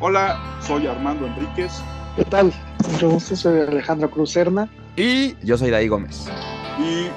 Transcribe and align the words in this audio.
Hola, 0.00 0.38
soy 0.60 0.86
Armando 0.86 1.26
Enríquez. 1.26 1.72
¿Qué 2.14 2.24
tal? 2.24 2.52
Mucho 2.92 3.10
gusto, 3.10 3.34
soy 3.34 3.62
Alejandro 3.62 4.08
Cruzerna. 4.08 4.68
Y 4.96 5.34
yo 5.44 5.58
soy 5.58 5.70
Daí 5.70 5.88
Gómez. 5.88 6.28
Y 6.78 7.08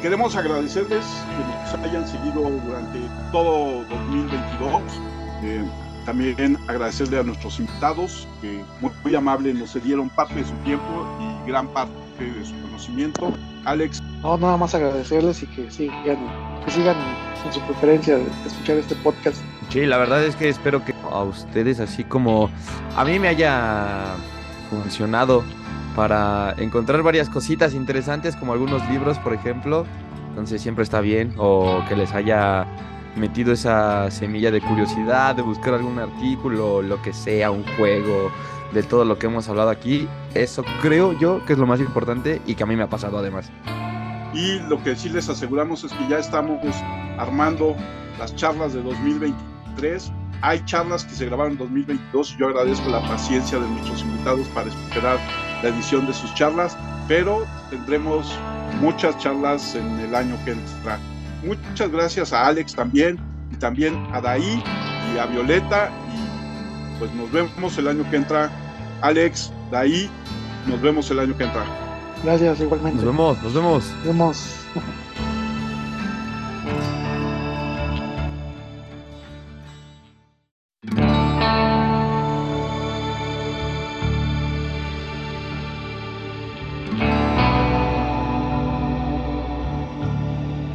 queremos 0.00 0.36
agradecerles 0.36 1.04
que 1.36 1.78
nos 1.78 1.84
hayan 1.84 2.06
seguido 2.06 2.42
durante 2.42 3.00
todo 3.32 3.82
2022. 3.90 4.82
Eh, 5.42 5.64
también 6.06 6.56
agradecerle 6.68 7.18
a 7.18 7.24
nuestros 7.24 7.58
invitados 7.58 8.28
que 8.40 8.62
muy, 8.80 8.92
muy 9.02 9.16
amables 9.16 9.56
nos 9.56 9.72
cedieron 9.72 10.08
parte 10.08 10.36
de 10.36 10.44
su 10.44 10.54
tiempo 10.64 10.84
y 11.20 11.48
gran 11.48 11.66
parte 11.66 11.92
de 12.20 12.44
su 12.44 12.54
conocimiento. 12.62 13.32
Alex. 13.64 14.00
No, 14.22 14.38
nada 14.38 14.56
más 14.56 14.76
agradecerles 14.76 15.42
y 15.42 15.46
que 15.48 15.68
sigan, 15.72 16.18
que 16.64 16.70
sigan 16.70 16.96
con 17.42 17.52
su 17.52 17.60
preferencia 17.62 18.16
de 18.16 18.26
escuchar 18.46 18.76
este 18.76 18.94
podcast. 18.96 19.38
Sí, 19.70 19.84
la 19.84 19.98
verdad 19.98 20.24
es 20.24 20.34
que 20.34 20.48
espero 20.48 20.84
que 20.84 20.94
a 21.10 21.22
ustedes, 21.22 21.78
así 21.80 22.04
como 22.04 22.50
a 22.96 23.04
mí 23.04 23.18
me 23.18 23.28
haya 23.28 24.14
funcionado 24.70 25.44
para 25.94 26.54
encontrar 26.58 27.02
varias 27.02 27.28
cositas 27.28 27.74
interesantes, 27.74 28.34
como 28.36 28.52
algunos 28.52 28.88
libros, 28.88 29.18
por 29.18 29.34
ejemplo. 29.34 29.84
Entonces 30.30 30.62
siempre 30.62 30.84
está 30.84 31.00
bien, 31.00 31.34
o 31.36 31.82
que 31.88 31.96
les 31.96 32.12
haya 32.14 32.66
metido 33.16 33.52
esa 33.52 34.10
semilla 34.10 34.50
de 34.50 34.60
curiosidad, 34.60 35.34
de 35.34 35.42
buscar 35.42 35.74
algún 35.74 35.98
artículo, 35.98 36.80
lo 36.80 37.02
que 37.02 37.12
sea, 37.12 37.50
un 37.50 37.64
juego, 37.76 38.30
de 38.72 38.82
todo 38.82 39.04
lo 39.04 39.18
que 39.18 39.26
hemos 39.26 39.48
hablado 39.48 39.70
aquí. 39.70 40.08
Eso 40.34 40.64
creo 40.80 41.18
yo 41.18 41.44
que 41.44 41.54
es 41.54 41.58
lo 41.58 41.66
más 41.66 41.80
importante 41.80 42.40
y 42.46 42.54
que 42.54 42.62
a 42.62 42.66
mí 42.66 42.76
me 42.76 42.84
ha 42.84 42.88
pasado 42.88 43.18
además. 43.18 43.50
Y 44.32 44.60
lo 44.68 44.82
que 44.82 44.94
sí 44.94 45.08
les 45.08 45.28
aseguramos 45.28 45.84
es 45.84 45.92
que 45.92 46.06
ya 46.08 46.18
estamos 46.18 46.58
armando 47.18 47.74
las 48.18 48.34
charlas 48.36 48.72
de 48.72 48.82
2023. 49.78 50.12
Hay 50.40 50.64
charlas 50.66 51.04
que 51.04 51.14
se 51.14 51.26
grabaron 51.26 51.52
en 51.52 51.58
2022 51.58 52.34
y 52.34 52.40
yo 52.40 52.48
agradezco 52.48 52.88
la 52.88 53.00
paciencia 53.00 53.58
de 53.58 53.68
nuestros 53.68 54.02
invitados 54.02 54.46
para 54.48 54.68
esperar 54.68 55.18
la 55.62 55.68
edición 55.70 56.06
de 56.06 56.12
sus 56.12 56.32
charlas, 56.34 56.76
pero 57.08 57.44
tendremos 57.70 58.38
muchas 58.80 59.18
charlas 59.18 59.74
en 59.74 59.98
el 59.98 60.14
año 60.14 60.36
que 60.44 60.52
entra. 60.52 60.98
Muchas 61.42 61.90
gracias 61.90 62.32
a 62.32 62.46
Alex 62.46 62.74
también 62.74 63.18
y 63.52 63.56
también 63.56 64.06
a 64.12 64.20
Daí 64.20 64.62
y 65.14 65.18
a 65.18 65.26
Violeta 65.26 65.90
y 66.14 66.98
pues 66.98 67.12
nos 67.14 67.30
vemos 67.32 67.76
el 67.78 67.88
año 67.88 68.08
que 68.08 68.16
entra. 68.16 68.50
Alex, 69.00 69.52
Daí, 69.70 70.08
nos 70.66 70.80
vemos 70.80 71.10
el 71.10 71.18
año 71.18 71.36
que 71.36 71.44
entra. 71.44 71.64
Gracias, 72.22 72.60
igualmente. 72.60 72.96
Nos 72.96 73.04
vemos, 73.04 73.42
nos 73.42 73.54
vemos. 73.54 73.84
Nos 73.84 74.04
vemos. 74.04 74.54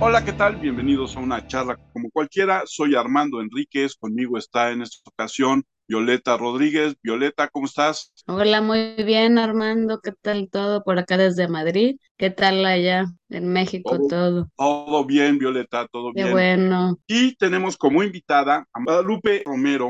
Hola, 0.06 0.22
¿qué 0.22 0.34
tal? 0.34 0.58
Bienvenidos 0.58 1.16
a 1.16 1.22
una 1.22 1.48
charla 1.48 1.80
como 1.94 2.09
cualquiera. 2.12 2.64
Soy 2.66 2.94
Armando 2.94 3.40
Enríquez, 3.40 3.96
conmigo 3.96 4.38
está 4.38 4.70
en 4.72 4.82
esta 4.82 4.98
ocasión 5.10 5.64
Violeta 5.88 6.36
Rodríguez. 6.36 6.98
Violeta, 7.02 7.48
¿cómo 7.48 7.68
estás? 7.68 8.12
Hola, 8.28 8.62
muy 8.62 8.95
bien, 9.06 9.38
Armando. 9.38 10.02
¿Qué 10.02 10.12
tal 10.22 10.50
todo 10.52 10.84
por 10.84 11.00
acá 11.00 11.16
desde 11.16 11.48
Madrid? 11.48 11.95
¿Qué 12.18 12.30
tal 12.32 12.66
allá 12.66 13.06
en 13.30 13.48
México 13.54 13.98
todo? 14.10 14.50
Todo, 14.58 15.06
bien, 15.06 15.40
Violeta, 15.40 15.88
todo 15.88 16.12
Qué 16.14 16.23
bien. 16.23 16.34
bueno. 16.34 16.98
Y 17.08 17.38
tenemos 17.38 17.78
como 17.78 18.04
invitada 18.04 18.67
a 18.73 18.84
Guadalupe 18.84 19.44
Romero, 19.45 19.88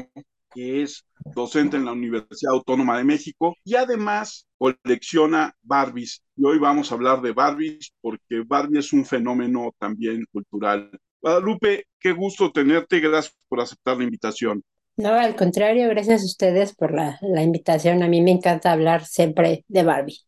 que 0.53 0.83
es 0.83 1.05
docente 1.33 1.77
en 1.77 1.85
la 1.85 1.93
Universidad 1.93 2.53
Autónoma 2.53 2.97
de 2.97 3.03
México 3.03 3.55
y 3.63 3.75
además 3.75 4.47
colecciona 4.57 5.53
Barbies. 5.61 6.23
Y 6.35 6.45
hoy 6.45 6.59
vamos 6.59 6.91
a 6.91 6.95
hablar 6.95 7.21
de 7.21 7.31
Barbies 7.31 7.91
porque 8.01 8.43
Barbie 8.45 8.79
es 8.79 8.93
un 8.93 9.05
fenómeno 9.05 9.71
también 9.79 10.25
cultural. 10.31 10.91
Guadalupe, 11.21 11.85
qué 11.99 12.11
gusto 12.11 12.51
tenerte. 12.51 12.99
Gracias 12.99 13.33
por 13.47 13.61
aceptar 13.61 13.97
la 13.97 14.03
invitación. 14.03 14.61
No, 14.95 15.13
al 15.13 15.35
contrario, 15.35 15.89
gracias 15.89 16.21
a 16.21 16.25
ustedes 16.25 16.75
por 16.75 16.93
la, 16.93 17.17
la 17.21 17.41
invitación. 17.41 18.03
A 18.03 18.07
mí 18.07 18.21
me 18.21 18.31
encanta 18.31 18.71
hablar 18.71 19.05
siempre 19.05 19.65
de 19.67 19.83
Barbie. 19.83 20.19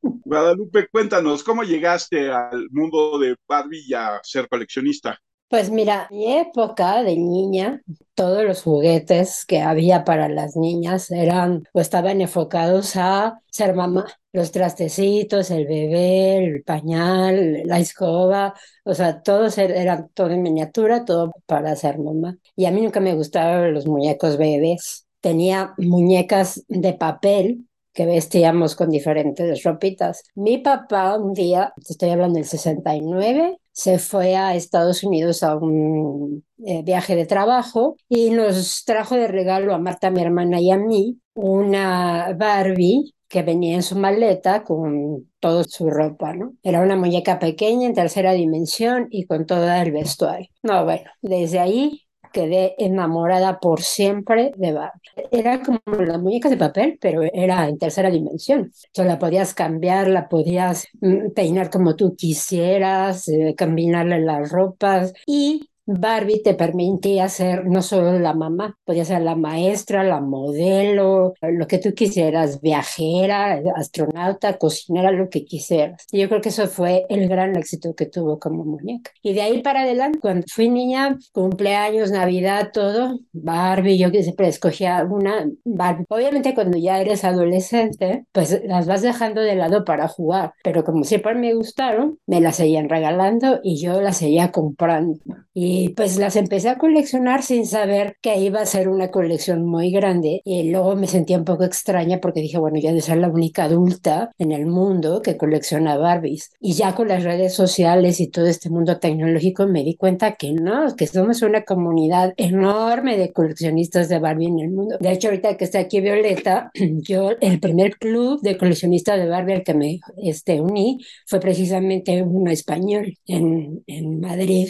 Guadalupe, 0.00 0.88
cuéntanos, 0.88 1.44
¿cómo 1.44 1.62
llegaste 1.62 2.30
al 2.30 2.68
mundo 2.70 3.18
de 3.18 3.36
Barbie 3.46 3.84
y 3.86 3.94
a 3.94 4.20
ser 4.22 4.48
coleccionista? 4.48 5.18
Pues 5.48 5.70
mira, 5.70 6.08
mi 6.10 6.32
época 6.38 7.04
de 7.04 7.14
niña, 7.16 7.80
todos 8.14 8.42
los 8.44 8.62
juguetes 8.64 9.44
que 9.46 9.60
había 9.60 10.04
para 10.04 10.28
las 10.28 10.56
niñas 10.56 11.08
eran 11.12 11.62
o 11.72 11.80
estaban 11.80 12.20
enfocados 12.20 12.96
a 12.96 13.40
ser 13.52 13.74
mamá. 13.76 14.06
Los 14.32 14.50
trastecitos, 14.50 15.52
el 15.52 15.66
bebé, 15.66 16.38
el 16.44 16.62
pañal, 16.64 17.62
la 17.64 17.78
escoba, 17.78 18.54
o 18.84 18.92
sea, 18.94 19.22
todos 19.22 19.56
er- 19.58 19.70
eran 19.76 20.08
todo 20.14 20.30
en 20.30 20.42
miniatura, 20.42 21.04
todo 21.04 21.30
para 21.46 21.76
ser 21.76 21.98
mamá. 22.00 22.36
Y 22.56 22.64
a 22.66 22.72
mí 22.72 22.80
nunca 22.82 22.98
me 23.00 23.14
gustaban 23.14 23.72
los 23.72 23.86
muñecos 23.86 24.36
bebés. 24.38 25.06
Tenía 25.20 25.74
muñecas 25.78 26.64
de 26.68 26.92
papel 26.94 27.68
que 27.92 28.04
vestíamos 28.04 28.74
con 28.76 28.90
diferentes 28.90 29.62
ropitas. 29.62 30.22
Mi 30.34 30.58
papá 30.58 31.16
un 31.16 31.32
día, 31.34 31.72
te 31.76 31.92
estoy 31.92 32.10
hablando 32.10 32.36
del 32.38 32.46
69, 32.46 33.58
se 33.76 33.98
fue 33.98 34.36
a 34.36 34.54
Estados 34.54 35.04
Unidos 35.04 35.42
a 35.42 35.54
un 35.54 36.42
eh, 36.64 36.82
viaje 36.82 37.14
de 37.14 37.26
trabajo 37.26 37.96
y 38.08 38.30
nos 38.30 38.84
trajo 38.86 39.16
de 39.16 39.28
regalo 39.28 39.74
a 39.74 39.78
Marta, 39.78 40.10
mi 40.10 40.22
hermana 40.22 40.58
y 40.62 40.70
a 40.70 40.78
mí 40.78 41.20
una 41.34 42.32
Barbie 42.38 43.12
que 43.28 43.42
venía 43.42 43.74
en 43.74 43.82
su 43.82 43.96
maleta 43.98 44.64
con 44.64 45.30
toda 45.40 45.64
su 45.64 45.90
ropa, 45.90 46.32
¿no? 46.32 46.54
Era 46.62 46.80
una 46.80 46.96
muñeca 46.96 47.38
pequeña 47.38 47.86
en 47.86 47.92
tercera 47.92 48.32
dimensión 48.32 49.08
y 49.10 49.26
con 49.26 49.44
todo 49.44 49.70
el 49.70 49.92
vestuario. 49.92 50.48
No, 50.62 50.84
bueno, 50.84 51.10
desde 51.20 51.58
ahí 51.58 52.05
quedé 52.32 52.74
enamorada 52.78 53.58
por 53.60 53.82
siempre 53.82 54.52
de 54.56 54.72
Barbie. 54.72 55.00
Era 55.30 55.62
como 55.62 55.80
las 56.00 56.20
muñecas 56.20 56.50
de 56.50 56.56
papel, 56.56 56.98
pero 57.00 57.22
era 57.22 57.68
en 57.68 57.78
tercera 57.78 58.10
dimensión. 58.10 58.72
O 58.98 59.02
la 59.04 59.18
podías 59.18 59.54
cambiar, 59.54 60.08
la 60.08 60.28
podías 60.28 60.88
mm, 61.00 61.30
peinar 61.34 61.70
como 61.70 61.96
tú 61.96 62.14
quisieras, 62.16 63.28
eh, 63.28 63.54
combinarle 63.58 64.20
las 64.20 64.50
ropas 64.50 65.12
y 65.26 65.68
Barbie 65.86 66.42
te 66.42 66.54
permitía 66.54 67.28
ser 67.28 67.66
no 67.66 67.80
solo 67.80 68.18
la 68.18 68.34
mamá, 68.34 68.76
podía 68.84 69.04
ser 69.04 69.22
la 69.22 69.36
maestra, 69.36 70.02
la 70.02 70.20
modelo, 70.20 71.34
lo 71.40 71.66
que 71.66 71.78
tú 71.78 71.94
quisieras, 71.94 72.60
viajera, 72.60 73.60
astronauta, 73.76 74.58
cocinera, 74.58 75.12
lo 75.12 75.28
que 75.30 75.44
quisieras. 75.44 76.06
Y 76.10 76.20
yo 76.20 76.28
creo 76.28 76.40
que 76.40 76.48
eso 76.48 76.66
fue 76.66 77.06
el 77.08 77.28
gran 77.28 77.56
éxito 77.56 77.94
que 77.94 78.06
tuvo 78.06 78.38
como 78.38 78.64
muñeca. 78.64 79.12
Y 79.22 79.32
de 79.32 79.42
ahí 79.42 79.62
para 79.62 79.82
adelante, 79.82 80.18
cuando 80.20 80.46
fui 80.52 80.68
niña, 80.68 81.16
cumpleaños, 81.32 82.10
Navidad, 82.10 82.70
todo, 82.72 83.20
Barbie, 83.32 83.98
yo 83.98 84.10
siempre 84.10 84.48
escogía 84.48 85.04
una 85.08 85.48
Barbie. 85.64 86.06
Obviamente 86.08 86.54
cuando 86.54 86.78
ya 86.78 87.00
eres 87.00 87.24
adolescente, 87.24 88.24
pues 88.32 88.60
las 88.64 88.86
vas 88.86 89.02
dejando 89.02 89.40
de 89.40 89.54
lado 89.54 89.84
para 89.84 90.08
jugar, 90.08 90.52
pero 90.64 90.84
como 90.84 91.04
siempre 91.04 91.34
me 91.34 91.54
gustaron, 91.54 92.18
me 92.26 92.40
las 92.40 92.56
seguían 92.56 92.88
regalando 92.88 93.60
y 93.62 93.80
yo 93.80 94.00
las 94.00 94.16
seguía 94.18 94.50
comprando. 94.50 95.18
Y 95.54 95.75
pues 95.96 96.16
las 96.18 96.36
empecé 96.36 96.68
a 96.68 96.78
coleccionar 96.78 97.42
sin 97.42 97.66
saber 97.66 98.16
que 98.20 98.38
iba 98.38 98.60
a 98.60 98.66
ser 98.66 98.88
una 98.88 99.10
colección 99.10 99.64
muy 99.64 99.90
grande. 99.90 100.40
Y 100.44 100.70
luego 100.70 100.96
me 100.96 101.06
sentía 101.06 101.38
un 101.38 101.44
poco 101.44 101.64
extraña 101.64 102.18
porque 102.20 102.40
dije, 102.40 102.58
bueno, 102.58 102.78
ya 102.78 102.92
de 102.92 103.00
ser 103.00 103.18
la 103.18 103.28
única 103.28 103.64
adulta 103.64 104.30
en 104.38 104.52
el 104.52 104.66
mundo 104.66 105.22
que 105.22 105.36
colecciona 105.36 105.96
Barbies. 105.96 106.52
Y 106.60 106.72
ya 106.74 106.94
con 106.94 107.08
las 107.08 107.24
redes 107.24 107.54
sociales 107.54 108.20
y 108.20 108.28
todo 108.28 108.46
este 108.46 108.70
mundo 108.70 108.98
tecnológico 108.98 109.66
me 109.66 109.82
di 109.82 109.96
cuenta 109.96 110.36
que 110.36 110.52
no, 110.52 110.94
que 110.96 111.06
somos 111.06 111.42
una 111.42 111.64
comunidad 111.64 112.34
enorme 112.36 113.16
de 113.16 113.32
coleccionistas 113.32 114.08
de 114.08 114.18
Barbie 114.18 114.48
en 114.48 114.58
el 114.60 114.70
mundo. 114.70 114.96
De 115.00 115.12
hecho, 115.12 115.28
ahorita 115.28 115.56
que 115.56 115.64
está 115.64 115.80
aquí 115.80 116.00
Violeta, 116.00 116.70
yo 117.02 117.30
el 117.40 117.60
primer 117.60 117.96
club 117.96 118.40
de 118.42 118.56
coleccionistas 118.56 119.18
de 119.18 119.28
Barbie 119.28 119.54
al 119.54 119.62
que 119.64 119.74
me 119.74 120.00
este, 120.16 120.60
uní 120.60 120.98
fue 121.26 121.40
precisamente 121.40 122.22
uno 122.22 122.50
español 122.50 123.16
en, 123.26 123.82
en 123.86 124.20
Madrid. 124.20 124.68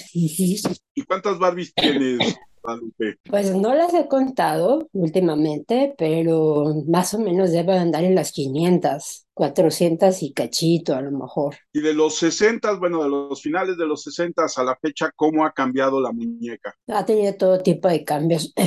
¿Y 0.96 1.02
cuántas 1.02 1.38
Barbies 1.38 1.74
tienes, 1.74 2.38
Guadalupe? 2.62 3.18
Pues 3.28 3.54
no 3.54 3.74
las 3.74 3.92
he 3.92 4.08
contado 4.08 4.88
últimamente, 4.92 5.94
pero 5.98 6.82
más 6.88 7.12
o 7.12 7.18
menos 7.18 7.52
debo 7.52 7.72
andar 7.72 8.02
en 8.02 8.14
las 8.14 8.32
500. 8.32 9.25
400 9.36 10.22
y 10.22 10.32
cachito 10.32 10.94
a 10.94 11.02
lo 11.02 11.10
mejor. 11.10 11.56
Y 11.70 11.82
de 11.82 11.92
los 11.92 12.14
60, 12.16 12.78
bueno, 12.78 13.02
de 13.02 13.10
los 13.10 13.42
finales 13.42 13.76
de 13.76 13.86
los 13.86 14.02
60 14.02 14.46
a 14.56 14.64
la 14.64 14.76
fecha, 14.76 15.10
¿cómo 15.14 15.44
ha 15.44 15.52
cambiado 15.52 16.00
la 16.00 16.10
muñeca? 16.10 16.74
Ha 16.88 17.04
tenido 17.04 17.34
todo 17.34 17.58
tipo 17.58 17.86
de 17.86 18.02
cambios. 18.02 18.54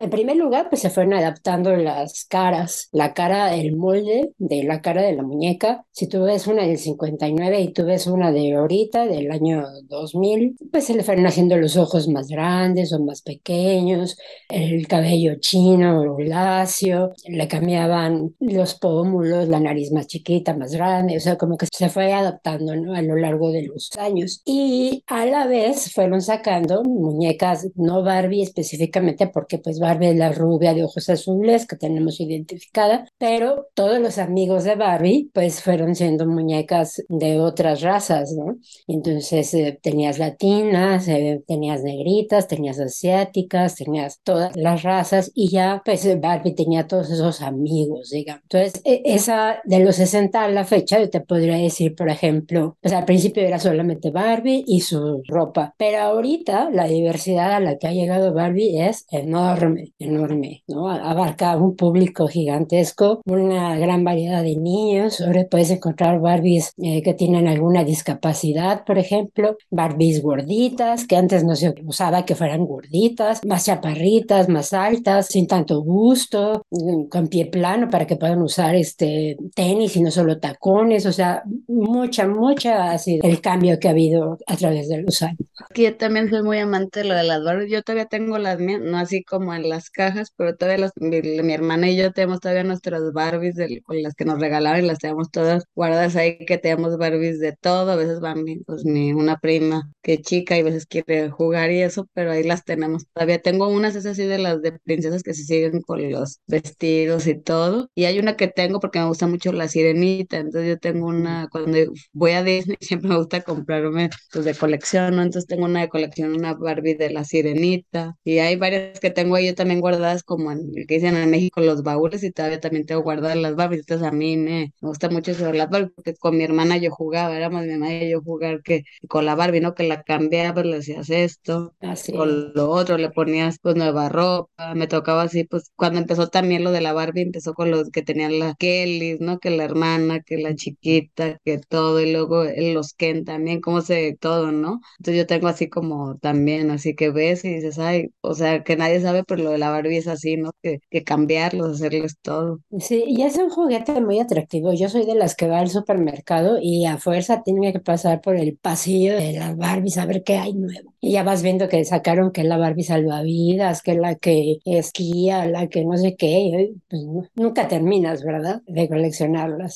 En 0.00 0.10
primer 0.10 0.36
lugar, 0.36 0.68
pues 0.70 0.80
se 0.80 0.90
fueron 0.90 1.12
adaptando 1.12 1.76
las 1.76 2.24
caras, 2.24 2.88
la 2.92 3.12
cara, 3.12 3.54
el 3.54 3.76
molde 3.76 4.32
de 4.38 4.64
la 4.64 4.80
cara 4.80 5.02
de 5.02 5.14
la 5.14 5.22
muñeca. 5.22 5.84
Si 5.90 6.08
tú 6.08 6.22
ves 6.22 6.46
una 6.46 6.66
del 6.66 6.78
59 6.78 7.60
y 7.60 7.72
tú 7.72 7.84
ves 7.84 8.06
una 8.06 8.32
de 8.32 8.54
ahorita, 8.54 9.06
del 9.06 9.30
año 9.30 9.64
2000, 9.88 10.56
pues 10.70 10.86
se 10.86 10.94
le 10.94 11.04
fueron 11.04 11.26
haciendo 11.26 11.56
los 11.58 11.76
ojos 11.76 12.08
más 12.08 12.28
grandes 12.28 12.92
o 12.92 13.00
más 13.00 13.20
pequeños, 13.22 14.16
el 14.48 14.86
cabello 14.88 15.34
chino 15.38 16.00
o 16.00 16.18
lacio, 16.20 17.12
le 17.26 17.46
cambiaban 17.46 18.34
los 18.40 18.74
pómulos, 18.76 19.48
la 19.48 19.60
nariz 19.60 19.92
más 19.92 19.97
chiquita, 20.06 20.54
más 20.54 20.72
grande, 20.72 21.16
o 21.16 21.20
sea, 21.20 21.36
como 21.36 21.56
que 21.56 21.66
se 21.72 21.88
fue 21.88 22.12
adaptando 22.12 22.72
a 22.72 23.02
lo 23.02 23.16
largo 23.16 23.50
de 23.50 23.62
los 23.62 23.90
años. 23.98 24.42
Y 24.44 25.02
a 25.06 25.26
la 25.26 25.46
vez 25.46 25.92
fueron 25.92 26.20
sacando 26.22 26.82
muñecas, 26.84 27.68
no 27.74 28.02
Barbie 28.02 28.42
específicamente, 28.42 29.28
porque 29.28 29.58
pues 29.58 29.78
Barbie 29.78 30.10
es 30.10 30.16
la 30.16 30.32
rubia 30.32 30.74
de 30.74 30.84
ojos 30.84 31.08
azules 31.08 31.66
que 31.66 31.76
tenemos 31.76 32.20
identificada, 32.20 33.06
pero 33.18 33.68
todos 33.74 34.00
los 34.00 34.18
amigos 34.18 34.64
de 34.64 34.74
Barbie 34.76 35.30
pues 35.32 35.62
fueron 35.62 35.94
siendo 35.94 36.26
muñecas 36.26 37.04
de 37.08 37.40
otras 37.40 37.80
razas, 37.82 38.32
¿no? 38.32 38.58
Entonces 38.86 39.52
eh, 39.54 39.78
tenías 39.82 40.18
latinas, 40.18 41.08
eh, 41.08 41.42
tenías 41.46 41.82
negritas, 41.82 42.48
tenías 42.48 42.78
asiáticas, 42.80 43.76
tenías 43.76 44.20
todas 44.22 44.56
las 44.56 44.82
razas 44.82 45.30
y 45.34 45.48
ya 45.48 45.82
pues 45.84 46.06
Barbie 46.20 46.54
tenía 46.54 46.86
todos 46.86 47.10
esos 47.10 47.40
amigos, 47.40 48.10
digamos. 48.10 48.42
Entonces, 48.44 48.82
e, 48.84 49.02
esa 49.04 49.60
de 49.64 49.80
los 49.88 49.96
60 49.96 50.44
a 50.44 50.48
la 50.48 50.66
fecha, 50.66 51.00
yo 51.00 51.08
te 51.08 51.22
podría 51.22 51.56
decir, 51.56 51.94
por 51.94 52.10
ejemplo, 52.10 52.76
pues 52.82 52.92
al 52.92 53.06
principio 53.06 53.42
era 53.42 53.58
solamente 53.58 54.10
Barbie 54.10 54.62
y 54.66 54.82
su 54.82 55.22
ropa, 55.26 55.74
pero 55.78 56.00
ahorita 56.00 56.68
la 56.70 56.84
diversidad 56.84 57.54
a 57.54 57.60
la 57.60 57.78
que 57.78 57.86
ha 57.86 57.92
llegado 57.92 58.34
Barbie 58.34 58.82
es 58.82 59.06
enorme, 59.10 59.94
enorme, 59.98 60.62
¿no? 60.66 60.90
Abarca 60.90 61.56
un 61.56 61.74
público 61.74 62.28
gigantesco, 62.28 63.22
una 63.24 63.78
gran 63.78 64.04
variedad 64.04 64.42
de 64.42 64.56
niños, 64.56 65.22
ahora 65.22 65.46
puedes 65.50 65.70
encontrar 65.70 66.20
Barbies 66.20 66.74
eh, 66.76 67.00
que 67.00 67.14
tienen 67.14 67.48
alguna 67.48 67.82
discapacidad, 67.82 68.84
por 68.84 68.98
ejemplo, 68.98 69.56
Barbies 69.70 70.20
gorditas, 70.20 71.06
que 71.06 71.16
antes 71.16 71.44
no 71.44 71.56
se 71.56 71.74
usaba 71.86 72.26
que 72.26 72.34
fueran 72.34 72.66
gorditas, 72.66 73.42
más 73.46 73.64
chaparritas, 73.64 74.50
más 74.50 74.74
altas, 74.74 75.28
sin 75.28 75.46
tanto 75.46 75.80
gusto, 75.80 76.66
mm, 76.70 77.04
con 77.04 77.28
pie 77.28 77.46
plano 77.46 77.88
para 77.88 78.06
que 78.06 78.16
puedan 78.16 78.42
usar 78.42 78.74
este 78.74 79.38
tenis 79.54 79.77
y 79.80 80.00
no 80.02 80.10
solo 80.10 80.38
tacones, 80.38 81.06
o 81.06 81.12
sea, 81.12 81.42
mucha, 81.66 82.26
mucha 82.26 82.90
ha 82.92 82.98
sido 82.98 83.28
el 83.28 83.40
cambio 83.40 83.78
que 83.78 83.88
ha 83.88 83.92
habido 83.92 84.38
a 84.46 84.56
través 84.56 84.88
de 84.88 85.02
los 85.02 85.22
años. 85.22 85.38
Yo 85.74 85.96
también 85.96 86.30
soy 86.30 86.42
muy 86.42 86.58
amante 86.58 87.00
de 87.00 87.06
lo 87.06 87.14
de 87.14 87.24
las 87.24 87.44
Barbies, 87.44 87.70
yo 87.70 87.82
todavía 87.82 88.06
tengo 88.06 88.38
las 88.38 88.58
mías, 88.58 88.80
no 88.82 88.98
así 88.98 89.22
como 89.24 89.54
en 89.54 89.68
las 89.68 89.90
cajas, 89.90 90.32
pero 90.36 90.56
todavía 90.56 90.86
las, 90.86 90.92
mi, 90.96 91.20
mi 91.22 91.52
hermana 91.52 91.88
y 91.90 91.96
yo 91.96 92.12
tenemos 92.12 92.40
todavía 92.40 92.64
nuestras 92.64 93.12
Barbies 93.12 93.54
de, 93.56 93.80
con 93.82 94.02
las 94.02 94.14
que 94.14 94.24
nos 94.24 94.40
regalaron 94.40 94.84
y 94.84 94.88
las 94.88 94.98
tenemos 94.98 95.30
todas 95.30 95.64
guardadas 95.74 96.16
ahí, 96.16 96.38
que 96.46 96.58
tenemos 96.58 96.96
Barbies 96.96 97.38
de 97.40 97.52
todo, 97.52 97.90
a 97.92 97.96
veces 97.96 98.20
van 98.20 98.44
pues 98.66 98.84
mi 98.84 99.12
una 99.12 99.38
prima 99.38 99.90
que 100.02 100.20
chica 100.20 100.56
y 100.56 100.60
a 100.60 100.64
veces 100.64 100.86
quiere 100.86 101.30
jugar 101.30 101.70
y 101.70 101.82
eso, 101.82 102.08
pero 102.14 102.32
ahí 102.32 102.42
las 102.44 102.64
tenemos. 102.64 103.06
Todavía 103.12 103.40
tengo 103.40 103.68
unas 103.68 103.94
es 103.96 104.06
así 104.06 104.24
de 104.24 104.38
las 104.38 104.62
de 104.62 104.72
princesas 104.80 105.22
que 105.22 105.34
se 105.34 105.44
siguen 105.44 105.82
con 105.82 106.10
los 106.10 106.40
vestidos 106.46 107.26
y 107.26 107.34
todo, 107.40 107.90
y 107.94 108.04
hay 108.04 108.18
una 108.18 108.36
que 108.36 108.48
tengo 108.48 108.80
porque 108.80 108.98
me 109.00 109.06
gusta 109.06 109.26
mucho 109.26 109.52
la 109.52 109.67
sirenita, 109.68 110.38
entonces 110.38 110.68
yo 110.68 110.78
tengo 110.78 111.06
una, 111.06 111.48
cuando 111.50 111.78
voy 112.12 112.32
a 112.32 112.42
Disney 112.42 112.76
siempre 112.80 113.08
me 113.10 113.16
gusta 113.16 113.42
comprarme 113.42 114.10
pues 114.32 114.44
de 114.44 114.54
colección, 114.54 115.16
¿no? 115.16 115.22
Entonces 115.22 115.46
tengo 115.46 115.64
una 115.66 115.80
de 115.80 115.88
colección, 115.88 116.34
una 116.34 116.54
Barbie 116.54 116.94
de 116.94 117.10
la 117.10 117.24
sirenita, 117.24 118.16
y 118.24 118.38
hay 118.38 118.56
varias 118.56 119.00
que 119.00 119.10
tengo 119.10 119.36
ahí 119.36 119.46
yo 119.46 119.54
también 119.54 119.80
guardadas 119.80 120.22
como 120.22 120.52
en, 120.52 120.72
que 120.86 120.94
dicen 120.96 121.16
en 121.16 121.30
México 121.30 121.60
los 121.60 121.82
baúles 121.82 122.22
y 122.24 122.30
todavía 122.32 122.60
también 122.60 122.86
tengo 122.86 123.02
guardadas 123.02 123.36
las 123.36 123.54
Barbies, 123.54 123.80
entonces 123.80 124.06
a 124.06 124.12
mí 124.12 124.36
me, 124.36 124.72
me 124.80 124.88
gusta 124.88 125.08
mucho 125.08 125.32
eso 125.32 125.52
las 125.52 125.68
Barbies 125.70 125.92
porque 125.94 126.14
con 126.14 126.36
mi 126.36 126.44
hermana 126.44 126.76
yo 126.76 126.90
jugaba, 126.90 127.36
éramos 127.36 127.64
mi 127.64 127.72
mamá 127.72 127.92
y 127.94 128.10
yo 128.10 128.20
jugar 128.22 128.62
que 128.62 128.82
con 129.08 129.24
la 129.24 129.34
Barbie, 129.34 129.60
¿no? 129.60 129.74
Que 129.74 129.84
la 129.88 130.02
cambiabas, 130.02 130.64
le 130.66 130.76
hacías 130.78 131.10
esto, 131.10 131.74
Así 131.80 132.12
con 132.12 132.52
lo 132.54 132.70
otro, 132.70 132.98
le 132.98 133.10
ponías 133.10 133.58
pues 133.60 133.76
nueva 133.76 134.08
ropa, 134.08 134.74
me 134.74 134.86
tocaba 134.86 135.22
así, 135.22 135.44
pues 135.44 135.70
cuando 135.76 135.98
empezó 136.00 136.28
también 136.28 136.64
lo 136.64 136.72
de 136.72 136.80
la 136.80 136.92
Barbie, 136.92 137.22
empezó 137.22 137.54
con 137.54 137.70
los 137.70 137.90
que 137.90 138.02
tenían 138.02 138.38
la 138.38 138.54
Kelly, 138.54 139.18
¿no? 139.20 139.38
Que 139.38 139.50
la 139.58 139.64
hermana, 139.64 140.20
que 140.20 140.38
la 140.38 140.54
chiquita, 140.54 141.38
que 141.44 141.58
todo, 141.58 142.00
y 142.00 142.12
luego 142.12 142.44
los 142.44 142.94
Ken 142.94 143.24
también, 143.24 143.60
como 143.60 143.80
se, 143.82 144.16
todo, 144.20 144.52
¿no? 144.52 144.80
Entonces 144.98 145.16
yo 145.22 145.26
tengo 145.26 145.48
así 145.48 145.68
como 145.68 146.16
también, 146.18 146.70
así 146.70 146.94
que 146.94 147.10
ves 147.10 147.44
y 147.44 147.54
dices, 147.54 147.78
ay, 147.78 148.10
o 148.22 148.34
sea, 148.34 148.64
que 148.64 148.76
nadie 148.76 149.00
sabe, 149.00 149.24
pero 149.24 149.42
lo 149.44 149.50
de 149.50 149.58
la 149.58 149.70
Barbie 149.70 149.98
es 149.98 150.08
así, 150.08 150.36
¿no? 150.36 150.52
Que, 150.62 150.80
que 150.90 151.04
cambiarlos, 151.04 151.76
hacerles 151.76 152.16
todo. 152.22 152.60
Sí, 152.80 153.04
y 153.06 153.22
es 153.22 153.36
un 153.36 153.50
juguete 153.50 154.00
muy 154.00 154.20
atractivo. 154.20 154.72
Yo 154.72 154.88
soy 154.88 155.04
de 155.06 155.14
las 155.14 155.34
que 155.34 155.48
va 155.48 155.60
al 155.60 155.70
supermercado 155.70 156.58
y 156.60 156.86
a 156.86 156.98
fuerza 156.98 157.42
tiene 157.42 157.72
que 157.72 157.80
pasar 157.80 158.20
por 158.20 158.36
el 158.36 158.56
pasillo 158.56 159.16
de 159.16 159.32
las 159.32 159.56
Barbies 159.56 159.98
a 159.98 160.06
ver 160.06 160.22
qué 160.22 160.36
hay 160.36 160.54
nuevo. 160.54 160.94
Y 161.00 161.12
ya 161.12 161.22
vas 161.22 161.42
viendo 161.42 161.68
que 161.68 161.84
sacaron 161.84 162.32
que 162.32 162.44
la 162.44 162.56
Barbie 162.58 162.84
salvavidas, 162.84 163.82
que 163.82 163.94
la 163.94 164.14
que 164.16 164.58
esquía, 164.64 165.46
la 165.46 165.68
que 165.68 165.84
no 165.84 165.96
sé 165.96 166.16
qué. 166.16 166.72
pues, 166.88 167.02
nunca 167.34 167.68
terminas, 167.68 168.22
¿verdad? 168.24 168.62
De 168.66 168.88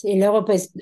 Y 0.02 0.18
luego, 0.18 0.44
pues, 0.44 0.72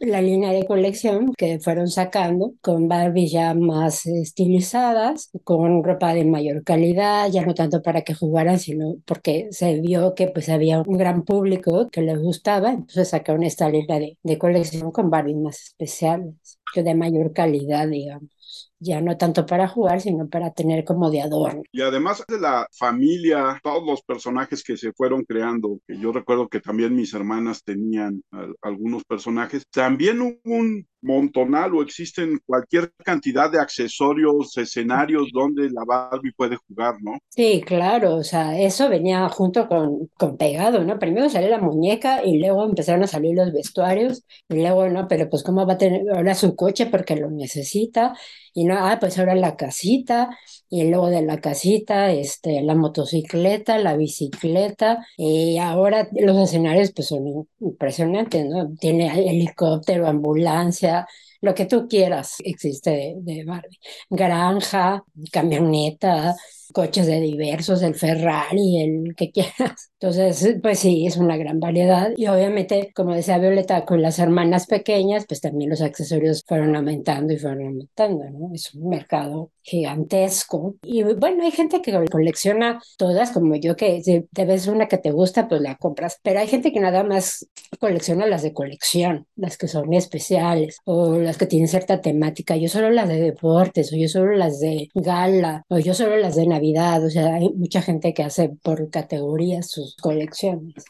la 0.00 0.22
línea 0.22 0.52
de 0.52 0.66
colección 0.66 1.32
que 1.36 1.58
fueron 1.60 1.88
sacando 1.88 2.54
con 2.60 2.88
Barbies 2.88 3.32
ya 3.32 3.54
más 3.54 4.06
estilizadas, 4.06 5.30
con 5.44 5.82
ropa 5.84 6.14
de 6.14 6.24
mayor 6.24 6.64
calidad, 6.64 7.30
ya 7.30 7.44
no 7.44 7.54
tanto 7.54 7.82
para 7.82 8.02
que 8.02 8.14
jugaran, 8.14 8.58
sino 8.58 8.96
porque 9.04 9.48
se 9.50 9.80
vio 9.80 10.14
que 10.14 10.28
pues 10.28 10.48
había 10.48 10.80
un 10.80 10.98
gran 10.98 11.24
público 11.24 11.88
que 11.90 12.02
les 12.02 12.18
gustaba, 12.18 12.70
entonces 12.70 13.08
sacaron 13.08 13.42
esta 13.42 13.68
línea 13.68 13.98
de, 13.98 14.18
de 14.22 14.38
colección 14.38 14.90
con 14.92 15.10
Barbies 15.10 15.36
más 15.36 15.60
especiales, 15.62 16.34
de 16.74 16.94
mayor 16.94 17.32
calidad, 17.32 17.88
digamos 17.88 18.37
ya 18.80 19.00
no 19.00 19.16
tanto 19.16 19.46
para 19.46 19.68
jugar, 19.68 20.00
sino 20.00 20.28
para 20.28 20.52
tener 20.52 20.84
como 20.84 21.10
de 21.10 21.22
adorno. 21.22 21.62
Y 21.72 21.82
además 21.82 22.24
de 22.28 22.40
la 22.40 22.66
familia, 22.72 23.60
todos 23.62 23.84
los 23.84 24.02
personajes 24.02 24.62
que 24.62 24.76
se 24.76 24.92
fueron 24.92 25.24
creando, 25.24 25.78
que 25.86 25.98
yo 25.98 26.12
recuerdo 26.12 26.48
que 26.48 26.60
también 26.60 26.94
mis 26.94 27.12
hermanas 27.14 27.62
tenían 27.64 28.22
algunos 28.62 29.04
personajes, 29.04 29.64
también 29.70 30.20
hubo 30.20 30.40
un 30.44 30.86
montonal 31.02 31.74
o 31.74 31.82
existen 31.82 32.38
cualquier 32.46 32.92
cantidad 33.04 33.50
de 33.50 33.60
accesorios, 33.60 34.56
escenarios 34.56 35.30
donde 35.32 35.70
la 35.70 35.84
Barbie 35.84 36.32
puede 36.32 36.56
jugar, 36.56 36.96
¿no? 37.00 37.18
Sí, 37.30 37.62
claro, 37.64 38.16
o 38.16 38.24
sea, 38.24 38.58
eso 38.58 38.88
venía 38.88 39.28
junto 39.28 39.68
con, 39.68 40.08
con 40.16 40.36
pegado, 40.36 40.82
¿no? 40.82 40.98
Primero 40.98 41.28
salió 41.30 41.48
la 41.50 41.58
muñeca 41.60 42.24
y 42.24 42.38
luego 42.38 42.64
empezaron 42.64 43.04
a 43.04 43.06
salir 43.06 43.36
los 43.36 43.52
vestuarios 43.52 44.24
y 44.48 44.56
luego, 44.56 44.88
¿no? 44.88 45.06
Pero 45.06 45.30
pues 45.30 45.44
cómo 45.44 45.64
va 45.64 45.74
a 45.74 45.78
tener 45.78 46.02
ahora 46.12 46.34
su 46.34 46.56
coche 46.56 46.86
porque 46.86 47.14
lo 47.14 47.30
necesita 47.30 48.14
y 48.52 48.64
no, 48.64 48.74
ah, 48.76 48.96
pues 48.98 49.18
ahora 49.20 49.36
la 49.36 49.54
casita 49.56 50.36
y 50.70 50.84
luego 50.90 51.08
de 51.08 51.22
la 51.22 51.40
casita, 51.40 52.12
este, 52.12 52.62
la 52.62 52.74
motocicleta, 52.74 53.78
la 53.78 53.96
bicicleta 53.96 55.06
y 55.16 55.58
ahora 55.58 56.08
los 56.12 56.36
escenarios 56.38 56.92
pues 56.92 57.08
son 57.08 57.48
impresionantes, 57.60 58.46
¿no? 58.46 58.74
Tiene 58.78 59.28
helicóptero, 59.30 60.06
ambulancia, 60.06 61.06
lo 61.40 61.54
que 61.54 61.66
tú 61.66 61.86
quieras 61.88 62.36
existe 62.44 62.90
de, 62.90 63.14
de 63.18 63.44
Barbie. 63.44 63.78
Granja, 64.10 65.04
camioneta, 65.32 66.34
coches 66.72 67.06
de 67.06 67.20
diversos, 67.20 67.82
el 67.82 67.94
Ferrari, 67.94 68.82
el 68.82 69.14
que 69.16 69.30
quieras. 69.30 69.90
Entonces, 70.00 70.56
pues 70.62 70.78
sí, 70.78 71.06
es 71.06 71.16
una 71.16 71.36
gran 71.36 71.58
variedad. 71.58 72.12
Y 72.16 72.26
obviamente, 72.28 72.92
como 72.94 73.14
decía 73.14 73.38
Violeta, 73.38 73.84
con 73.84 74.00
las 74.00 74.18
hermanas 74.18 74.66
pequeñas, 74.66 75.24
pues 75.26 75.40
también 75.40 75.70
los 75.70 75.82
accesorios 75.82 76.44
fueron 76.46 76.76
aumentando 76.76 77.32
y 77.32 77.38
fueron 77.38 77.66
aumentando, 77.66 78.24
¿no? 78.30 78.54
Es 78.54 78.74
un 78.74 78.88
mercado 78.88 79.50
gigantesco. 79.62 80.76
Y 80.82 81.02
bueno, 81.02 81.44
hay 81.44 81.50
gente 81.50 81.82
que 81.82 81.92
colecciona 82.10 82.80
todas, 82.96 83.32
como 83.32 83.56
yo, 83.56 83.76
que 83.76 84.02
si 84.02 84.22
te 84.32 84.44
ves 84.44 84.66
una 84.68 84.86
que 84.86 84.98
te 84.98 85.10
gusta, 85.10 85.48
pues 85.48 85.60
la 85.60 85.76
compras. 85.76 86.18
Pero 86.22 86.40
hay 86.40 86.46
gente 86.46 86.72
que 86.72 86.80
nada 86.80 87.02
más 87.02 87.46
colecciona 87.78 88.26
las 88.26 88.42
de 88.42 88.52
colección, 88.52 89.26
las 89.36 89.56
que 89.58 89.68
son 89.68 89.92
especiales 89.94 90.78
o 90.84 91.18
las 91.18 91.38
que 91.38 91.46
tienen 91.46 91.68
cierta 91.68 92.00
temática. 92.00 92.56
Yo 92.56 92.68
solo 92.68 92.90
las 92.90 93.08
de 93.08 93.20
deportes, 93.20 93.92
o 93.92 93.96
yo 93.96 94.08
solo 94.08 94.34
las 94.36 94.60
de 94.60 94.88
gala, 94.94 95.64
o 95.68 95.78
yo 95.78 95.94
solo 95.94 96.16
las 96.16 96.36
de 96.36 96.46
Navidad. 96.58 97.04
O 97.04 97.10
sea, 97.10 97.34
hay 97.34 97.50
mucha 97.54 97.82
gente 97.82 98.12
que 98.12 98.22
hace 98.22 98.48
por 98.48 98.90
categorías 98.90 99.70
sus 99.70 99.96
colecciones. 99.96 100.84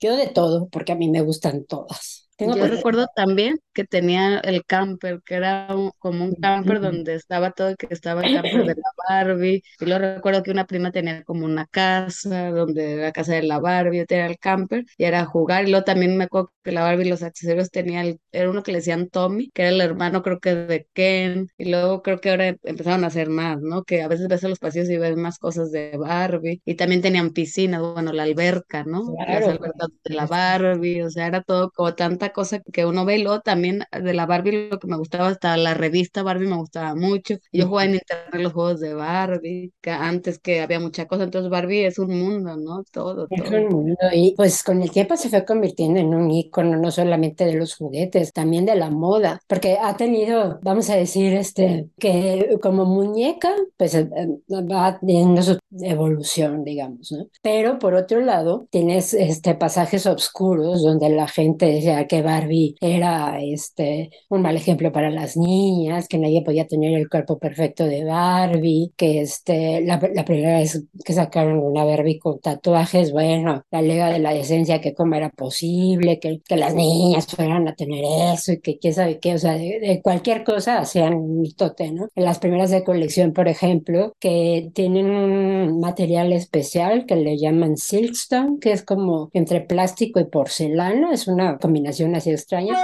Yo 0.00 0.16
de 0.16 0.26
todo, 0.28 0.68
porque 0.68 0.92
a 0.92 0.96
mí 0.96 1.08
me 1.08 1.20
gustan 1.20 1.64
todas. 1.64 2.28
Yo 2.38 2.66
recuerdo 2.66 3.06
también 3.14 3.60
que 3.80 3.86
tenía 3.86 4.38
el 4.40 4.64
camper, 4.66 5.22
que 5.24 5.36
era 5.36 5.68
como 5.98 6.24
un 6.24 6.34
camper 6.34 6.80
donde 6.80 7.14
estaba 7.14 7.50
todo, 7.52 7.74
que 7.76 7.86
estaba 7.90 8.22
el 8.22 8.34
camper 8.34 8.66
de 8.66 8.74
la 8.74 8.92
Barbie. 9.08 9.62
Y 9.80 9.84
luego 9.86 10.00
recuerdo 10.00 10.42
que 10.42 10.50
una 10.50 10.66
prima 10.66 10.90
tenía 10.92 11.24
como 11.24 11.46
una 11.46 11.66
casa, 11.66 12.50
donde 12.50 12.96
la 12.96 13.12
casa 13.12 13.34
de 13.34 13.42
la 13.44 13.58
Barbie, 13.58 14.04
era 14.08 14.26
el 14.26 14.38
camper, 14.38 14.84
y 14.98 15.04
era 15.04 15.24
jugar. 15.24 15.66
Y 15.66 15.70
luego 15.70 15.84
también 15.84 16.16
me 16.16 16.24
acuerdo 16.24 16.52
que 16.62 16.72
la 16.72 16.82
Barbie, 16.82 17.08
los 17.08 17.22
accesorios 17.22 17.70
tenía, 17.70 18.04
era 18.32 18.50
uno 18.50 18.62
que 18.62 18.72
le 18.72 18.78
decían 18.78 19.08
Tommy, 19.08 19.50
que 19.54 19.62
era 19.62 19.70
el 19.70 19.80
hermano 19.80 20.22
creo 20.22 20.40
que 20.40 20.54
de 20.54 20.86
Ken. 20.92 21.48
Y 21.56 21.70
luego 21.70 22.02
creo 22.02 22.20
que 22.20 22.30
ahora 22.30 22.48
empezaron 22.62 23.04
a 23.04 23.06
hacer 23.06 23.30
más, 23.30 23.60
¿no? 23.62 23.84
Que 23.84 24.02
a 24.02 24.08
veces 24.08 24.28
ves 24.28 24.44
a 24.44 24.48
los 24.48 24.58
pasillos 24.58 24.90
y 24.90 24.98
ves 24.98 25.16
más 25.16 25.38
cosas 25.38 25.70
de 25.72 25.96
Barbie. 25.96 26.60
Y 26.66 26.74
también 26.74 27.00
tenían 27.00 27.30
piscina, 27.30 27.80
bueno, 27.80 28.12
la 28.12 28.24
alberca, 28.24 28.84
¿no? 28.84 29.14
Las 29.26 29.46
albercas 29.48 29.88
de 30.04 30.14
la 30.14 30.26
Barbie, 30.26 31.02
o 31.02 31.10
sea, 31.10 31.26
era 31.26 31.42
todo 31.42 31.70
como 31.70 31.94
tanta 31.94 32.30
cosa 32.30 32.60
que 32.72 32.84
uno 32.84 33.04
ve. 33.06 33.18
Y 33.18 33.22
luego 33.22 33.40
también 33.40 33.69
de 33.78 34.14
la 34.14 34.26
Barbie 34.26 34.68
lo 34.70 34.78
que 34.78 34.86
me 34.86 34.96
gustaba 34.96 35.28
hasta 35.28 35.56
la 35.56 35.74
revista 35.74 36.22
Barbie 36.22 36.46
me 36.48 36.56
gustaba 36.56 36.94
mucho. 36.94 37.36
Yo 37.52 37.66
jugaba 37.66 37.84
en 37.86 37.94
internet 37.94 38.42
los 38.42 38.52
juegos 38.52 38.80
de 38.80 38.94
Barbie, 38.94 39.72
que 39.80 39.90
antes 39.90 40.38
que 40.38 40.60
había 40.60 40.80
mucha 40.80 41.06
cosa, 41.06 41.24
entonces 41.24 41.50
Barbie 41.50 41.84
es 41.86 41.98
un 41.98 42.18
mundo, 42.18 42.56
¿no? 42.56 42.82
Todo, 42.92 43.26
Es 43.30 43.42
todo. 43.44 43.56
un 43.58 43.68
mundo. 43.68 43.96
Y 44.12 44.34
pues 44.36 44.62
con 44.62 44.82
el 44.82 44.90
tiempo 44.90 45.16
se 45.16 45.28
fue 45.28 45.44
convirtiendo 45.44 46.00
en 46.00 46.14
un 46.14 46.30
ícono, 46.30 46.76
no 46.76 46.90
solamente 46.90 47.44
de 47.44 47.54
los 47.54 47.74
juguetes, 47.76 48.32
también 48.32 48.66
de 48.66 48.74
la 48.76 48.90
moda, 48.90 49.40
porque 49.46 49.78
ha 49.80 49.96
tenido, 49.96 50.58
vamos 50.62 50.90
a 50.90 50.96
decir, 50.96 51.32
este, 51.34 51.88
que 51.98 52.58
como 52.62 52.84
muñeca, 52.84 53.50
pues 53.76 53.94
eh, 53.94 54.08
eh, 54.16 54.28
va 54.48 54.98
teniendo 54.98 55.42
su 55.42 55.58
evolución, 55.80 56.64
digamos, 56.64 57.12
¿no? 57.12 57.26
Pero 57.42 57.78
por 57.78 57.94
otro 57.94 58.20
lado, 58.20 58.66
tienes 58.70 59.14
este 59.14 59.54
pasajes 59.54 60.06
oscuros 60.06 60.82
donde 60.82 61.08
la 61.10 61.28
gente 61.28 61.66
decía 61.66 62.06
que 62.06 62.22
Barbie 62.22 62.74
era 62.80 63.40
este 63.54 64.10
un 64.28 64.42
mal 64.42 64.56
ejemplo 64.56 64.92
para 64.92 65.10
las 65.10 65.36
niñas, 65.36 66.08
que 66.08 66.18
nadie 66.18 66.42
podía 66.42 66.66
tener 66.66 66.94
el 66.94 67.08
cuerpo 67.08 67.38
perfecto 67.38 67.84
de 67.84 68.04
Barbie, 68.04 68.92
que 68.96 69.20
este 69.20 69.80
la, 69.82 69.98
primera 69.98 70.58
vez 70.58 70.84
que 71.04 71.12
sacaron 71.12 71.58
una 71.58 71.84
Barbie 71.84 72.18
con 72.18 72.40
tatuajes, 72.40 73.12
bueno, 73.12 73.64
la 73.70 73.82
lega 73.82 74.10
de 74.10 74.18
la 74.18 74.32
decencia 74.32 74.80
que 74.80 74.94
cómo 74.94 75.14
era 75.14 75.30
posible, 75.30 76.18
que, 76.20 76.40
que 76.46 76.56
las 76.56 76.74
niñas 76.74 77.26
fueran 77.26 77.68
a 77.68 77.74
tener 77.74 78.04
eso 78.34 78.52
y 78.52 78.60
que 78.60 78.78
quién 78.78 78.94
sabe 78.94 79.18
qué, 79.18 79.34
o 79.34 79.38
sea, 79.38 79.54
de, 79.54 80.00
cualquier 80.02 80.44
cosa 80.44 80.78
hacían 80.78 81.14
un 81.14 81.40
mitote, 81.40 81.90
¿no? 81.92 82.08
Las 82.14 82.38
primeras 82.38 82.70
de 82.70 82.84
colección, 82.84 83.32
por 83.32 83.48
ejemplo, 83.48 84.14
que 84.18 84.70
tienen 84.74 85.10
un 85.10 85.80
material 85.80 86.32
especial 86.32 87.06
que 87.06 87.16
le 87.16 87.38
llaman 87.38 87.76
silkstone, 87.76 88.58
que 88.60 88.72
es 88.72 88.82
como 88.82 89.30
entre 89.32 89.60
plástico 89.60 90.20
y 90.20 90.24
porcelana, 90.24 91.12
es 91.12 91.28
una 91.28 91.58
combinación 91.58 92.14
así 92.14 92.30
extraña. 92.30 92.76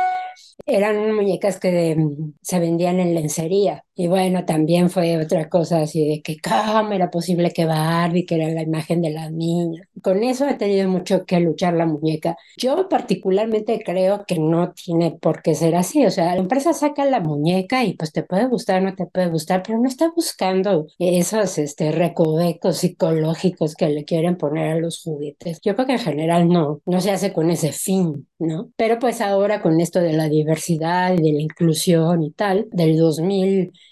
Eran 0.64 1.14
muñecas 1.14 1.58
que 1.60 1.94
mm, 1.96 2.34
se 2.42 2.60
vendían 2.60 3.00
en 3.00 3.14
lencería. 3.14 3.84
Y 3.98 4.08
bueno, 4.08 4.44
también 4.44 4.90
fue 4.90 5.16
otra 5.16 5.48
cosa 5.48 5.80
así 5.80 6.06
de 6.06 6.20
que 6.22 6.36
cómo 6.38 6.92
era 6.92 7.10
posible 7.10 7.50
que 7.50 7.64
Barbie, 7.64 8.26
que 8.26 8.34
era 8.36 8.48
la 8.50 8.60
imagen 8.62 9.00
de 9.00 9.10
las 9.10 9.32
niñas. 9.32 9.88
Con 10.02 10.22
eso 10.22 10.46
ha 10.46 10.58
tenido 10.58 10.86
mucho 10.88 11.24
que 11.24 11.40
luchar 11.40 11.72
la 11.74 11.86
muñeca. 11.86 12.36
Yo 12.58 12.90
particularmente 12.90 13.82
creo 13.82 14.24
que 14.26 14.38
no 14.38 14.72
tiene 14.72 15.12
por 15.12 15.40
qué 15.42 15.54
ser 15.54 15.74
así. 15.76 16.04
O 16.04 16.10
sea, 16.10 16.34
la 16.34 16.40
empresa 16.42 16.74
saca 16.74 17.06
la 17.06 17.20
muñeca 17.20 17.84
y 17.84 17.94
pues 17.94 18.12
te 18.12 18.22
puede 18.22 18.46
gustar, 18.46 18.82
no 18.82 18.94
te 18.94 19.06
puede 19.06 19.28
gustar, 19.28 19.62
pero 19.66 19.78
no 19.78 19.88
está 19.88 20.12
buscando 20.14 20.88
esos 20.98 21.56
este, 21.56 21.90
recovecos 21.90 22.76
psicológicos 22.78 23.74
que 23.74 23.88
le 23.88 24.04
quieren 24.04 24.36
poner 24.36 24.72
a 24.72 24.78
los 24.78 25.02
juguetes. 25.02 25.60
Yo 25.62 25.74
creo 25.74 25.86
que 25.86 25.92
en 25.94 25.98
general 26.00 26.48
no, 26.48 26.82
no 26.84 27.00
se 27.00 27.12
hace 27.12 27.32
con 27.32 27.50
ese 27.50 27.72
fin, 27.72 28.28
¿no? 28.38 28.70
Pero 28.76 28.98
pues 28.98 29.22
ahora 29.22 29.62
con 29.62 29.80
esto 29.80 30.00
de 30.00 30.12
la 30.12 30.28
diversidad 30.28 31.14
y 31.14 31.22
de 31.22 31.32
la 31.32 31.40
inclusión 31.40 32.22
y 32.22 32.30
tal, 32.32 32.68
del 32.72 32.96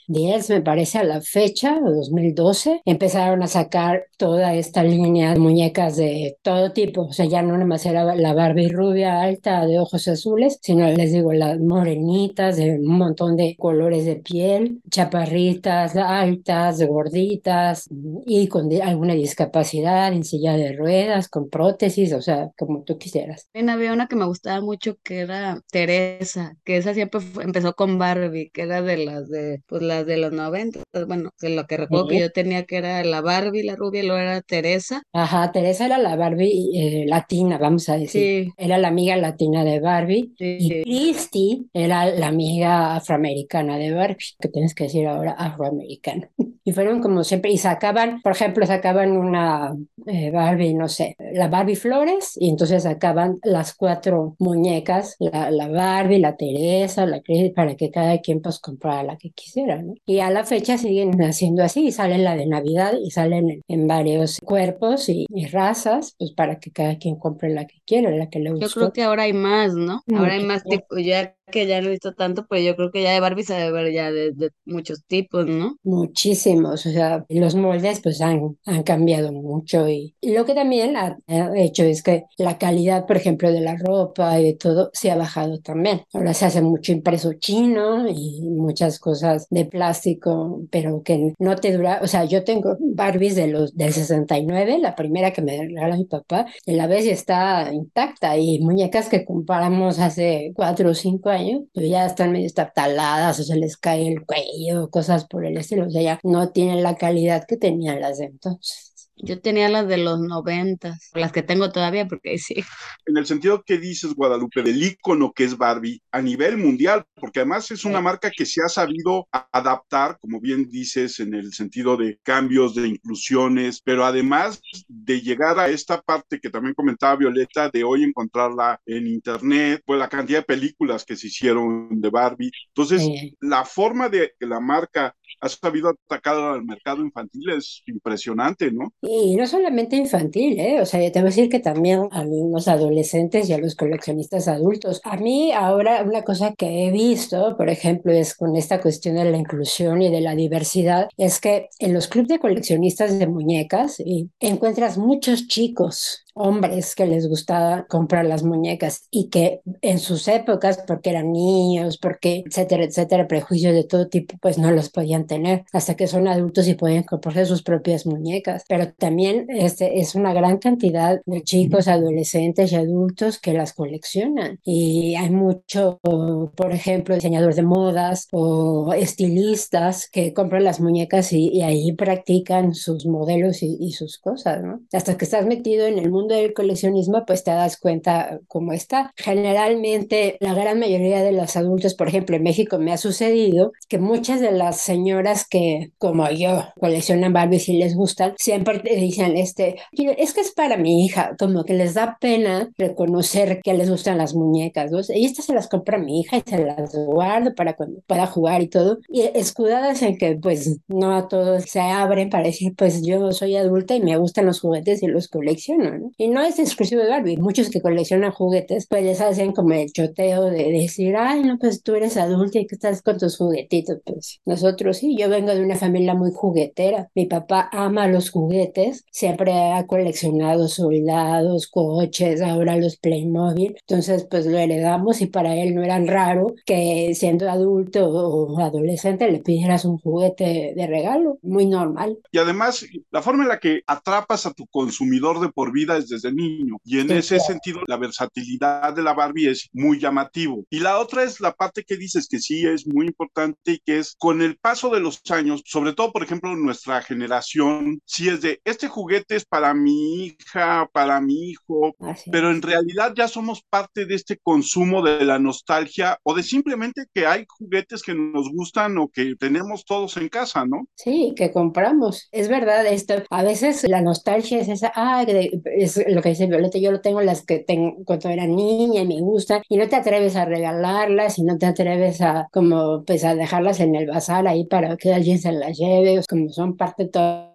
2010 0.08 0.50
me 0.50 0.61
parece 0.62 0.99
a 0.99 1.04
la 1.04 1.20
fecha, 1.20 1.78
2012, 1.80 2.82
empezaron 2.84 3.42
a 3.42 3.46
sacar 3.46 4.04
toda 4.16 4.54
esta 4.54 4.82
línea 4.82 5.32
de 5.32 5.38
muñecas 5.38 5.96
de 5.96 6.37
todo 6.42 6.73
tipo, 6.73 7.02
o 7.02 7.12
sea, 7.12 7.26
ya 7.26 7.42
no 7.42 7.52
nada 7.52 7.64
más 7.64 7.87
era 7.87 8.14
la 8.14 8.34
Barbie 8.34 8.68
rubia 8.68 9.23
alta 9.23 9.66
de 9.66 9.78
ojos 9.78 10.08
azules, 10.08 10.58
sino 10.62 10.87
les 10.88 11.12
digo, 11.12 11.32
las 11.32 11.58
morenitas 11.58 12.56
de 12.56 12.78
un 12.78 12.99
montón 12.99 13.37
de 13.37 13.56
colores 13.56 14.04
de 14.04 14.16
piel, 14.16 14.80
chaparritas, 14.90 15.96
altas, 15.96 16.82
gorditas 16.82 17.88
y 18.26 18.49
con 18.49 18.70
alguna 18.82 19.14
discapacidad, 19.14 20.12
en 20.12 20.25
silla 20.25 20.56
de 20.56 20.73
ruedas, 20.73 21.28
con 21.28 21.49
prótesis, 21.49 22.12
o 22.12 22.23
sea, 22.23 22.50
como 22.56 22.82
tú 22.82 22.99
quisieras. 22.99 23.49
También 23.52 23.70
había 23.70 23.92
una 23.92 24.06
que 24.06 24.16
me 24.16 24.26
gustaba 24.26 24.61
mucho 24.61 24.96
que 25.02 25.20
era 25.20 25.61
Teresa, 25.70 26.56
que 26.64 26.76
esa 26.76 26.94
siempre 26.94 27.20
empezó 27.42 27.75
con 27.75 27.99
Barbie, 27.99 28.50
que 28.50 28.62
era 28.62 28.82
de 28.82 28.99
las 28.99 29.28
de, 29.28 29.62
pues 29.66 29.82
las 29.94 30.06
de 30.06 30.16
los 30.16 30.32
90, 30.32 30.80
bueno, 31.06 31.30
de 31.40 31.50
lo 31.50 31.66
que 31.66 31.76
recuerdo 31.76 32.08
que 32.08 32.20
yo 32.20 32.30
tenía 32.30 32.64
que 32.64 32.78
era 32.78 33.02
la 33.04 33.20
Barbie, 33.20 33.62
la 33.62 33.76
rubia, 33.76 34.02
y 34.02 34.06
luego 34.06 34.20
era 34.20 34.40
Teresa. 34.42 35.02
Ajá, 35.12 35.52
Teresa 35.52 35.86
era 35.86 35.98
la 35.98 36.16
Barbie 36.16 36.70
eh, 36.74 37.04
latina, 37.06 37.58
vamos 37.58 37.88
a 37.88 37.96
decir. 37.96 38.44
Sí, 38.44 38.52
Era 38.56 38.78
la 38.78 38.88
amiga 38.88 39.16
latina 39.16 39.64
de 39.64 39.80
Barbie 39.80 40.32
y. 40.38 40.82
Christy 40.82 41.68
era 41.72 42.06
la 42.06 42.28
amiga 42.28 42.96
afroamericana 42.96 43.78
de 43.78 43.92
Barbie, 43.92 44.34
que 44.40 44.48
tienes 44.48 44.74
que 44.74 44.84
decir 44.84 45.06
ahora 45.06 45.32
afroamericana. 45.32 46.30
Y 46.66 46.72
fueron 46.72 47.02
como 47.02 47.24
siempre, 47.24 47.52
y 47.52 47.58
sacaban, 47.58 48.22
por 48.22 48.32
ejemplo, 48.32 48.64
sacaban 48.64 49.18
una 49.18 49.76
eh, 50.06 50.30
Barbie, 50.30 50.72
no 50.72 50.88
sé, 50.88 51.14
la 51.18 51.48
Barbie 51.48 51.76
Flores, 51.76 52.38
y 52.40 52.48
entonces 52.48 52.84
sacaban 52.84 53.38
las 53.42 53.74
cuatro 53.74 54.34
muñecas, 54.38 55.16
la, 55.18 55.50
la 55.50 55.68
Barbie, 55.68 56.20
la 56.20 56.36
Teresa, 56.36 57.04
la 57.04 57.20
Christy, 57.20 57.50
para 57.50 57.76
que 57.76 57.90
cada 57.90 58.16
quien 58.22 58.40
pues 58.40 58.60
comprara 58.60 59.02
la 59.02 59.18
que 59.18 59.30
quisiera, 59.32 59.82
Y 60.06 60.20
a 60.20 60.30
la 60.30 60.44
fecha 60.44 60.78
siguen 60.78 61.20
haciendo 61.22 61.62
así, 61.62 61.86
y 61.86 61.92
salen 61.92 62.24
la 62.24 62.36
de 62.36 62.46
Navidad 62.46 62.94
y 63.02 63.10
salen 63.10 63.50
en, 63.50 63.62
en 63.68 63.86
varios 63.86 64.38
cuerpos 64.40 65.08
y, 65.08 65.26
y 65.28 65.46
razas, 65.46 66.14
pues 66.18 66.32
para 66.32 66.58
que 66.58 66.70
cada 66.70 66.98
quien 66.98 67.16
compre 67.16 67.50
la 67.50 67.66
que 67.66 67.76
quiera, 67.86 68.10
la 68.10 68.28
que 68.30 68.38
le 68.40 68.50
Yo 68.58 68.70
gustó. 68.70 68.80
creo 68.80 68.92
que 68.92 69.02
ahora 69.02 69.24
hay 69.24 69.32
más, 69.32 69.74
¿no? 69.74 70.02
Ahora 70.12 70.34
hay 70.34 70.40
más 70.44 70.66
tipos, 70.66 71.02
ya 71.04 71.36
que 71.50 71.66
ya 71.66 71.80
no 71.80 71.88
he 71.88 71.90
visto 71.92 72.14
tanto, 72.14 72.46
pero 72.48 72.62
yo 72.62 72.76
creo 72.76 72.90
que 72.90 73.02
ya 73.02 73.12
de 73.12 73.20
Barbie 73.20 73.44
se 73.44 73.54
debe 73.54 73.72
ver 73.84 73.92
ya 73.92 74.10
de, 74.12 74.32
de 74.32 74.50
muchos 74.64 75.04
tipos, 75.06 75.46
¿no? 75.46 75.76
Muchísimos, 75.86 76.86
o 76.86 76.90
sea, 76.90 77.26
los 77.28 77.54
moldes 77.56 78.00
pues 78.02 78.22
han, 78.22 78.56
han 78.64 78.82
cambiado 78.84 79.32
mucho 79.32 79.86
y, 79.86 80.16
y 80.22 80.32
lo 80.32 80.46
que 80.46 80.54
también 80.54 80.96
ha, 80.96 81.18
ha 81.28 81.58
hecho 81.60 81.84
es 81.84 82.02
que 82.02 82.24
la 82.38 82.56
calidad, 82.56 83.04
por 83.06 83.18
ejemplo, 83.18 83.52
de 83.52 83.60
la 83.60 83.76
ropa 83.76 84.40
y 84.40 84.44
de 84.44 84.54
todo 84.54 84.88
se 84.94 85.10
ha 85.10 85.16
bajado 85.16 85.60
también. 85.60 86.00
Ahora 86.14 86.32
se 86.32 86.46
hace 86.46 86.62
mucho 86.62 86.92
impreso 86.92 87.34
chino 87.34 88.08
y 88.08 88.48
muchas 88.48 88.98
cosas 88.98 89.46
de 89.50 89.66
plástico, 89.66 90.62
pero 90.70 91.02
que 91.02 91.34
no 91.38 91.54
te 91.56 91.70
dura, 91.76 92.00
o 92.02 92.06
sea, 92.06 92.24
yo 92.24 92.44
tengo 92.44 92.78
Barbies 92.80 93.36
de 93.36 93.48
los 93.48 93.76
del 93.76 93.92
69, 93.92 94.78
la 94.78 94.94
primera 94.96 95.34
que 95.34 95.42
me 95.42 95.58
regaló 95.58 95.96
mi 95.98 96.06
papá, 96.06 96.46
y 96.64 96.72
la 96.76 96.86
vez 96.86 97.04
ya 97.04 97.12
está 97.12 97.70
intacta 97.75 98.37
y 98.38 98.61
muñecas 98.61 99.09
que 99.09 99.25
compramos 99.25 99.99
hace 99.99 100.52
cuatro 100.57 100.90
o 100.90 100.95
cinco 100.95 101.31
años, 101.31 101.62
pues 101.75 101.88
ya 101.88 102.07
están 102.07 102.33
medio 102.33 102.50
taladas 102.75 103.40
o 103.40 103.45
se 103.45 103.57
les 103.57 103.76
cae 103.76 104.09
el 104.09 104.25
cuello, 104.25 104.90
cosas 104.90 105.26
por 105.26 105.45
el 105.47 105.57
estilo, 105.59 105.87
o 105.87 105.90
sea, 105.90 106.02
ya 106.02 106.21
no 106.23 106.50
tienen 106.50 106.83
la 106.83 106.97
calidad 106.97 107.45
que 107.47 107.57
tenían 107.57 108.00
las 108.00 108.19
de 108.19 108.26
entonces. 108.26 108.93
Yo 109.16 109.40
tenía 109.40 109.68
las 109.68 109.87
de 109.87 109.99
los 109.99 110.21
noventas, 110.21 111.11
las 111.14 111.33
que 111.33 111.42
tengo 111.42 111.71
todavía, 111.71 112.06
porque 112.06 112.37
sí. 112.38 112.64
En 113.06 113.16
el 113.16 113.26
sentido 113.26 113.62
que 113.62 113.78
dices, 113.78 114.14
Guadalupe, 114.14 114.62
del 114.62 114.83
ícono 114.83 115.33
que 115.33 115.44
es 115.44 115.56
Barbie 115.56 116.02
a 116.11 116.21
nivel 116.21 116.56
mundial, 116.56 117.04
porque 117.14 117.40
además 117.40 117.71
es 117.71 117.85
una 117.85 118.00
marca 118.00 118.30
que 118.30 118.44
se 118.44 118.61
ha 118.62 118.68
sabido 118.68 119.28
adaptar, 119.52 120.18
como 120.21 120.40
bien 120.40 120.68
dices, 120.68 121.21
en 121.21 121.35
el 121.35 121.52
sentido 121.52 121.97
de 121.97 122.18
cambios, 122.23 122.75
de 122.75 122.88
inclusiones, 122.88 123.80
pero 123.83 124.04
además 124.04 124.61
de 124.88 125.21
llegar 125.21 125.59
a 125.59 125.68
esta 125.68 126.00
parte 126.02 126.40
que 126.40 126.50
también 126.50 126.75
comentaba 126.75 127.16
Violeta, 127.16 127.68
de 127.68 127.85
hoy 127.85 128.02
encontrarla 128.02 128.80
en 128.85 129.06
internet, 129.06 129.80
pues 129.87 129.99
la 130.00 130.09
cantidad 130.09 130.40
de 130.40 130.44
películas 130.44 131.04
que 131.04 131.16
se 131.16 131.28
hicieron 131.28 132.00
de 132.00 132.11
Barbie. 132.11 132.50
Entonces, 132.68 133.02
Eh, 133.02 133.35
la 133.40 133.64
forma 133.64 134.09
de 134.09 134.33
que 134.38 134.47
la 134.47 134.61
marca 134.61 135.14
ha 135.40 135.48
sabido 135.48 135.90
atacar 135.90 136.36
al 136.36 136.64
mercado 136.64 137.02
infantil 137.02 137.50
es 137.50 137.82
impresionante, 137.86 138.70
¿no? 138.70 138.92
Y 139.02 139.36
no 139.36 139.46
solamente 139.46 139.96
infantil, 139.96 140.58
¿eh? 140.58 140.80
O 140.80 140.86
sea, 140.86 141.02
yo 141.02 141.12
te 141.12 141.20
voy 141.20 141.28
a 141.28 141.30
decir 141.30 141.48
que 141.48 141.60
también 141.60 142.08
a 142.10 142.24
los 142.24 142.68
adolescentes 142.68 143.48
y 143.48 143.52
a 143.52 143.58
los 143.58 143.74
coleccionistas 143.74 144.48
adultos. 144.48 145.00
A 145.04 145.16
mí 145.16 145.52
ahora 145.52 146.02
una 146.02 146.22
cosa 146.22 146.54
que 146.56 146.86
he 146.86 146.90
visto, 146.90 147.56
por 147.56 147.68
ejemplo, 147.68 148.12
es 148.12 148.34
con 148.34 148.56
esta 148.56 148.80
cuestión 148.80 149.16
de 149.16 149.24
la 149.30 149.36
inclusión 149.36 150.02
y 150.02 150.10
de 150.10 150.20
la 150.20 150.34
diversidad, 150.34 151.08
es 151.16 151.40
que 151.40 151.68
en 151.78 151.92
los 151.92 152.08
clubes 152.08 152.28
de 152.28 152.38
coleccionistas 152.38 153.18
de 153.18 153.26
muñecas 153.26 154.00
y 154.00 154.30
encuentras 154.40 154.98
muchos 154.98 155.46
chicos 155.46 156.24
hombres 156.34 156.94
que 156.94 157.06
les 157.06 157.28
gustaba 157.28 157.86
comprar 157.86 158.24
las 158.24 158.42
muñecas 158.42 159.06
y 159.10 159.28
que 159.28 159.60
en 159.80 159.98
sus 159.98 160.28
épocas, 160.28 160.82
porque 160.86 161.10
eran 161.10 161.32
niños, 161.32 161.98
porque 161.98 162.42
etcétera, 162.46 162.84
etcétera, 162.84 163.28
prejuicios 163.28 163.74
de 163.74 163.84
todo 163.84 164.08
tipo, 164.08 164.36
pues 164.40 164.58
no 164.58 164.70
los 164.70 164.90
podían 164.90 165.26
tener 165.26 165.64
hasta 165.72 165.94
que 165.94 166.06
son 166.06 166.28
adultos 166.28 166.68
y 166.68 166.74
pueden 166.74 167.04
comprarse 167.04 167.46
sus 167.46 167.62
propias 167.62 168.06
muñecas. 168.06 168.64
Pero 168.68 168.92
también 168.92 169.46
este, 169.48 170.00
es 170.00 170.14
una 170.14 170.32
gran 170.34 170.58
cantidad 170.58 171.20
de 171.24 171.42
chicos, 171.42 171.88
adolescentes 171.88 172.72
y 172.72 172.76
adultos 172.76 173.38
que 173.38 173.54
las 173.54 173.72
coleccionan. 173.72 174.58
Y 174.64 175.14
hay 175.14 175.30
mucho, 175.30 176.00
por 176.02 176.72
ejemplo, 176.72 177.14
diseñadores 177.14 177.56
de 177.56 177.62
modas 177.62 178.28
o 178.32 178.92
estilistas 178.94 180.08
que 180.10 180.32
compran 180.32 180.64
las 180.64 180.80
muñecas 180.80 181.32
y, 181.32 181.62
ahí 181.64 181.92
practican 181.92 182.74
sus 182.74 183.06
modelos 183.06 183.62
y, 183.62 183.78
y 183.80 183.92
sus 183.92 184.18
cosas, 184.18 184.62
¿no? 184.62 184.82
Hasta 184.92 185.16
que 185.16 185.24
estás 185.24 185.46
metido 185.46 185.86
en 185.86 185.98
el 185.98 186.10
mundo 186.10 186.24
del 186.28 186.52
coleccionismo, 186.54 187.25
pues 187.26 187.45
te 187.45 187.50
das 187.50 187.78
cuenta 187.78 188.40
cómo 188.49 188.73
está. 188.73 189.12
Generalmente, 189.16 190.37
la 190.40 190.54
gran 190.54 190.78
mayoría 190.78 191.23
de 191.23 191.33
los 191.33 191.57
adultos, 191.57 191.95
por 191.95 192.09
ejemplo, 192.09 192.37
en 192.37 192.43
México 192.43 192.78
me 192.78 192.93
ha 192.93 192.97
sucedido 192.97 193.73
que 193.88 193.99
muchas 193.99 194.40
de 194.40 194.52
las 194.52 194.81
señoras 194.81 195.47
que, 195.49 195.93
como 195.99 196.28
yo, 196.31 196.64
coleccionan 196.78 197.33
Barbies 197.33 197.69
y 197.69 197.78
les 197.78 197.95
gustan, 197.95 198.35
siempre 198.38 198.78
te 198.78 198.97
dicen, 198.97 199.37
este, 199.37 199.76
es 199.93 200.33
que 200.33 200.40
es 200.40 200.52
para 200.52 200.76
mi 200.76 201.04
hija, 201.04 201.37
como 201.38 201.64
que 201.64 201.75
les 201.75 201.95
da 201.95 202.16
pena 202.21 202.71
reconocer 202.76 203.61
que 203.62 203.75
les 203.75 203.90
gustan 203.90 204.19
las 204.19 204.35
muñecas, 204.35 204.90
¿no? 204.90 205.00
Y 205.09 205.26
estas 205.26 205.47
se 205.47 205.54
las 205.54 205.69
compra 205.69 205.99
mi 205.99 206.21
hija 206.21 206.38
y 206.38 206.43
se 206.49 206.64
las 206.64 206.95
guardo 206.95 207.54
para 207.54 207.75
cuando 207.75 208.00
pueda 208.07 208.26
jugar 208.26 208.62
y 208.62 208.69
todo. 208.69 208.99
Y 209.09 209.23
escudadas 209.35 210.02
en 210.02 210.16
que, 210.16 210.37
pues, 210.37 210.78
no 210.88 211.14
a 211.14 211.28
todos 211.28 211.64
se 211.64 211.81
abren 211.81 212.31
para 212.31 212.45
decir, 212.45 212.75
pues 212.76 213.02
yo 213.04 213.33
soy 213.33 213.57
adulta 213.57 213.95
y 213.95 214.00
me 214.00 214.16
gustan 214.16 214.47
los 214.47 214.61
juguetes 214.61 215.02
y 215.02 215.07
los 215.07 215.28
colecciono, 215.28 215.99
¿no? 215.99 216.11
Y 216.16 216.28
no 216.28 216.42
es 216.42 216.59
exclusivo 216.59 217.02
de 217.02 217.09
Barbie, 217.09 217.37
muchos 217.37 217.71
que 217.71 217.80
coleccionan 217.80 218.30
juguetes, 218.30 218.87
pues 218.87 219.02
les 219.02 219.21
hacen 219.21 219.52
como 219.52 219.73
el 219.73 219.92
choteo 219.92 220.50
de 220.50 220.71
decir, 220.73 221.16
ay, 221.16 221.42
no, 221.42 221.59
pues 221.59 221.83
tú 221.83 221.94
eres 221.94 222.16
adulta 222.16 222.59
y 222.59 222.66
que 222.66 222.75
estás 222.75 223.02
con 223.02 223.18
tus 223.18 223.37
juguetitos, 223.37 223.99
pues 224.04 224.40
nosotros 224.44 224.99
sí, 224.99 225.16
yo 225.16 225.28
vengo 225.28 225.54
de 225.54 225.62
una 225.62 225.76
familia 225.76 226.14
muy 226.14 226.30
juguetera, 226.33 227.11
mi 227.14 227.26
papá 227.26 227.68
ama 227.73 228.06
los 228.09 228.30
juguetes, 228.30 229.04
siempre 229.11 229.52
ha 229.52 229.87
coleccionado 229.87 230.68
soldados, 230.68 231.68
coches, 231.68 232.40
ahora 232.40 232.76
los 232.76 232.97
Playmobil, 232.97 233.76
entonces 233.80 234.26
pues 234.30 234.47
lo 234.47 234.59
heredamos 234.59 235.21
y 235.21 235.26
para 235.26 235.56
él 235.56 235.75
no 235.75 235.83
era 235.83 235.99
raro 235.99 236.54
que 236.64 237.12
siendo 237.14 237.50
adulto 237.50 238.09
o 238.09 238.59
adolescente 238.61 239.30
le 239.30 239.40
pidieras 239.40 239.85
un 239.85 239.99
juguete 239.99 240.75
de 240.76 240.87
regalo, 240.87 241.38
muy 241.42 241.66
normal. 241.66 242.18
Y 242.33 242.38
además, 242.38 242.87
la 243.11 243.23
forma 243.23 243.42
en 243.42 243.49
la 243.49 243.61
que 243.61 243.83
atrapas 243.87 244.47
a 244.47 244.52
tu 244.52 244.66
consumidor 244.66 245.40
de 245.40 245.49
por 245.49 245.73
vida 245.73 245.97
es 246.04 246.08
desde 246.11 246.32
niño. 246.32 246.76
Y 246.84 247.00
en 247.00 247.11
ese 247.11 247.40
sentido, 247.40 247.80
la 247.87 247.96
versatilidad 247.96 248.94
de 248.94 249.02
la 249.02 249.14
Barbie 249.14 249.49
es 249.49 249.68
muy 249.73 249.99
llamativo. 249.99 250.64
Y 250.70 250.80
la 250.80 250.99
otra 250.99 251.25
es 251.25 251.40
la 251.40 251.52
parte 251.52 251.84
que 251.84 251.96
dices 251.96 252.28
que 252.28 252.38
sí 252.38 252.66
es 252.66 252.87
muy 252.87 253.06
importante 253.06 253.73
y 253.73 253.78
que 253.78 253.99
es 253.99 254.14
con 254.18 254.42
el 254.42 254.56
paso 254.56 254.90
de 254.90 255.00
los 255.00 255.20
años, 255.30 255.62
sobre 255.64 255.92
todo, 255.92 256.12
por 256.12 256.23
ejemplo, 256.23 256.54
nuestra 256.56 257.02
generación, 257.02 258.00
sí 258.04 258.28
es 258.28 258.40
de, 258.40 258.61
este 258.64 258.88
juguete 258.88 259.37
es 259.37 259.44
para 259.44 259.75
mi 259.75 260.26
hija, 260.26 260.88
para 260.92 261.20
mi 261.20 261.50
hijo, 261.50 261.94
pero 262.30 262.50
en 262.50 262.62
realidad 262.62 263.12
ya 263.16 263.28
somos 263.28 263.62
parte 263.68 264.06
de 264.06 264.14
este 264.14 264.38
consumo 264.38 265.02
de 265.02 265.25
la 265.25 265.38
nostalgia 265.38 266.18
o 266.23 266.34
de 266.34 266.42
simplemente 266.42 267.06
que 267.12 267.26
hay 267.26 267.44
juguetes 267.49 268.02
que 268.02 268.14
nos 268.14 268.50
gustan 268.52 268.99
o 268.99 269.08
que 269.08 269.34
tenemos 269.37 269.84
todos 269.84 270.16
en 270.16 270.28
casa, 270.28 270.64
¿no? 270.66 270.87
Sí, 270.94 271.32
que 271.37 271.50
compramos. 271.50 272.28
Es 272.32 272.49
verdad 272.49 272.87
esto. 272.87 273.14
A 273.30 273.42
veces 273.42 273.84
la 273.88 274.00
nostalgia 274.00 274.61
es 274.61 274.68
esa, 274.68 274.92
ah, 274.94 275.25
es 275.25 275.93
lo 276.06 276.22
que 276.22 276.30
dice 276.30 276.46
Violeta, 276.46 276.78
yo 276.78 276.92
lo 276.92 277.00
tengo 277.00 277.20
las 277.20 277.42
que 277.44 277.58
tengo 277.58 277.96
cuando 278.04 278.28
era 278.28 278.46
niña 278.46 279.02
y 279.02 279.06
me 279.06 279.20
gustan, 279.20 279.62
y 279.68 279.76
no 279.76 279.88
te 279.88 279.96
atreves 279.96 280.36
a 280.36 280.44
regalarlas 280.44 281.38
y 281.38 281.42
no 281.44 281.58
te 281.58 281.66
atreves 281.66 282.20
a 282.20 282.48
como 282.52 283.04
pues 283.04 283.24
a 283.24 283.34
dejarlas 283.34 283.80
en 283.80 283.94
el 283.94 284.06
bazar 284.06 284.46
ahí 284.46 284.64
para 284.66 284.96
que 284.96 285.12
alguien 285.12 285.38
se 285.38 285.52
las 285.52 285.76
lleve, 285.78 286.20
como 286.28 286.50
son 286.50 286.76
parte 286.76 287.06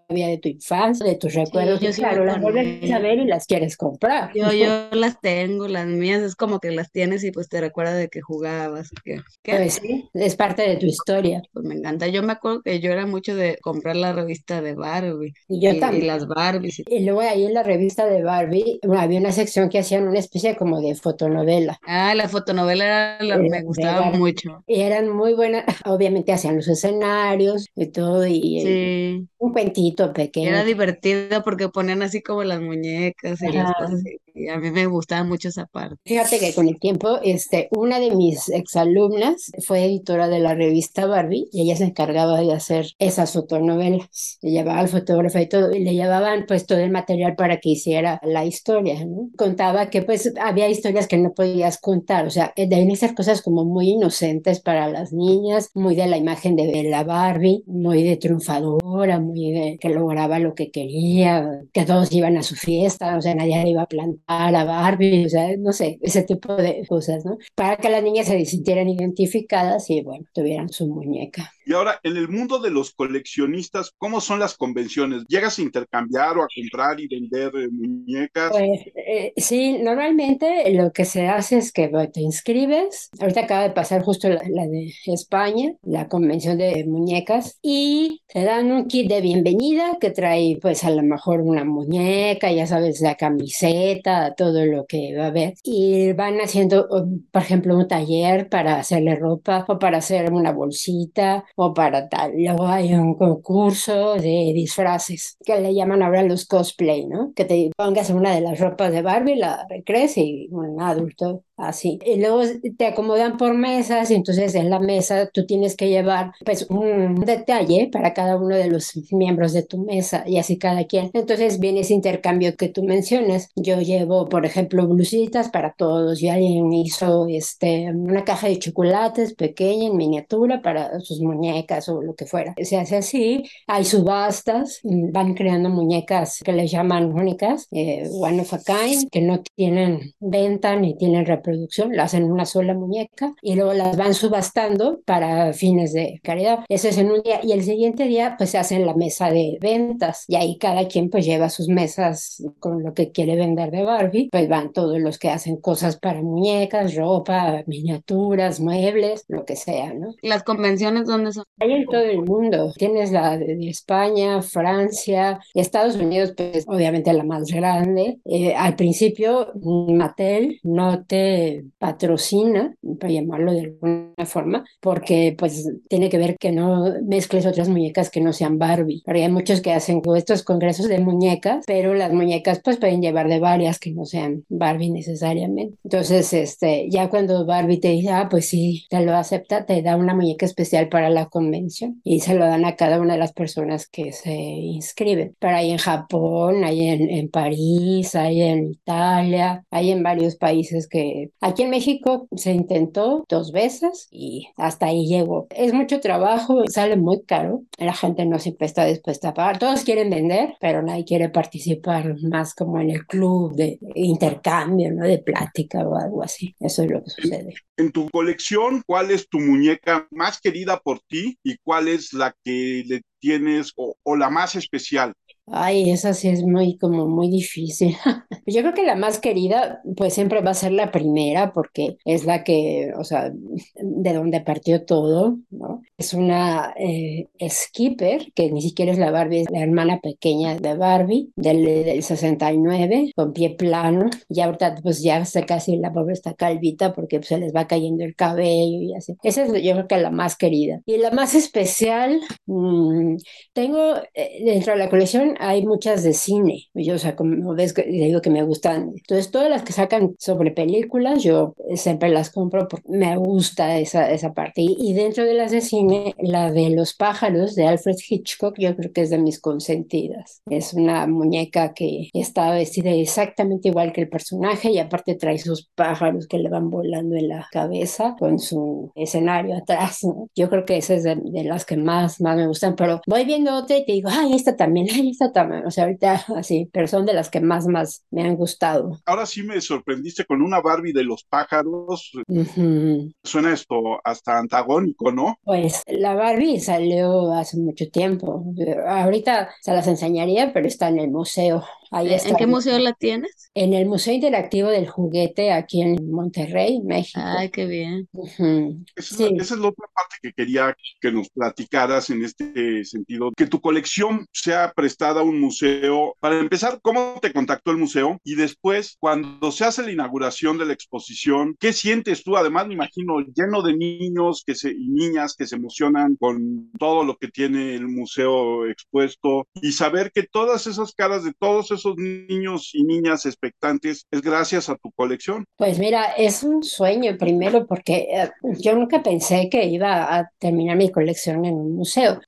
todo 0.10 0.28
de 0.28 0.38
tu 0.40 0.50
infancia, 0.50 1.06
de 1.06 1.16
tus 1.16 1.34
recuerdos. 1.34 1.80
yo 1.80 1.92
claro, 1.92 2.26
las 2.26 2.42
vuelves 2.42 2.92
a 2.92 3.00
ver 3.00 3.20
y 3.20 3.26
las 3.26 3.46
quieres 3.46 3.78
comprar. 3.78 4.32
Yo, 4.34 4.52
yo 4.52 4.90
las 4.92 5.22
tengo, 5.22 5.68
las 5.68 5.86
mías, 5.86 6.22
es 6.22 6.36
como 6.36 6.60
que 6.60 6.72
las 6.72 6.92
tienes 6.92 7.24
y 7.24 7.32
pues 7.32 7.48
te 7.48 7.62
recuerda 7.62 7.94
de 7.94 8.10
que 8.10 8.22
jugabas. 8.22 8.90
Que, 9.04 9.22
Pues 9.44 9.76
sí, 9.76 10.10
es 10.14 10.36
parte 10.36 10.64
de 10.64 10.78
tu 10.78 10.88
historia. 10.88 11.44
Pues 11.54 11.66
me 11.66 11.76
encanta. 11.76 12.08
Yo 12.08 12.24
me 12.24 12.34
acuerdo 12.34 12.62
que 12.64 12.80
yo 12.80 12.92
era 12.92 13.06
mucho 13.06 13.36
de 13.36 13.58
comprar 13.62 13.96
la 13.96 14.14
revista 14.14 14.62
de 14.62 14.74
Barbie. 14.74 15.34
Y 15.48 15.62
yo 15.62 15.80
también. 15.80 16.06
Y 16.06 16.08
las 16.08 16.28
Barbies. 16.28 16.80
Y 16.88 17.00
luego 17.02 17.22
ahí 17.22 17.46
en 17.46 17.54
la 17.54 17.64
revista 17.64 18.08
de 18.08 18.24
Barbie 18.24 18.80
había 18.98 19.20
una 19.20 19.32
sección 19.32 19.70
que 19.70 19.80
hacían 19.80 20.08
una 20.08 20.20
especie 20.20 20.56
como 20.56 20.82
de 20.82 20.96
fotonovela. 20.96 21.80
Ah, 21.86 22.16
la 22.16 22.28
fotonovela 22.28 22.86
era, 22.86 23.24
la, 23.24 23.38
me 23.38 23.62
gustaba 23.62 24.12
mucho. 24.12 24.64
Y 24.66 24.82
eran 24.82 25.10
muy 25.10 25.34
buenas. 25.34 25.66
Obviamente 25.86 26.32
hacían 26.32 26.56
los 26.56 26.68
escenarios 26.68 27.68
y 27.76 27.88
todo. 27.88 28.26
Y, 28.26 28.62
sí. 28.62 29.28
un 29.38 29.54
cuentito 29.54 29.99
pequeño. 30.08 30.50
Era 30.50 30.64
divertido 30.64 31.44
porque 31.44 31.70
ponían 31.70 32.02
así 32.02 32.22
como 32.22 32.44
las 32.44 32.62
muñecas 32.62 33.42
y 33.42 33.52
las 33.52 33.74
cosas. 33.74 34.04
Y 34.06 34.20
a 34.48 34.58
mí 34.58 34.72
me 34.72 34.86
gustaba 34.86 35.24
mucho 35.24 35.50
esa 35.50 35.66
parte. 35.66 35.98
Fíjate 36.06 36.40
que 36.40 36.54
con 36.54 36.68
el 36.68 36.80
tiempo, 36.80 37.20
este, 37.24 37.68
una 37.72 38.00
de 38.00 38.16
mis 38.16 38.50
exalumnas 38.50 39.52
fue 39.66 39.86
editora 39.86 40.28
de 40.28 40.40
la 40.40 40.56
revista 40.56 41.06
Barbie 41.06 41.48
y 41.52 41.64
ella 41.64 41.76
se 41.76 41.86
encargaba 41.86 42.40
de 42.40 42.54
hacer 42.54 42.88
esas 43.00 43.34
fotonovelas. 43.34 44.38
Le 44.42 44.52
llevaba 44.52 44.80
al 44.80 44.88
fotógrafo 44.88 45.40
y 45.40 45.50
todo, 45.50 45.72
y 45.74 45.84
le 45.84 45.94
llevaban 45.94 46.46
pues 46.48 46.66
todo 46.66 46.80
el 46.80 46.92
material 46.92 47.36
para 47.36 47.58
que 47.58 47.70
hiciera 47.70 48.20
la 48.24 48.46
historia. 48.46 49.06
Contaba 49.38 49.90
que 49.90 50.02
pues 50.04 50.34
había 50.40 50.70
historias 50.70 51.08
que 51.08 51.18
no 51.18 51.34
podías 51.34 51.80
contar, 51.80 52.28
o 52.28 52.30
sea, 52.30 52.54
deben 52.56 52.96
ser 52.96 53.16
cosas 53.16 53.42
como 53.42 53.66
muy 53.66 53.90
inocentes 53.90 54.60
para 54.60 54.90
las 54.90 55.12
niñas, 55.14 55.72
muy 55.74 55.96
de 55.96 56.08
la 56.08 56.18
imagen 56.18 56.56
de 56.56 56.84
la 56.84 57.04
Barbie, 57.04 57.64
muy 57.66 58.04
de 58.04 58.18
triunfadora, 58.18 59.20
muy 59.20 59.52
de 59.52 59.78
que 59.80 59.90
lograba 59.90 60.40
lo 60.40 60.54
que 60.54 60.72
quería, 60.72 61.62
que 61.74 61.86
todos 61.86 62.12
iban 62.12 62.38
a 62.38 62.44
su 62.44 62.56
fiesta, 62.56 63.18
o 63.18 63.22
sea, 63.22 63.36
nadie 63.36 63.64
le 63.64 63.72
iba 63.72 63.84
a 63.84 63.88
plantar 63.88 64.29
a 64.30 64.64
Barbie, 64.64 65.26
o 65.26 65.30
sea, 65.30 65.56
no 65.58 65.74
sé, 65.74 65.98
ese 66.02 66.24
tipo 66.24 66.56
de 66.56 66.86
cosas, 66.88 67.26
¿no? 67.26 67.38
Para 67.56 67.78
que 67.78 67.90
las 67.90 68.04
niñas 68.04 68.28
se 68.28 68.46
sintieran 68.46 68.88
identificadas 68.90 69.90
y, 69.90 70.02
bueno, 70.04 70.26
tuvieran 70.34 70.70
su 70.70 70.88
muñeca. 70.88 71.52
Y 71.70 71.74
ahora, 71.74 72.00
en 72.02 72.18
el 72.18 72.30
mundo 72.30 72.58
de 72.58 72.72
los 72.72 72.96
coleccionistas, 72.96 73.94
¿cómo 74.00 74.22
son 74.22 74.40
las 74.40 74.58
convenciones? 74.58 75.24
¿Llegas 75.28 75.60
a 75.60 75.62
intercambiar 75.62 76.36
o 76.36 76.42
a 76.42 76.48
comprar 76.48 77.00
y 77.00 77.08
vender 77.08 77.52
eh, 77.56 77.70
muñecas? 77.72 78.50
Pues 78.50 78.88
eh, 78.96 79.34
sí, 79.38 79.78
normalmente 79.78 80.74
lo 80.74 80.92
que 80.92 81.06
se 81.06 81.28
hace 81.28 81.60
es 81.60 81.72
que 81.72 81.92
te 82.12 82.22
inscribes. 82.22 83.12
Ahorita 83.20 83.42
acaba 83.42 83.62
de 83.62 83.70
pasar 83.70 84.02
justo 84.02 84.28
la, 84.30 84.42
la, 84.50 84.66
de 84.66 84.92
España, 85.06 85.76
la 85.84 86.08
convención 86.08 86.58
de 86.58 86.86
muñecas, 86.88 87.60
y 87.62 88.24
te 88.34 88.44
dan 88.44 88.72
un 88.72 88.88
kit 88.88 89.08
de 89.08 89.22
bienvenida 89.22 90.00
que 90.02 90.10
trae, 90.10 90.58
pues 90.60 90.84
a 90.84 90.90
lo 90.90 91.04
mejor 91.04 91.42
una 91.42 91.66
muñeca, 91.66 92.52
ya 92.52 92.66
sabes, 92.66 93.00
la 93.00 93.14
camiseta, 93.14 94.34
todo 94.34 94.66
lo 94.66 94.88
que 94.88 95.16
va 95.16 95.26
a 95.26 95.28
haber. 95.28 95.54
Y 95.62 96.14
van 96.14 96.42
haciendo, 96.42 96.88
por 97.32 97.42
ejemplo, 97.44 97.78
un 97.78 97.88
taller 97.88 98.50
para 98.50 98.80
hacerle 98.80 99.14
ropa 99.14 99.66
o 99.68 99.78
para 99.78 100.00
hacer 100.00 100.34
una 100.34 100.52
bolsita 100.52 101.46
o 101.62 101.74
para 101.74 102.08
tal. 102.08 102.32
Luego 102.38 102.68
hay 102.68 102.94
un 102.94 103.16
concurso 103.16 104.16
de 104.16 104.52
disfraces 104.54 105.38
que 105.44 105.60
le 105.60 105.74
llaman 105.74 106.02
ahora 106.02 106.24
los 106.24 106.46
cosplay, 106.46 107.06
¿no? 107.06 107.34
Que 107.36 107.44
te 107.44 107.70
pongas 107.76 108.10
una 108.12 108.34
de 108.34 108.42
las 108.42 108.60
ropas 108.60 108.94
de 108.94 109.02
Barbie, 109.02 109.36
la 109.36 109.66
recrees 109.70 110.18
y 110.18 110.48
un 110.52 110.82
adulto 110.82 111.44
así. 111.58 112.00
Y 112.06 112.20
luego 112.20 112.42
te 112.78 112.88
acomodan 112.88 113.38
por 113.38 113.54
mesas 113.54 114.10
y 114.12 114.16
entonces 114.16 114.56
en 114.56 114.70
la 114.70 114.80
mesa 114.80 115.30
tú 115.34 115.46
tienes 115.46 115.76
que 115.76 115.90
llevar 115.90 116.32
pues 116.46 116.66
un 116.70 117.16
detalle 117.16 117.90
para 117.92 118.14
cada 118.14 118.38
uno 118.38 118.56
de 118.56 118.70
los 118.70 118.94
miembros 119.12 119.54
de 119.54 119.64
tu 119.64 119.80
mesa 119.84 120.24
y 120.26 120.38
así 120.38 120.58
cada 120.58 120.86
quien. 120.86 121.12
Entonces 121.14 121.60
viene 121.60 121.82
ese 121.82 121.94
intercambio 121.94 122.56
que 122.56 122.70
tú 122.70 122.84
mencionas. 122.84 123.50
Yo 123.56 123.82
llevo, 123.82 124.30
por 124.30 124.46
ejemplo, 124.46 124.88
blusitas 124.88 125.50
para 125.50 125.74
todos 125.74 126.22
y 126.22 126.30
alguien 126.30 126.72
hizo 126.74 127.28
este, 127.28 127.92
una 127.92 128.24
caja 128.24 128.48
de 128.48 128.60
chocolates 128.60 129.34
pequeña 129.34 129.88
en 129.88 129.98
miniatura 129.98 130.62
para 130.62 131.00
sus 131.02 131.20
muñecas 131.50 131.90
o 131.90 132.02
lo 132.02 132.16
que 132.16 132.26
fuera. 132.26 132.54
Se 132.62 132.78
hace 132.78 132.98
así, 132.98 133.44
hay 133.68 133.86
subastas, 133.86 134.80
van 134.84 135.34
creando 135.34 135.70
muñecas 135.70 136.40
que 136.44 136.54
les 136.54 136.72
llaman 136.72 137.12
únicas, 137.12 137.68
eh, 137.72 138.08
one 138.12 138.42
of 138.42 138.54
a 138.54 138.60
kind, 138.60 139.10
que 139.10 139.22
no 139.22 139.42
tienen 139.56 140.14
venta 140.20 140.76
ni 140.76 140.96
tienen 140.96 141.26
reproducción, 141.26 141.96
la 141.96 142.04
hacen 142.04 142.24
una 142.24 142.46
sola 142.46 142.74
muñeca 142.74 143.34
y 143.42 143.56
luego 143.56 143.74
las 143.74 143.98
van 143.98 144.14
subastando 144.14 145.02
para 145.06 145.54
fines 145.54 145.94
de 145.94 146.20
caridad. 146.24 146.60
Eso 146.68 146.88
es 146.88 146.98
en 146.98 147.12
un 147.12 147.22
día 147.22 147.40
y 147.44 147.52
el 147.52 147.64
siguiente 147.64 148.06
día 148.06 148.36
pues 148.38 148.52
se 148.52 148.58
hace 148.58 148.76
en 148.76 148.86
la 148.86 148.94
mesa 148.94 149.32
de 149.32 149.58
ventas 149.62 150.26
y 150.28 150.36
ahí 150.36 150.58
cada 150.58 150.88
quien 150.88 151.10
pues 151.10 151.26
lleva 151.26 151.50
sus 151.50 151.68
mesas 151.68 152.44
con 152.60 152.84
lo 152.84 152.94
que 152.94 153.12
quiere 153.12 153.36
vender 153.36 153.72
de 153.72 153.84
Barbie, 153.84 154.30
pues 154.32 154.48
van 154.48 154.72
todos 154.74 155.00
los 155.00 155.18
que 155.18 155.30
hacen 155.30 155.58
cosas 155.58 155.98
para 155.98 156.22
muñecas, 156.22 156.96
ropa, 156.96 157.64
miniaturas, 157.66 158.60
muebles, 158.60 159.26
lo 159.28 159.46
que 159.46 159.56
sea, 159.56 159.94
¿no? 159.94 160.16
Las 160.22 160.44
convenciones 160.44 161.06
donde 161.06 161.29
eso? 161.30 161.44
Hay 161.60 161.72
en 161.72 161.86
todo 161.86 162.02
el 162.02 162.24
mundo. 162.24 162.74
Tienes 162.78 163.12
la 163.12 163.38
de 163.38 163.70
España, 163.70 164.42
Francia, 164.42 165.40
Estados 165.54 165.96
Unidos, 165.96 166.34
pues 166.36 166.66
obviamente 166.68 167.14
la 167.14 167.24
más 167.24 167.52
grande. 167.52 168.20
Eh, 168.26 168.54
al 168.56 168.76
principio, 168.76 169.52
Mattel 169.64 170.60
no 170.64 171.06
te 171.06 171.66
patrocina, 171.78 172.76
para 173.00 173.14
llamarlo 173.14 173.54
de 173.54 173.62
alguna 173.62 174.26
forma, 174.26 174.66
porque 174.82 175.36
pues 175.38 175.70
tiene 175.88 176.10
que 176.10 176.18
ver 176.18 176.38
que 176.38 176.52
no 176.52 176.94
mezcles 177.04 177.46
otras 177.46 177.70
muñecas 177.70 178.10
que 178.10 178.22
no 178.22 178.34
sean 178.34 178.58
Barbie. 178.58 179.02
Porque 179.06 179.24
hay 179.24 179.32
muchos 179.32 179.62
que 179.62 179.72
hacen 179.72 180.02
estos 180.16 180.44
congresos 180.44 180.88
de 180.88 181.00
muñecas, 181.00 181.64
pero 181.68 181.94
las 181.94 182.12
muñecas 182.12 182.62
pues 182.64 182.78
pueden 182.78 183.02
llevar 183.02 183.28
de 183.28 183.40
varias 183.40 183.80
que 183.80 183.92
no 183.92 184.06
sean 184.06 184.44
Barbie 184.50 184.92
necesariamente. 184.92 185.78
Entonces, 185.84 186.34
este, 186.34 186.90
ya 186.90 187.10
cuando 187.10 187.46
Barbie 187.46 187.80
te 187.80 187.90
dice, 187.90 188.10
ah, 188.10 188.28
pues 188.30 188.48
sí, 188.50 188.86
te 188.90 189.06
lo 189.06 189.16
acepta, 189.16 189.66
te 189.66 189.82
da 189.82 189.96
una 189.96 190.14
muñeca 190.16 190.46
especial 190.46 190.90
para 190.90 191.10
la 191.10 191.19
convención 191.28 192.02
y 192.04 192.22
se 192.22 192.36
lo 192.36 192.46
dan 192.46 192.66
a 192.66 192.76
cada 192.76 193.00
una 193.00 193.14
de 193.14 193.20
las 193.20 193.34
personas 193.34 193.88
que 193.88 194.12
se 194.12 194.34
inscriben. 194.34 195.36
Pero 195.40 195.56
hay 195.56 195.72
en 195.72 195.78
Japón, 195.78 196.64
hay 196.64 196.88
en, 196.88 197.10
en 197.10 197.30
París, 197.30 198.16
hay 198.16 198.42
en 198.42 198.72
Italia, 198.72 199.64
hay 199.72 199.92
en 199.92 200.04
varios 200.04 200.36
países 200.36 200.88
que 200.88 201.32
aquí 201.42 201.64
en 201.64 201.70
México 201.70 202.28
se 202.36 202.54
intentó 202.54 203.26
dos 203.28 203.52
veces 203.52 204.08
y 204.12 204.48
hasta 204.56 204.88
ahí 204.88 205.08
llegó. 205.08 205.48
Es 205.50 205.74
mucho 205.74 206.00
trabajo, 206.00 206.64
sale 206.68 206.96
muy 206.96 207.24
caro, 207.24 207.64
la 207.78 207.94
gente 207.94 208.26
no 208.26 208.40
siempre 208.40 208.68
está 208.68 208.86
dispuesta 208.86 209.30
a 209.30 209.34
pagar. 209.34 209.60
Todos 209.60 209.84
quieren 209.84 210.10
vender, 210.10 210.56
pero 210.60 210.82
nadie 210.82 211.06
quiere 211.06 211.30
participar 211.30 212.16
más 212.22 212.54
como 212.54 212.80
en 212.80 212.92
el 212.92 213.06
club 213.06 213.54
de 213.56 213.80
intercambio, 213.96 214.92
¿no? 214.92 215.06
De 215.06 215.20
plática 215.20 215.80
o 215.88 215.96
algo 215.96 216.24
así. 216.24 216.56
Eso 216.60 216.84
es 216.84 216.92
lo 216.92 217.04
que 217.04 217.10
sucede. 217.10 217.54
En 217.78 217.92
tu 217.92 218.10
colección, 218.10 218.82
¿cuál 218.86 219.12
es 219.12 219.30
tu 219.30 219.40
muñeca 219.40 220.08
más 220.12 220.40
querida 220.42 220.80
por 220.80 221.00
ti 221.10 221.40
y 221.44 221.58
cuál 221.60 221.88
es 221.90 222.14
la 222.14 222.36
que 222.44 222.84
le 222.88 223.02
tienes 223.20 223.74
o, 223.76 223.96
o 224.04 224.16
la 224.18 224.30
más 224.30 224.56
especial? 224.56 225.14
Ay, 225.52 225.90
esa 225.90 226.14
sí 226.14 226.28
es 226.30 226.44
muy, 226.44 226.78
como 226.78 227.08
muy 227.08 227.30
difícil. 227.30 227.96
Yo 228.46 228.62
creo 228.62 228.74
que 228.74 228.84
la 228.84 228.96
más 228.96 229.20
querida, 229.20 229.82
pues 229.98 230.14
siempre 230.14 230.42
va 230.42 230.52
a 230.52 230.54
ser 230.54 230.72
la 230.72 230.92
primera, 230.92 231.54
porque 231.54 231.98
es 232.06 232.26
la 232.26 232.44
que, 232.44 232.92
o 232.98 233.04
sea, 233.04 233.32
de 233.32 234.14
donde 234.14 234.42
partió 234.42 234.86
todo, 234.86 235.38
¿no? 235.50 235.82
Es 235.98 236.14
una 236.14 236.74
eh, 236.78 237.28
Skipper, 237.50 238.32
que 238.34 238.52
ni 238.52 238.62
siquiera 238.62 238.92
es 238.92 239.00
la 239.00 239.12
Barbie, 239.12 239.42
es 239.42 239.50
la 239.52 239.62
hermana 239.64 240.00
pequeña 240.02 240.56
de 240.56 240.76
Barbie, 240.76 241.32
del, 241.36 241.66
del 241.66 242.04
69, 242.04 243.12
con 243.16 243.34
pie 243.34 243.52
plano. 243.52 244.10
Y 244.30 244.42
ahorita, 244.42 244.76
pues 244.84 245.02
ya 245.02 245.18
está 245.18 245.46
casi 245.46 245.78
la 245.78 245.92
pobre 245.92 246.14
está 246.14 246.34
calvita, 246.34 246.94
porque 246.94 247.18
pues, 247.20 247.28
se 247.28 247.38
les 247.40 247.56
va 247.56 247.68
cayendo 247.68 248.04
el 248.04 248.16
cabello 248.16 248.82
y 248.82 248.94
así. 248.96 249.16
Esa 249.24 249.44
es, 249.46 249.64
yo 249.64 249.74
creo 249.74 249.88
que 249.88 249.98
la 249.98 250.12
más 250.12 250.38
querida. 250.38 250.82
Y 250.86 250.98
la 250.98 251.12
más 251.12 251.34
especial, 251.34 252.20
mmm, 252.46 253.16
tengo 253.54 253.96
eh, 254.14 254.42
dentro 254.46 254.74
de 254.74 254.80
la 254.80 254.90
colección 254.90 255.36
hay 255.40 255.66
muchas 255.66 256.04
de 256.04 256.14
cine. 256.14 256.68
Yo, 256.74 256.96
o 256.96 256.98
sea, 256.98 257.16
como 257.16 257.54
ves, 257.56 257.74
digo 257.74 258.22
que 258.22 258.30
me 258.30 258.44
gustan. 258.44 258.92
Entonces, 258.96 259.32
todas 259.32 259.50
las 259.50 259.64
que 259.64 259.74
sacan 259.74 260.16
sobre 260.20 260.52
películas, 260.52 261.24
yo 261.24 261.56
siempre 261.76 262.10
las 262.10 262.30
compro 262.30 262.68
porque 262.68 262.90
me 262.90 263.16
gusta 263.18 263.78
esa, 263.78 264.12
esa 264.12 264.34
parte. 264.34 264.62
Y, 264.62 264.94
dentro 264.94 265.24
de 265.24 265.34
las 265.34 265.52
de 265.52 265.62
cine, 265.62 266.14
la 266.20 266.52
de 266.52 266.70
los 266.72 266.94
pájaros 266.94 267.56
de 267.56 267.66
Alfred 267.66 267.96
Hitchcock, 268.08 268.56
yo 268.60 268.76
creo 268.76 268.92
que 268.92 269.02
es 269.02 269.10
de 269.10 269.18
mis 269.18 269.40
consentidas. 269.40 270.42
Es 270.50 270.74
una 270.74 271.08
muñeca 271.08 271.74
que 271.74 272.10
está 272.14 272.52
vestida 272.52 272.92
exactamente 272.92 273.70
igual 273.70 273.94
que 273.94 274.02
el 274.02 274.10
personaje 274.10 274.72
y 274.72 274.80
aparte 274.80 275.16
trae 275.16 275.38
sus 275.38 275.70
pájaros 275.76 276.28
que 276.28 276.38
le 276.38 276.50
van 276.50 276.70
volando 276.70 277.16
en 277.16 277.30
la 277.30 277.48
cabeza 277.52 278.16
con 278.20 278.40
su 278.40 278.92
escenario 278.96 279.56
atrás. 279.56 280.04
¿no? 280.04 280.30
Yo 280.36 280.50
creo 280.50 280.66
que 280.66 280.78
esa 280.78 280.96
es 280.96 281.04
de, 281.04 281.16
de, 281.16 281.44
las 281.46 281.66
que 281.66 281.78
más, 281.78 282.20
más 282.20 282.36
me 282.36 282.48
gustan, 282.48 282.76
pero 282.76 283.02
voy 283.08 283.24
viendo 283.24 283.56
otra 283.56 283.78
y 283.78 283.86
te 283.86 283.94
digo, 283.94 284.10
ay, 284.12 284.34
esta 284.34 284.56
también, 284.58 284.88
ay, 284.94 285.12
esta 285.12 285.29
también. 285.32 285.66
O 285.66 285.72
sea, 285.72 285.86
ahorita 285.86 286.26
así, 286.36 286.70
pero 286.72 286.88
son 286.88 287.06
de 287.06 287.14
las 287.14 287.30
que 287.30 287.42
más, 287.42 287.68
más 287.68 288.06
me 288.12 288.24
han 288.24 288.36
gustado. 288.36 289.00
Ahora 289.06 289.26
sí 289.26 289.44
me 289.44 289.60
sorprendiste 289.62 290.26
con 290.26 290.42
una 290.42 290.62
Barbie 290.62 290.94
de 290.94 291.04
los 291.04 291.24
pájaros. 291.24 292.12
Uh 292.28 292.44
-huh. 292.44 293.14
Suena 293.24 293.54
esto 293.54 294.00
hasta 294.04 294.38
antagónico, 294.38 295.12
¿no? 295.12 295.38
Pues 295.44 295.84
la 295.88 296.14
Barbie 296.16 296.60
salió 296.60 297.34
hace 297.34 297.58
mucho 297.58 297.90
tiempo. 297.90 298.44
Ahorita 298.88 299.50
se 299.62 299.74
las 299.74 299.88
enseñaría, 299.88 300.54
pero 300.54 300.68
está 300.68 300.90
en 300.90 301.00
el 301.00 301.12
museo. 301.12 301.64
Ahí 301.92 302.14
está. 302.14 302.30
¿En 302.30 302.36
qué 302.36 302.48
museo 302.48 302.78
la 302.78 302.94
tienes? 302.94 303.50
En 303.56 303.74
el 303.74 303.88
Museo 303.88 304.14
Interactivo 304.14 304.70
del 304.70 304.88
Juguete 304.88 305.52
aquí 305.52 305.82
en 305.82 306.12
Monterrey, 306.12 306.82
México. 306.84 307.20
Ay, 307.24 307.50
qué 307.50 307.66
bien. 307.66 308.08
Uh 308.12 308.28
-huh. 308.28 308.86
esa, 308.96 309.16
sí. 309.16 309.24
es 309.24 309.32
la, 309.32 309.44
esa, 309.44 309.54
es 309.56 309.60
la, 309.60 309.68
otra 309.70 309.88
parte 309.94 310.16
que 310.22 310.34
quería 310.34 310.76
que 311.02 311.12
nos 311.12 311.30
platicaras 311.30 312.10
en 312.12 312.24
este 312.24 312.86
sentido, 312.86 313.32
que 313.36 313.48
tu 313.48 313.60
colección 313.60 314.28
sea 314.32 314.72
prestada 314.76 315.22
a 315.22 315.24
un 315.24 315.40
museo. 315.40 316.16
Para 316.20 316.40
empezar, 316.40 316.80
¿cómo 316.82 317.16
te 317.22 317.34
contactó 317.34 317.72
el 317.72 317.78
museo? 317.78 318.20
Y 318.24 318.36
después, 318.36 318.98
cuando 319.00 319.52
se 319.52 319.66
hace 319.66 319.82
la 319.82 319.92
inauguración 319.92 320.58
de 320.58 320.66
la 320.66 320.74
exposición, 320.74 321.56
¿qué 321.60 321.74
sientes 321.74 322.24
tú? 322.24 322.38
Además, 322.38 322.68
me 322.68 322.76
imagino 322.76 323.20
lleno 323.20 323.64
de 323.64 323.76
niños 323.76 324.44
que 324.46 324.54
se, 324.54 324.70
y 324.72 324.90
niñas 324.90 325.36
que 325.36 325.48
se 325.48 325.56
emocionan 325.56 326.16
con 326.18 326.72
todo 326.78 327.04
lo 327.04 327.18
que 327.18 327.30
tiene 327.30 327.74
el 327.74 327.88
museo 327.88 328.68
expuesto 328.68 329.48
y 329.56 329.72
saber 329.72 330.12
que 330.12 330.24
todas 330.24 330.68
esas 330.68 330.94
caras 330.94 331.24
de 331.24 331.34
todos 331.34 331.72
esos 331.72 331.79
niños 331.98 332.72
y 332.74 332.84
niñas 332.84 333.26
expectantes 333.26 334.06
es 334.12 334.22
gracias 334.22 334.70
a 334.70 334.76
tu 334.76 334.92
colección? 334.92 335.46
Pues 335.58 335.80
mira, 335.80 336.06
es 336.18 336.44
un 336.44 336.64
sueño 336.64 337.18
primero 337.18 337.66
porque 337.68 338.08
eh, 338.12 338.30
yo 338.60 338.76
nunca 338.76 339.04
pensé 339.04 339.50
que 339.50 339.66
iba 339.66 340.18
a 340.18 340.30
terminar 340.40 340.78
mi 340.78 340.92
colección 340.92 341.46
en 341.46 341.56
un 341.56 341.76
museo. 341.76 342.20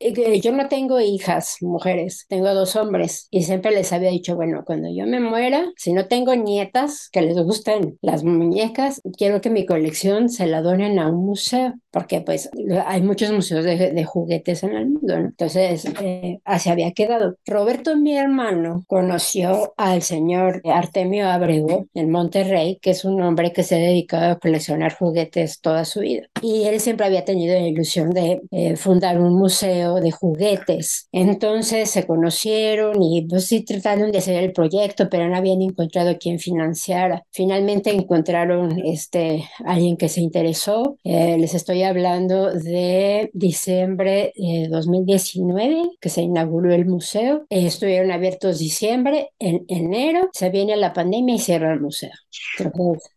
Yo 0.42 0.52
no 0.52 0.68
tengo 0.68 1.00
hijas 1.00 1.58
mujeres, 1.62 2.26
tengo 2.28 2.54
dos 2.54 2.76
hombres 2.76 3.28
y 3.32 3.44
siempre 3.44 3.72
les 3.72 3.92
había 3.94 4.10
dicho, 4.10 4.36
bueno, 4.36 4.64
cuando 4.66 4.90
yo 4.94 5.06
me 5.06 5.20
muera, 5.20 5.66
si 5.76 5.94
no 5.94 6.08
tengo 6.08 6.36
nietas 6.36 7.10
que 7.12 7.22
les 7.22 7.38
gusten 7.38 7.98
las 8.02 8.24
muñecas, 8.24 9.02
quiero 9.18 9.42
que 9.42 9.50
mi 9.50 9.66
colección 9.66 10.30
se 10.30 10.48
la 10.48 10.62
donen 10.62 11.00
a 11.00 11.10
un 11.10 11.26
museo 11.26 11.74
porque 11.92 12.22
pues 12.22 12.50
hay 12.86 13.02
muchos 13.02 13.32
museos 13.32 13.66
de, 13.66 13.92
de 13.92 14.04
juguetes 14.04 14.64
en 14.64 14.76
el 14.76 14.90
mundo, 14.90 15.20
¿no? 15.20 15.28
Entonces, 15.28 15.86
eh, 16.02 16.40
así 16.46 16.70
había 16.70 16.92
quedado. 16.92 17.36
Roberto, 17.46 17.98
mi 17.98 18.18
hermano, 18.18 18.84
conoció 18.88 19.74
al 19.78 20.02
señor 20.02 20.62
Artemio 20.66 21.30
Abrego 21.30 21.88
en 21.94 22.10
Monterrey, 22.10 22.80
que 22.82 22.92
es 22.92 23.06
un 23.06 23.22
hombre 23.22 23.52
que 23.54 23.64
se 23.64 23.76
ha 23.76 23.80
dedicado 23.80 24.32
a 24.32 24.40
coleccionar 24.40 24.96
juguetes 24.96 25.62
toda 25.62 25.86
su 25.86 26.02
vida. 26.02 26.28
Y 26.42 26.64
él 26.64 26.80
siempre 26.80 27.06
había 27.06 27.26
tenido 27.26 27.56
la 27.56 27.68
ilusión 27.68 28.12
de 28.12 28.42
eh, 28.52 28.76
fundar 28.76 29.20
un 29.20 29.34
museo 29.34 29.96
de 29.96 30.12
juguetes. 30.12 31.08
Entonces 31.12 31.90
se 31.90 32.06
conocieron 32.06 33.02
y 33.02 33.26
pues 33.28 33.48
sí 33.48 33.64
trataron 33.64 34.12
de 34.12 34.20
hacer 34.20 34.44
el 34.44 34.54
proyecto, 34.54 35.10
pero 35.10 35.28
no 35.28 35.36
habían 35.36 35.62
encontrado 35.62 36.18
quien 36.18 36.40
financiara. 36.40 37.24
Finalmente 37.32 37.92
encontraron 37.92 38.80
este, 38.86 39.44
alguien 39.66 39.98
que 39.98 40.10
se 40.10 40.22
interesó. 40.22 40.98
Eh, 41.04 41.38
les 41.38 41.54
estoy 41.54 41.81
hablando 41.84 42.52
de 42.52 43.30
diciembre 43.34 44.34
de 44.36 44.68
2019, 44.70 45.92
que 46.00 46.10
se 46.10 46.22
inauguró 46.22 46.74
el 46.74 46.86
museo. 46.86 47.46
Estuvieron 47.50 48.12
abiertos 48.12 48.60
diciembre, 48.60 49.32
en 49.40 49.66
enero 49.68 50.30
se 50.34 50.50
viene 50.50 50.76
la 50.78 50.94
pandemia 50.94 51.36
y 51.36 51.40
cierra 51.40 51.74
el 51.74 51.82
museo. 51.82 52.12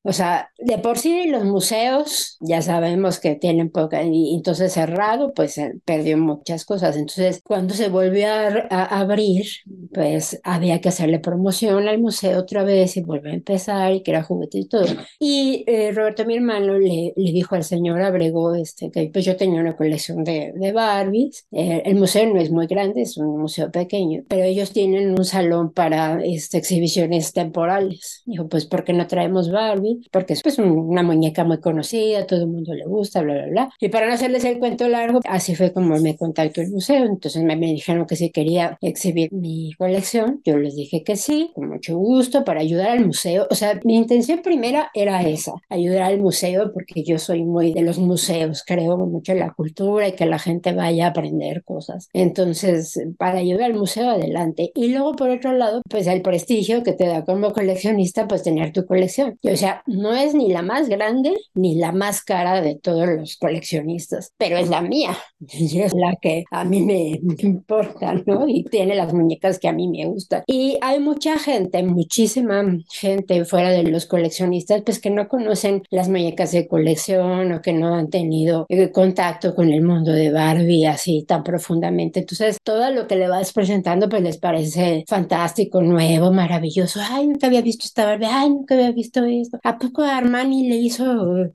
O 0.02 0.12
sea, 0.12 0.50
de 0.58 0.78
por 0.78 0.98
sí 0.98 1.28
los 1.28 1.44
museos 1.44 2.36
ya 2.40 2.62
sabemos 2.62 3.20
que 3.20 3.36
tienen 3.36 3.70
poca, 3.70 4.02
y 4.02 4.34
entonces 4.34 4.72
cerrado, 4.72 5.32
pues 5.34 5.60
perdió 5.84 6.18
muchas 6.18 6.64
cosas. 6.64 6.96
Entonces, 6.96 7.40
cuando 7.44 7.74
se 7.74 7.88
volvió 7.88 8.28
a, 8.28 8.66
a 8.70 9.00
abrir, 9.00 9.46
pues 9.92 10.40
había 10.44 10.80
que 10.80 10.88
hacerle 10.88 11.18
promoción 11.20 11.88
al 11.88 11.98
museo 11.98 12.40
otra 12.40 12.64
vez 12.64 12.96
y 12.96 13.02
volver 13.02 13.32
a 13.32 13.34
empezar 13.34 13.92
y 13.92 14.02
que 14.02 14.10
era 14.10 14.22
juguete 14.22 14.58
y 14.58 14.68
todo. 14.68 14.86
Y 15.18 15.64
eh, 15.66 15.92
Roberto, 15.92 16.24
mi 16.24 16.36
hermano, 16.36 16.78
le, 16.78 17.12
le 17.16 17.32
dijo 17.32 17.54
al 17.54 17.64
señor 17.64 18.02
Abrego 18.02 18.52
este, 18.54 18.90
que 18.90 19.10
pues 19.12 19.24
yo 19.24 19.36
tenía 19.36 19.60
una 19.60 19.76
colección 19.76 20.24
de, 20.24 20.52
de 20.54 20.72
Barbies. 20.72 21.46
Eh, 21.52 21.82
el 21.84 21.96
museo 21.96 22.26
no 22.32 22.40
es 22.40 22.50
muy 22.50 22.66
grande, 22.66 23.02
es 23.02 23.16
un 23.16 23.40
museo 23.40 23.70
pequeño, 23.70 24.22
pero 24.28 24.44
ellos 24.44 24.72
tienen 24.72 25.10
un 25.10 25.24
salón 25.24 25.72
para 25.72 26.22
este, 26.24 26.58
exhibiciones 26.58 27.32
temporales. 27.32 28.22
Dijo, 28.26 28.48
pues, 28.48 28.66
¿por 28.66 28.84
qué 28.84 28.92
no 28.92 29.06
traemos 29.06 29.50
Barbie? 29.50 30.00
Porque 30.10 30.34
es 30.34 30.42
pues, 30.42 30.58
una 30.58 31.02
muñeca 31.02 31.44
muy 31.44 31.60
conocida, 31.60 32.26
todo 32.26 32.40
el 32.40 32.48
mundo 32.48 32.74
le 32.74 32.86
gusta, 32.86 33.22
bla, 33.22 33.34
bla, 33.34 33.46
bla. 33.46 33.70
Y 33.80 33.88
para 33.88 34.06
no 34.06 34.14
hacerles 34.14 34.44
el 34.44 34.58
cuento 34.58 34.88
largo, 34.88 35.20
así 35.24 35.54
fue 35.54 35.72
como 35.72 35.98
me 35.98 36.16
contactó 36.16 36.60
el 36.60 36.70
museo. 36.70 37.04
Entonces 37.04 37.42
me, 37.42 37.56
me 37.56 37.66
dijeron 37.66 38.06
que 38.06 38.16
si 38.16 38.30
quería 38.30 38.78
exhibir 38.80 39.32
mi 39.32 39.72
colección, 39.78 40.40
yo 40.44 40.56
les 40.58 40.76
dije 40.76 41.02
que 41.04 41.16
sí, 41.16 41.50
con 41.54 41.68
mucho 41.68 41.96
gusto, 41.96 42.44
para 42.44 42.60
ayudar 42.60 42.90
al 42.90 43.06
museo. 43.06 43.46
O 43.50 43.54
sea, 43.54 43.80
mi 43.84 43.96
intención 43.96 44.40
primera 44.42 44.90
era 44.94 45.22
esa, 45.22 45.52
ayudar 45.68 46.02
al 46.02 46.20
museo, 46.20 46.72
porque 46.72 47.02
yo 47.02 47.18
soy 47.18 47.44
muy 47.44 47.72
de 47.72 47.82
los 47.82 47.98
museos 47.98 48.43
museos, 48.48 48.64
creo 48.66 48.96
mucho 48.98 49.32
en 49.32 49.40
la 49.40 49.52
cultura 49.52 50.08
y 50.08 50.12
que 50.12 50.26
la 50.26 50.38
gente 50.38 50.72
vaya 50.72 51.06
a 51.06 51.08
aprender 51.10 51.64
cosas. 51.64 52.08
Entonces, 52.12 53.00
para 53.18 53.42
llevar 53.42 53.64
al 53.64 53.74
museo 53.74 54.10
adelante. 54.10 54.72
Y 54.74 54.88
luego, 54.88 55.14
por 55.16 55.30
otro 55.30 55.52
lado, 55.52 55.82
pues 55.88 56.06
el 56.06 56.22
prestigio 56.22 56.82
que 56.82 56.92
te 56.92 57.06
da 57.06 57.24
como 57.24 57.52
coleccionista, 57.52 58.28
pues 58.28 58.42
tener 58.42 58.72
tu 58.72 58.86
colección. 58.86 59.38
o 59.42 59.56
sea, 59.56 59.82
no 59.86 60.14
es 60.14 60.34
ni 60.34 60.48
la 60.48 60.62
más 60.62 60.88
grande 60.88 61.34
ni 61.54 61.76
la 61.76 61.92
más 61.92 62.22
cara 62.22 62.60
de 62.60 62.76
todos 62.76 63.08
los 63.08 63.36
coleccionistas, 63.36 64.32
pero 64.36 64.56
es 64.56 64.68
la 64.68 64.80
mía. 64.80 65.16
Y 65.64 65.80
es 65.80 65.94
la 65.94 66.16
que 66.20 66.44
a 66.50 66.64
mí 66.64 66.80
me 66.80 67.20
importa, 67.38 68.14
¿no? 68.26 68.48
Y 68.48 68.64
tiene 68.64 68.94
las 68.94 69.12
muñecas 69.12 69.58
que 69.58 69.68
a 69.68 69.72
mí 69.72 69.88
me 69.88 70.06
gustan. 70.06 70.42
Y 70.46 70.78
hay 70.80 71.00
mucha 71.00 71.38
gente, 71.38 71.82
muchísima 71.82 72.64
gente 72.92 73.44
fuera 73.44 73.70
de 73.70 73.84
los 73.84 74.06
coleccionistas, 74.06 74.82
pues 74.82 75.00
que 75.00 75.10
no 75.10 75.28
conocen 75.28 75.82
las 75.90 76.08
muñecas 76.08 76.52
de 76.52 76.66
colección 76.66 77.52
o 77.52 77.62
que 77.62 77.72
no 77.72 77.94
han 77.94 78.10
tenido 78.10 78.33
eh, 78.68 78.90
contacto 78.92 79.54
con 79.54 79.70
el 79.70 79.82
mundo 79.82 80.12
de 80.12 80.30
Barbie 80.30 80.86
así 80.86 81.24
tan 81.24 81.42
profundamente. 81.42 82.20
Entonces, 82.20 82.58
todo 82.62 82.90
lo 82.90 83.06
que 83.06 83.16
le 83.16 83.28
vas 83.28 83.52
presentando, 83.52 84.08
pues 84.08 84.22
les 84.22 84.38
parece 84.38 85.04
fantástico, 85.08 85.82
nuevo, 85.82 86.32
maravilloso. 86.32 87.00
Ay, 87.02 87.28
nunca 87.28 87.46
había 87.46 87.62
visto 87.62 87.84
esta 87.86 88.04
Barbie. 88.06 88.26
Ay, 88.30 88.50
nunca 88.50 88.74
había 88.74 88.92
visto 88.92 89.24
esto. 89.24 89.58
¿A 89.62 89.78
poco 89.78 90.02
Armani 90.02 90.68
le 90.68 90.76
hizo 90.76 91.04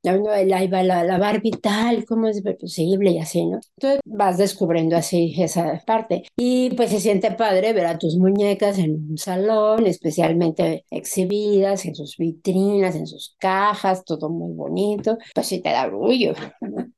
la, 0.04 0.18
la, 0.44 1.04
la 1.04 1.18
Barbie 1.18 1.52
tal? 1.52 2.06
¿Cómo 2.06 2.28
es 2.28 2.42
posible? 2.60 3.12
Y 3.12 3.20
así, 3.20 3.46
¿no? 3.46 3.60
Entonces 3.78 4.02
vas 4.06 4.38
descubriendo 4.38 4.96
así 4.96 5.34
esa 5.38 5.82
parte. 5.86 6.24
Y 6.38 6.72
pues 6.72 6.92
se 6.92 7.00
siente 7.00 7.32
padre 7.32 7.74
ver 7.74 7.86
a 7.86 7.98
tus 7.98 8.18
muñecas 8.18 8.78
en 8.80 9.10
un 9.12 9.18
salón, 9.18 9.86
especialmente 9.88 10.86
exhibidas 10.90 11.86
en 11.86 11.96
sus 11.96 12.18
vitrinas, 12.18 12.96
en 12.96 13.08
sus 13.08 13.36
cajas, 13.40 14.04
todo 14.04 14.30
muy 14.30 14.54
bonito. 14.54 15.18
Pues 15.34 15.48
sí 15.48 15.62
te 15.62 15.70
da 15.70 15.86
orgullo. 15.86 16.34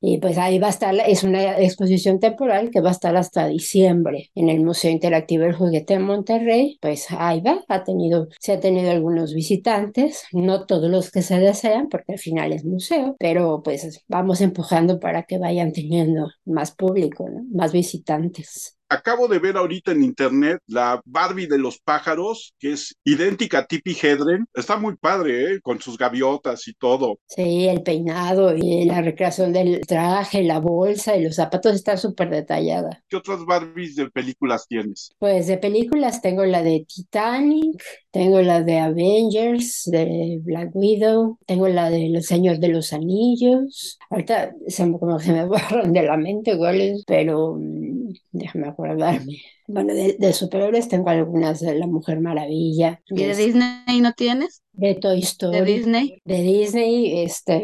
Y 0.00 0.18
pues 0.18 0.38
ahí 0.38 0.58
va 0.58 0.68
a 0.68 0.70
estar, 0.70 0.94
es 1.06 1.22
una 1.22 1.58
exposición 1.60 2.20
temporal 2.20 2.70
que 2.70 2.80
va 2.80 2.88
a 2.88 2.92
estar 2.92 3.16
hasta 3.16 3.46
diciembre 3.46 4.30
en 4.34 4.48
el 4.48 4.64
Museo 4.64 4.90
Interactivo 4.90 5.44
del 5.44 5.54
Juguete 5.54 5.94
en 5.94 6.02
Monterrey. 6.02 6.78
Pues 6.80 7.06
ahí 7.10 7.40
va, 7.40 7.64
ha 7.68 7.84
tenido, 7.84 8.28
se 8.38 8.52
ha 8.52 8.60
tenido 8.60 8.90
algunos 8.90 9.34
visitantes, 9.34 10.24
no 10.32 10.66
todos 10.66 10.90
los 10.90 11.10
que 11.10 11.22
se 11.22 11.38
desean, 11.38 11.88
porque 11.88 12.12
al 12.12 12.18
final 12.18 12.52
es 12.52 12.64
museo, 12.64 13.16
pero 13.18 13.62
pues 13.62 14.04
vamos 14.08 14.40
empujando 14.40 15.00
para 15.00 15.24
que 15.24 15.38
vayan 15.38 15.72
teniendo 15.72 16.28
más 16.44 16.72
público, 16.72 17.26
más 17.52 17.72
visitantes. 17.72 18.76
Acabo 18.92 19.26
de 19.26 19.38
ver 19.38 19.56
ahorita 19.56 19.92
en 19.92 20.04
internet 20.04 20.58
la 20.66 21.00
Barbie 21.06 21.46
de 21.46 21.56
los 21.56 21.78
pájaros, 21.78 22.52
que 22.58 22.72
es 22.72 22.94
idéntica 23.04 23.60
a 23.60 23.64
Tippi 23.64 23.96
Hedren. 23.98 24.44
Está 24.52 24.76
muy 24.76 24.96
padre, 24.96 25.54
¿eh? 25.54 25.60
Con 25.62 25.80
sus 25.80 25.96
gaviotas 25.96 26.68
y 26.68 26.74
todo. 26.74 27.18
Sí, 27.26 27.66
el 27.68 27.82
peinado 27.82 28.54
y 28.54 28.84
la 28.84 29.00
recreación 29.00 29.54
del 29.54 29.80
traje, 29.86 30.42
la 30.42 30.58
bolsa 30.58 31.16
y 31.16 31.24
los 31.24 31.36
zapatos 31.36 31.74
está 31.74 31.96
súper 31.96 32.28
detallada. 32.28 33.02
¿Qué 33.08 33.16
otras 33.16 33.46
Barbies 33.46 33.96
de 33.96 34.10
películas 34.10 34.66
tienes? 34.68 35.10
Pues 35.18 35.46
de 35.46 35.56
películas 35.56 36.20
tengo 36.20 36.44
la 36.44 36.62
de 36.62 36.84
Titanic, 36.86 37.82
tengo 38.10 38.42
la 38.42 38.62
de 38.62 38.78
Avengers, 38.78 39.84
de 39.86 40.38
Black 40.42 40.68
Widow, 40.74 41.38
tengo 41.46 41.66
la 41.68 41.88
de 41.88 42.10
Los 42.10 42.26
Señores 42.26 42.60
de 42.60 42.68
los 42.68 42.92
Anillos. 42.92 43.98
Ahorita 44.10 44.52
se 44.66 44.84
me, 44.84 44.98
como 44.98 45.18
se 45.18 45.32
me 45.32 45.44
borran 45.46 45.94
de 45.94 46.02
la 46.02 46.18
mente 46.18 46.58
cuáles, 46.58 47.04
pero 47.06 47.56
mm, 47.58 48.12
déjame 48.32 48.66
acordarme. 48.84 49.42
Bueno, 49.66 49.94
de, 49.94 50.16
de 50.18 50.32
superhéroes 50.32 50.88
tengo 50.88 51.08
algunas 51.10 51.60
de 51.60 51.74
La 51.74 51.86
Mujer 51.86 52.20
Maravilla. 52.20 53.00
¿Y 53.14 53.24
de 53.24 53.34
Disney 53.36 54.00
no 54.00 54.12
tienes? 54.12 54.61
De 54.74 54.94
Toy 54.94 55.20
Story. 55.20 55.58
¿De 55.58 55.64
Disney? 55.64 56.22
De 56.24 56.42
Disney, 56.42 57.22
este, 57.22 57.62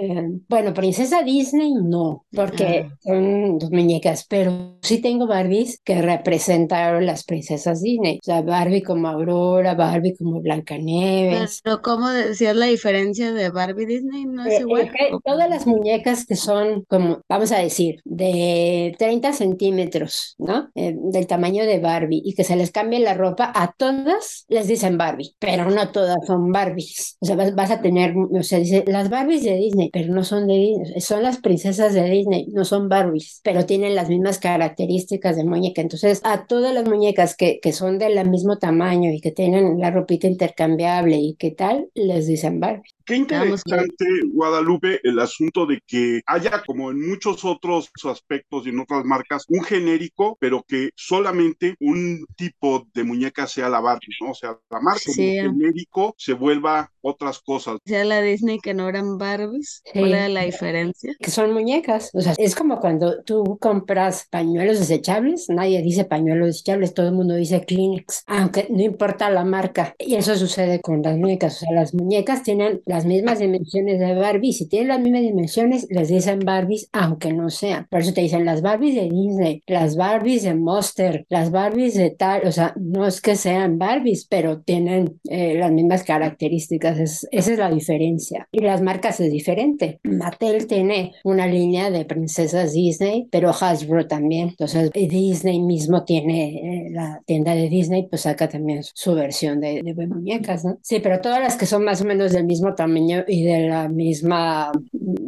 bueno, 0.48 0.74
princesa 0.74 1.22
Disney 1.22 1.72
no, 1.74 2.26
porque 2.32 2.86
Ah. 2.90 2.96
son 3.02 3.58
dos 3.58 3.70
muñecas, 3.70 4.26
pero 4.28 4.76
sí 4.82 5.00
tengo 5.00 5.26
Barbies 5.26 5.80
que 5.84 6.02
representaron 6.02 7.06
las 7.06 7.24
princesas 7.24 7.80
Disney. 7.82 8.18
O 8.22 8.24
sea, 8.24 8.42
Barbie 8.42 8.82
como 8.82 9.08
Aurora, 9.08 9.74
Barbie 9.74 10.16
como 10.16 10.40
Blancanieves. 10.42 11.60
Pero 11.64 11.80
¿cómo 11.82 12.08
decías 12.10 12.54
la 12.54 12.66
diferencia 12.66 13.32
de 13.32 13.50
Barbie 13.50 13.86
Disney? 13.86 14.24
¿No 14.26 14.44
es 14.44 14.54
Eh, 14.54 14.60
igual? 14.60 14.82
eh, 14.82 14.90
que 14.96 15.16
todas 15.24 15.48
las 15.48 15.66
muñecas 15.66 16.26
que 16.26 16.36
son 16.36 16.84
como, 16.88 17.22
vamos 17.28 17.52
a 17.52 17.58
decir, 17.58 18.00
de 18.04 18.94
30 18.98 19.32
centímetros, 19.32 20.34
¿no? 20.38 20.68
Eh, 20.74 20.94
del 20.96 21.26
tamaño 21.26 21.64
de 21.64 21.78
Barbie 21.78 22.22
y 22.24 22.34
que 22.34 22.44
se 22.44 22.54
les 22.56 22.70
cambie 22.70 23.00
la 23.00 23.14
ropa, 23.14 23.50
a 23.54 23.72
todas 23.76 24.44
les 24.48 24.68
dicen 24.68 24.98
Barbie, 24.98 25.34
pero 25.38 25.70
no 25.70 25.90
todas 25.90 26.18
son 26.26 26.52
Barbies. 26.52 26.97
O 27.20 27.26
sea, 27.26 27.36
vas, 27.36 27.54
vas 27.54 27.70
a 27.70 27.80
tener, 27.82 28.14
o 28.16 28.42
sea, 28.42 28.58
dice, 28.58 28.84
las 28.86 29.10
Barbies 29.10 29.42
de 29.44 29.56
Disney, 29.56 29.90
pero 29.92 30.12
no 30.14 30.24
son 30.24 30.46
de 30.46 30.54
Disney, 30.54 31.00
son 31.00 31.22
las 31.22 31.38
princesas 31.38 31.94
de 31.94 32.04
Disney, 32.10 32.46
no 32.52 32.64
son 32.64 32.88
Barbies, 32.88 33.40
pero 33.44 33.66
tienen 33.66 33.94
las 33.94 34.08
mismas 34.08 34.38
características 34.38 35.36
de 35.36 35.44
muñeca. 35.44 35.80
Entonces, 35.82 36.20
a 36.24 36.46
todas 36.46 36.74
las 36.74 36.84
muñecas 36.88 37.36
que, 37.36 37.60
que 37.60 37.72
son 37.72 37.98
del 37.98 38.28
mismo 38.28 38.58
tamaño 38.58 39.10
y 39.12 39.20
que 39.20 39.32
tienen 39.32 39.78
la 39.80 39.90
ropita 39.90 40.26
intercambiable 40.26 41.16
y 41.18 41.36
qué 41.36 41.50
tal, 41.52 41.88
les 41.94 42.26
dicen 42.26 42.60
Barbie. 42.60 42.82
Qué 43.04 43.16
interesante, 43.16 44.04
Guadalupe, 44.34 45.00
el 45.02 45.18
asunto 45.18 45.64
de 45.64 45.80
que 45.86 46.20
haya, 46.26 46.62
como 46.66 46.90
en 46.90 47.08
muchos 47.08 47.42
otros 47.42 47.90
aspectos 48.04 48.66
y 48.66 48.68
en 48.68 48.80
otras 48.80 49.02
marcas, 49.06 49.46
un 49.48 49.62
genérico, 49.64 50.36
pero 50.38 50.62
que 50.68 50.90
solamente 50.94 51.74
un 51.80 52.26
tipo 52.36 52.86
de 52.92 53.04
muñeca 53.04 53.46
sea 53.46 53.70
la 53.70 53.80
Barbie, 53.80 54.14
¿no? 54.20 54.32
O 54.32 54.34
sea, 54.34 54.58
la 54.70 54.80
marca 54.80 55.10
Sí. 55.14 55.14
como 55.14 55.32
genérico 55.40 56.14
se 56.18 56.34
vuelva 56.34 56.87
otras 57.00 57.40
cosas. 57.40 57.78
Decía 57.84 58.04
la 58.04 58.20
Disney 58.20 58.58
que 58.58 58.74
no 58.74 58.88
eran 58.88 59.18
Barbies. 59.18 59.82
Sí. 59.84 59.98
¿Cuál 59.98 60.14
era 60.14 60.28
la 60.28 60.42
diferencia? 60.44 61.14
que 61.18 61.30
son 61.30 61.52
muñecas. 61.52 62.10
O 62.14 62.20
sea, 62.20 62.34
es 62.38 62.54
como 62.54 62.80
cuando 62.80 63.22
tú 63.22 63.58
compras 63.60 64.26
pañuelos 64.30 64.78
desechables, 64.78 65.46
nadie 65.48 65.82
dice 65.82 66.04
pañuelos 66.04 66.48
desechables, 66.48 66.94
todo 66.94 67.08
el 67.08 67.14
mundo 67.14 67.34
dice 67.34 67.64
Kleenex, 67.64 68.24
aunque 68.26 68.66
no 68.70 68.82
importa 68.82 69.30
la 69.30 69.44
marca. 69.44 69.94
Y 69.98 70.14
eso 70.14 70.36
sucede 70.36 70.80
con 70.80 71.02
las 71.02 71.16
muñecas. 71.16 71.56
O 71.56 71.60
sea, 71.60 71.72
las 71.72 71.94
muñecas 71.94 72.42
tienen 72.42 72.82
las 72.86 73.04
mismas 73.04 73.38
dimensiones 73.38 73.98
de 73.98 74.14
Barbie. 74.14 74.52
Si 74.52 74.68
tienen 74.68 74.88
las 74.88 75.00
mismas 75.00 75.22
dimensiones, 75.22 75.86
les 75.90 76.08
dicen 76.08 76.40
Barbies, 76.40 76.88
aunque 76.92 77.32
no 77.32 77.50
sean. 77.50 77.86
Por 77.90 78.00
eso 78.00 78.12
te 78.12 78.20
dicen 78.20 78.44
las 78.44 78.62
Barbies 78.62 78.94
de 78.94 79.08
Disney, 79.08 79.62
las 79.66 79.96
Barbies 79.96 80.42
de 80.42 80.54
Monster, 80.54 81.26
las 81.28 81.50
Barbies 81.50 81.94
de 81.94 82.10
tal. 82.10 82.46
O 82.46 82.52
sea, 82.52 82.74
no 82.76 83.06
es 83.06 83.20
que 83.20 83.36
sean 83.36 83.78
Barbies, 83.78 84.26
pero 84.28 84.60
tienen 84.60 85.20
eh, 85.28 85.54
las 85.58 85.72
mismas 85.72 86.02
características. 86.02 86.77
Es- 86.82 87.26
esa 87.30 87.52
es 87.52 87.58
la 87.58 87.70
diferencia. 87.70 88.48
Y 88.52 88.60
las 88.60 88.82
marcas 88.82 89.20
es 89.20 89.30
diferente. 89.30 90.00
Mattel 90.04 90.66
tiene 90.66 91.12
una 91.24 91.46
línea 91.46 91.90
de 91.90 92.04
princesas 92.04 92.72
Disney, 92.72 93.28
pero 93.30 93.50
Hasbro 93.50 94.06
también. 94.06 94.48
Entonces, 94.50 94.90
eh, 94.94 95.08
Disney 95.08 95.60
mismo 95.60 96.04
tiene 96.04 96.86
eh, 96.88 96.90
la 96.90 97.20
tienda 97.26 97.54
de 97.54 97.68
Disney, 97.68 98.06
pues 98.08 98.22
saca 98.22 98.48
también 98.48 98.82
su, 98.82 99.14
versión 99.14 99.60
de, 99.60 99.82
de 99.82 100.06
muñecas, 100.06 100.64
¿no? 100.64 100.78
Sí, 100.82 101.00
pero 101.00 101.20
todas 101.20 101.40
las 101.40 101.56
que 101.56 101.66
son 101.66 101.84
más 101.84 102.00
o 102.02 102.04
menos 102.04 102.32
del 102.32 102.44
mismo 102.44 102.74
tamaño 102.74 103.24
y 103.26 103.44
de 103.44 103.68
la 103.68 103.88
misma, 103.88 104.70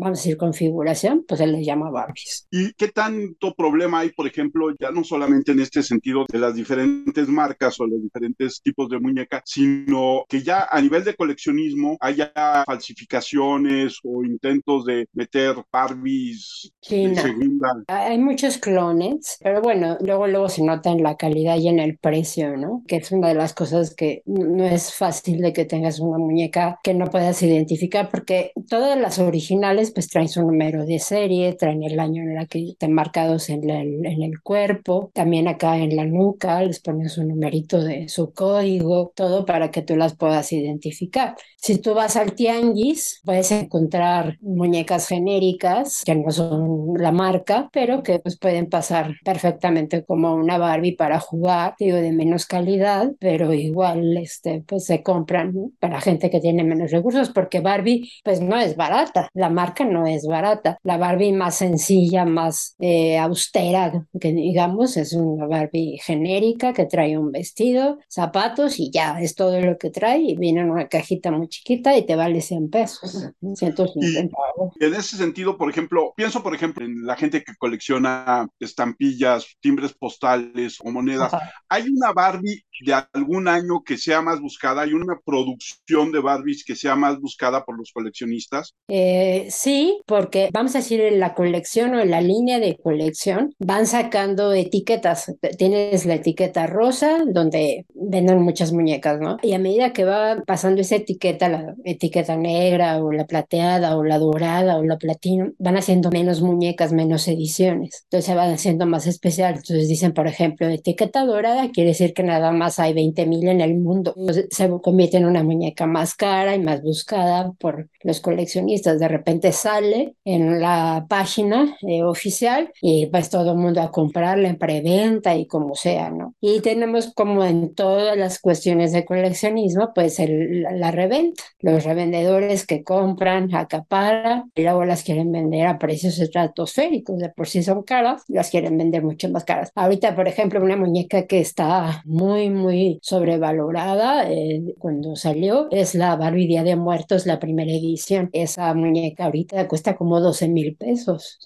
vamos 0.00 0.18
a 0.18 0.22
decir, 0.22 0.36
configuración, 0.36 1.24
pues 1.26 1.38
se 1.38 1.46
les 1.46 1.64
llama 1.64 1.90
Barbies. 1.90 2.46
¿Y 2.50 2.72
qué 2.72 2.88
tanto 2.88 3.54
problema 3.54 4.00
hay, 4.00 4.10
por 4.10 4.26
ejemplo, 4.26 4.74
ya 4.78 4.90
no 4.90 5.04
solamente 5.04 5.52
en 5.52 5.60
este 5.60 5.82
sentido 5.82 6.24
de 6.30 6.38
las 6.38 6.54
diferentes 6.54 7.28
marcas 7.28 7.78
o 7.80 7.86
los 7.86 8.02
diferentes 8.02 8.60
tipos 8.62 8.88
de 8.88 8.98
muñeca, 8.98 9.42
sino 9.44 10.24
que 10.28 10.42
ya 10.42 10.66
a 10.70 10.80
nivel 10.80 11.04
de 11.04 11.14
coleccionismo 11.14 11.96
haya 12.00 12.32
falsificaciones 12.66 13.98
o 14.04 14.24
intentos 14.24 14.84
de 14.84 15.06
meter 15.12 15.56
Barbies 15.72 16.72
China. 16.80 17.22
segunda? 17.22 17.68
Hay 17.88 18.18
muchos 18.18 18.58
clones, 18.58 19.38
pero 19.40 19.60
bueno, 19.60 19.96
luego 20.00 20.26
luego 20.26 20.48
se 20.48 20.64
nota 20.64 20.90
en 20.90 21.02
la 21.02 21.16
calidad 21.16 21.56
y 21.56 21.68
en 21.68 21.78
el 21.78 21.98
precio, 21.98 22.56
¿no? 22.56 22.82
Que 22.86 22.96
es 22.96 23.12
una 23.12 23.28
de 23.28 23.34
las 23.34 23.54
cosas 23.54 23.94
que 23.94 24.22
no 24.26 24.64
es 24.64 24.94
fácil 24.94 25.40
de 25.40 25.52
que 25.52 25.64
tengas 25.64 26.00
una 26.00 26.18
muñeca 26.18 26.78
que 26.82 26.94
no 26.94 27.06
puedas 27.06 27.42
identificar, 27.42 28.08
porque 28.10 28.52
todas 28.68 28.98
las 28.98 29.18
originales 29.18 29.89
pues 29.92 30.08
traen 30.08 30.28
su 30.28 30.42
número 30.42 30.84
de 30.86 30.98
serie, 30.98 31.54
traen 31.54 31.82
el 31.82 31.98
año 32.00 32.22
en 32.22 32.34
la 32.34 32.46
que 32.46 32.70
están 32.70 32.92
marcados 32.92 33.48
en, 33.50 33.66
la- 33.66 33.80
en 33.82 34.22
el 34.22 34.40
cuerpo, 34.42 35.10
también 35.14 35.48
acá 35.48 35.76
en 35.78 35.96
la 35.96 36.04
nuca 36.06 36.62
les 36.62 36.80
ponen 36.80 37.08
su 37.08 37.24
numerito 37.24 37.82
de 37.82 38.08
su 38.08 38.32
código, 38.32 39.12
todo 39.14 39.44
para 39.44 39.70
que 39.70 39.82
tú 39.82 39.96
las 39.96 40.16
puedas 40.16 40.52
identificar. 40.52 41.36
Si 41.56 41.78
tú 41.78 41.94
vas 41.94 42.16
al 42.16 42.32
tianguis, 42.34 43.20
puedes 43.24 43.50
encontrar 43.52 44.38
muñecas 44.40 45.06
genéricas 45.08 46.02
que 46.04 46.14
no 46.14 46.30
son 46.30 46.94
la 46.98 47.12
marca, 47.12 47.68
pero 47.72 48.02
que 48.02 48.18
pues 48.18 48.38
pueden 48.38 48.68
pasar 48.68 49.14
perfectamente 49.24 50.04
como 50.04 50.34
una 50.34 50.58
Barbie 50.58 50.96
para 50.96 51.20
jugar, 51.20 51.74
digo, 51.78 51.96
de 51.98 52.12
menos 52.12 52.46
calidad, 52.46 53.10
pero 53.18 53.52
igual 53.52 54.16
este, 54.16 54.62
pues 54.66 54.84
se 54.86 55.02
compran 55.02 55.54
para 55.78 56.00
gente 56.00 56.30
que 56.30 56.40
tiene 56.40 56.64
menos 56.64 56.90
recursos, 56.90 57.30
porque 57.30 57.60
Barbie 57.60 58.10
pues 58.24 58.40
no 58.40 58.56
es 58.58 58.76
barata. 58.76 59.28
La 59.34 59.50
marca 59.50 59.79
no 59.84 60.06
es 60.06 60.26
barata. 60.26 60.78
La 60.82 60.96
Barbie 60.96 61.32
más 61.32 61.56
sencilla, 61.56 62.24
más 62.24 62.74
eh, 62.78 63.18
austera, 63.18 64.06
que 64.20 64.32
digamos, 64.32 64.96
es 64.96 65.12
una 65.12 65.46
Barbie 65.46 65.98
genérica 66.02 66.72
que 66.72 66.86
trae 66.86 67.18
un 67.18 67.32
vestido, 67.32 67.98
zapatos 68.08 68.78
y 68.78 68.90
ya, 68.90 69.20
es 69.20 69.34
todo 69.34 69.60
lo 69.60 69.78
que 69.78 69.90
trae 69.90 70.20
y 70.20 70.36
viene 70.36 70.60
en 70.60 70.70
una 70.70 70.88
cajita 70.88 71.30
muy 71.30 71.48
chiquita 71.48 71.96
y 71.96 72.06
te 72.06 72.16
vale 72.16 72.40
100 72.40 72.70
pesos, 72.70 73.30
150 73.54 74.36
En 74.80 74.94
ese 74.94 75.16
sentido, 75.16 75.56
por 75.56 75.70
ejemplo, 75.70 76.12
pienso, 76.16 76.42
por 76.42 76.54
ejemplo, 76.54 76.84
en 76.84 77.04
la 77.04 77.16
gente 77.16 77.42
que 77.42 77.54
colecciona 77.56 78.48
estampillas, 78.58 79.46
timbres 79.60 79.92
postales 79.94 80.78
o 80.84 80.90
monedas. 80.90 81.32
¿Hay 81.68 81.88
una 81.88 82.12
Barbie 82.12 82.64
de 82.84 82.94
algún 83.12 83.48
año 83.48 83.82
que 83.84 83.98
sea 83.98 84.22
más 84.22 84.40
buscada? 84.40 84.82
¿Hay 84.82 84.92
una 84.92 85.18
producción 85.24 86.12
de 86.12 86.20
Barbies 86.20 86.64
que 86.64 86.76
sea 86.76 86.96
más 86.96 87.18
buscada 87.20 87.64
por 87.64 87.76
los 87.76 87.92
coleccionistas? 87.92 88.74
Eh, 88.88 89.48
sí, 89.50 89.69
porque 90.06 90.50
vamos 90.52 90.74
a 90.74 90.78
decir 90.78 91.00
en 91.00 91.20
la 91.20 91.34
colección 91.34 91.94
o 91.94 92.00
en 92.00 92.10
la 92.10 92.20
línea 92.20 92.58
de 92.58 92.76
colección 92.76 93.54
van 93.58 93.86
sacando 93.86 94.52
etiquetas. 94.52 95.34
Tienes 95.58 96.06
la 96.06 96.14
etiqueta 96.14 96.66
rosa 96.66 97.18
donde 97.26 97.86
venden 97.94 98.42
muchas 98.42 98.72
muñecas, 98.72 99.20
¿no? 99.20 99.36
Y 99.42 99.52
a 99.52 99.58
medida 99.58 99.92
que 99.92 100.04
va 100.04 100.42
pasando 100.46 100.80
esa 100.80 100.96
etiqueta, 100.96 101.48
la 101.48 101.74
etiqueta 101.84 102.36
negra 102.36 103.02
o 103.02 103.12
la 103.12 103.26
plateada 103.26 103.96
o 103.96 104.04
la 104.04 104.18
dorada 104.18 104.76
o 104.76 104.84
la 104.84 104.98
platino, 104.98 105.52
van 105.58 105.76
haciendo 105.76 106.10
menos 106.10 106.42
muñecas, 106.42 106.92
menos 106.92 107.28
ediciones. 107.28 108.04
Entonces 108.04 108.26
se 108.26 108.34
van 108.34 108.52
haciendo 108.52 108.86
más 108.86 109.06
especial. 109.06 109.54
Entonces 109.56 109.88
dicen, 109.88 110.12
por 110.12 110.26
ejemplo, 110.26 110.68
etiqueta 110.68 111.24
dorada 111.24 111.70
quiere 111.70 111.90
decir 111.90 112.14
que 112.14 112.22
nada 112.22 112.52
más 112.52 112.78
hay 112.78 112.92
20 112.92 113.26
mil 113.26 113.48
en 113.48 113.60
el 113.60 113.76
mundo. 113.76 114.14
se 114.50 114.70
convierte 114.82 115.16
en 115.18 115.26
una 115.26 115.42
muñeca 115.42 115.86
más 115.86 116.14
cara 116.14 116.54
y 116.54 116.60
más 116.60 116.82
buscada 116.82 117.52
por 117.58 117.88
los 118.02 118.20
coleccionistas. 118.20 118.98
De 118.98 119.08
repente 119.08 119.52
sale 119.60 120.14
en 120.24 120.60
la 120.60 121.06
página 121.08 121.76
eh, 121.82 122.02
oficial 122.02 122.72
y 122.80 123.06
pues 123.06 123.30
todo 123.30 123.52
el 123.52 123.58
mundo 123.58 123.80
a 123.80 123.90
comprarla 123.90 124.48
en 124.48 124.58
preventa 124.58 125.34
y 125.36 125.46
como 125.46 125.74
sea, 125.74 126.10
¿no? 126.10 126.34
Y 126.40 126.60
tenemos 126.60 127.12
como 127.14 127.44
en 127.44 127.74
todas 127.74 128.16
las 128.16 128.38
cuestiones 128.38 128.92
de 128.92 129.04
coleccionismo, 129.04 129.92
pues 129.94 130.18
el, 130.18 130.62
la 130.62 130.90
reventa. 130.90 131.44
Los 131.60 131.84
revendedores 131.84 132.66
que 132.66 132.82
compran, 132.82 133.54
acaparan 133.54 134.50
y 134.54 134.62
luego 134.62 134.84
las 134.84 135.02
quieren 135.02 135.32
vender 135.32 135.66
a 135.66 135.78
precios 135.78 136.18
estratosféricos. 136.18 137.18
De 137.18 137.28
por 137.28 137.48
sí 137.48 137.62
son 137.62 137.82
caras, 137.82 138.22
las 138.28 138.50
quieren 138.50 138.78
vender 138.78 139.02
mucho 139.02 139.28
más 139.28 139.44
caras. 139.44 139.70
Ahorita, 139.74 140.14
por 140.14 140.28
ejemplo, 140.28 140.62
una 140.62 140.76
muñeca 140.76 141.26
que 141.26 141.40
está 141.40 142.02
muy, 142.04 142.50
muy 142.50 142.98
sobrevalorada 143.02 144.30
eh, 144.30 144.74
cuando 144.78 145.16
salió 145.16 145.68
es 145.70 145.94
la 145.94 146.16
Barbie 146.16 146.46
Día 146.46 146.64
de 146.64 146.76
Muertos, 146.76 147.26
la 147.26 147.38
primera 147.38 147.70
edición. 147.70 148.30
Esa 148.32 148.72
muñeca 148.74 149.26
ahorita 149.26 149.39
cuesta 149.68 149.96
como 149.96 150.20
12 150.20 150.48
mil 150.48 150.76
pesos. 150.76 151.38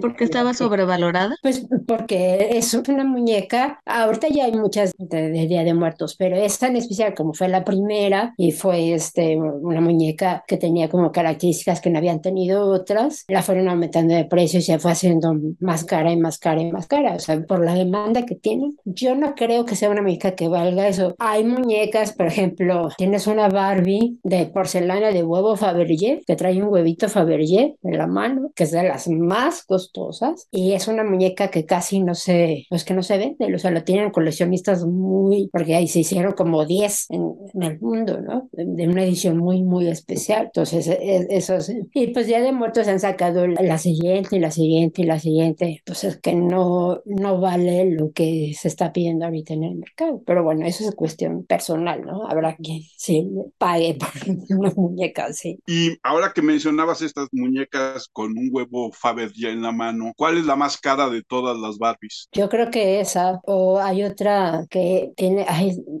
¿Por 0.00 0.16
qué 0.16 0.24
estaba 0.24 0.54
sobrevalorada? 0.54 1.36
Pues 1.42 1.66
porque 1.86 2.50
es 2.52 2.74
una 2.74 3.04
muñeca, 3.04 3.80
ahorita 3.84 4.28
ya 4.28 4.44
hay 4.44 4.52
muchas 4.52 4.94
de, 4.98 5.30
Día 5.30 5.64
de 5.64 5.74
Muertos, 5.74 6.16
pero 6.16 6.36
es 6.36 6.58
tan 6.58 6.76
especial 6.76 7.14
como 7.14 7.34
fue 7.34 7.48
la 7.48 7.64
primera 7.64 8.34
y 8.36 8.52
fue 8.52 8.92
este, 8.92 9.36
una 9.36 9.80
muñeca 9.80 10.44
que 10.46 10.56
tenía 10.56 10.88
como 10.88 11.12
características 11.12 11.80
que 11.80 11.90
no 11.90 11.98
habían 11.98 12.20
tenido 12.20 12.68
otras, 12.68 13.24
la 13.28 13.42
fueron 13.42 13.68
aumentando 13.68 14.14
de 14.14 14.24
precio 14.24 14.58
y 14.58 14.62
se 14.62 14.78
fue 14.78 14.92
haciendo 14.92 15.34
más 15.60 15.84
cara 15.84 16.12
y 16.12 16.16
más 16.16 16.38
cara 16.38 16.60
y 16.60 16.70
más 16.70 16.86
cara, 16.86 17.14
o 17.14 17.18
sea, 17.18 17.40
por 17.40 17.64
la 17.64 17.74
demanda 17.74 18.26
que 18.26 18.34
tienen. 18.34 18.76
Yo 18.84 19.14
no 19.14 19.34
creo 19.34 19.64
que 19.64 19.76
sea 19.76 19.90
una 19.90 20.02
muñeca 20.02 20.32
que 20.34 20.48
valga 20.48 20.88
eso. 20.88 21.14
Hay 21.18 21.44
muñecas, 21.44 22.12
por 22.12 22.26
ejemplo, 22.26 22.88
tienes 22.96 23.26
una 23.26 23.48
Barbie 23.48 24.18
de 24.22 24.46
porcelana 24.46 25.10
de 25.10 25.22
huevo 25.22 25.56
Fabergé 25.56 26.22
que 26.26 26.36
trae 26.36 26.60
un 26.62 26.68
huevito 26.68 27.08
Fabergé 27.08 27.27
en 27.28 27.98
la 27.98 28.06
mano, 28.06 28.52
que 28.54 28.64
es 28.64 28.70
de 28.70 28.82
las 28.82 29.08
más 29.08 29.64
costosas 29.64 30.48
y 30.50 30.72
es 30.72 30.88
una 30.88 31.04
muñeca 31.04 31.50
que 31.50 31.64
casi 31.64 32.00
no 32.00 32.14
se, 32.14 32.66
pues 32.68 32.84
que 32.84 32.94
no 32.94 33.02
se 33.02 33.18
vende, 33.18 33.54
o 33.54 33.58
sea, 33.58 33.70
lo 33.70 33.84
tienen 33.84 34.10
coleccionistas 34.10 34.84
muy, 34.84 35.48
porque 35.52 35.74
ahí 35.74 35.88
se 35.88 36.00
hicieron 36.00 36.32
como 36.32 36.64
10 36.64 37.06
en, 37.10 37.62
el 37.62 37.80
mundo, 37.80 38.20
¿no? 38.20 38.48
De, 38.52 38.88
una 38.88 39.04
edición 39.04 39.38
muy, 39.38 39.62
muy 39.62 39.88
especial. 39.88 40.46
Entonces, 40.46 40.86
e, 40.88 40.98
e, 41.00 41.26
eso 41.30 41.56
es, 41.56 41.72
y 41.92 42.08
pues 42.08 42.26
ya 42.26 42.40
de 42.40 42.52
muertos 42.52 42.88
han 42.88 43.00
sacado 43.00 43.46
la 43.46 43.78
siguiente 43.78 44.36
y 44.36 44.40
la 44.40 44.50
siguiente 44.50 45.02
y 45.02 45.04
la 45.04 45.18
siguiente, 45.18 45.78
entonces 45.78 46.18
que 46.18 46.34
no, 46.34 47.02
no 47.04 47.40
vale 47.40 47.90
lo 47.90 48.12
que 48.12 48.52
se 48.58 48.68
está 48.68 48.92
pidiendo 48.92 49.24
ahorita 49.26 49.54
en 49.54 49.64
el 49.64 49.74
mercado. 49.76 50.22
Pero 50.26 50.44
bueno, 50.44 50.66
eso 50.66 50.84
es 50.84 50.94
cuestión 50.94 51.44
personal, 51.44 52.02
¿no? 52.02 52.26
Habrá 52.28 52.56
quien 52.56 52.82
sí 52.96 53.28
pague 53.58 53.94
por 53.98 54.08
una 54.58 54.72
muñeca 54.76 55.26
así. 55.26 55.58
Y 55.66 55.98
ahora 56.02 56.32
que 56.34 56.42
mencionabas 56.42 57.02
estas 57.18 57.28
muñecas 57.32 58.08
con 58.12 58.38
un 58.38 58.48
huevo 58.52 58.92
Fabergé 58.92 59.50
en 59.50 59.62
la 59.62 59.72
mano, 59.72 60.12
¿cuál 60.16 60.38
es 60.38 60.46
la 60.46 60.56
más 60.56 60.78
cara 60.78 61.08
de 61.10 61.22
todas 61.22 61.58
las 61.58 61.78
Barbies? 61.78 62.28
Yo 62.32 62.48
creo 62.48 62.70
que 62.70 63.00
esa, 63.00 63.40
o 63.44 63.78
hay 63.78 64.04
otra 64.04 64.66
que 64.70 65.12
tiene, 65.16 65.46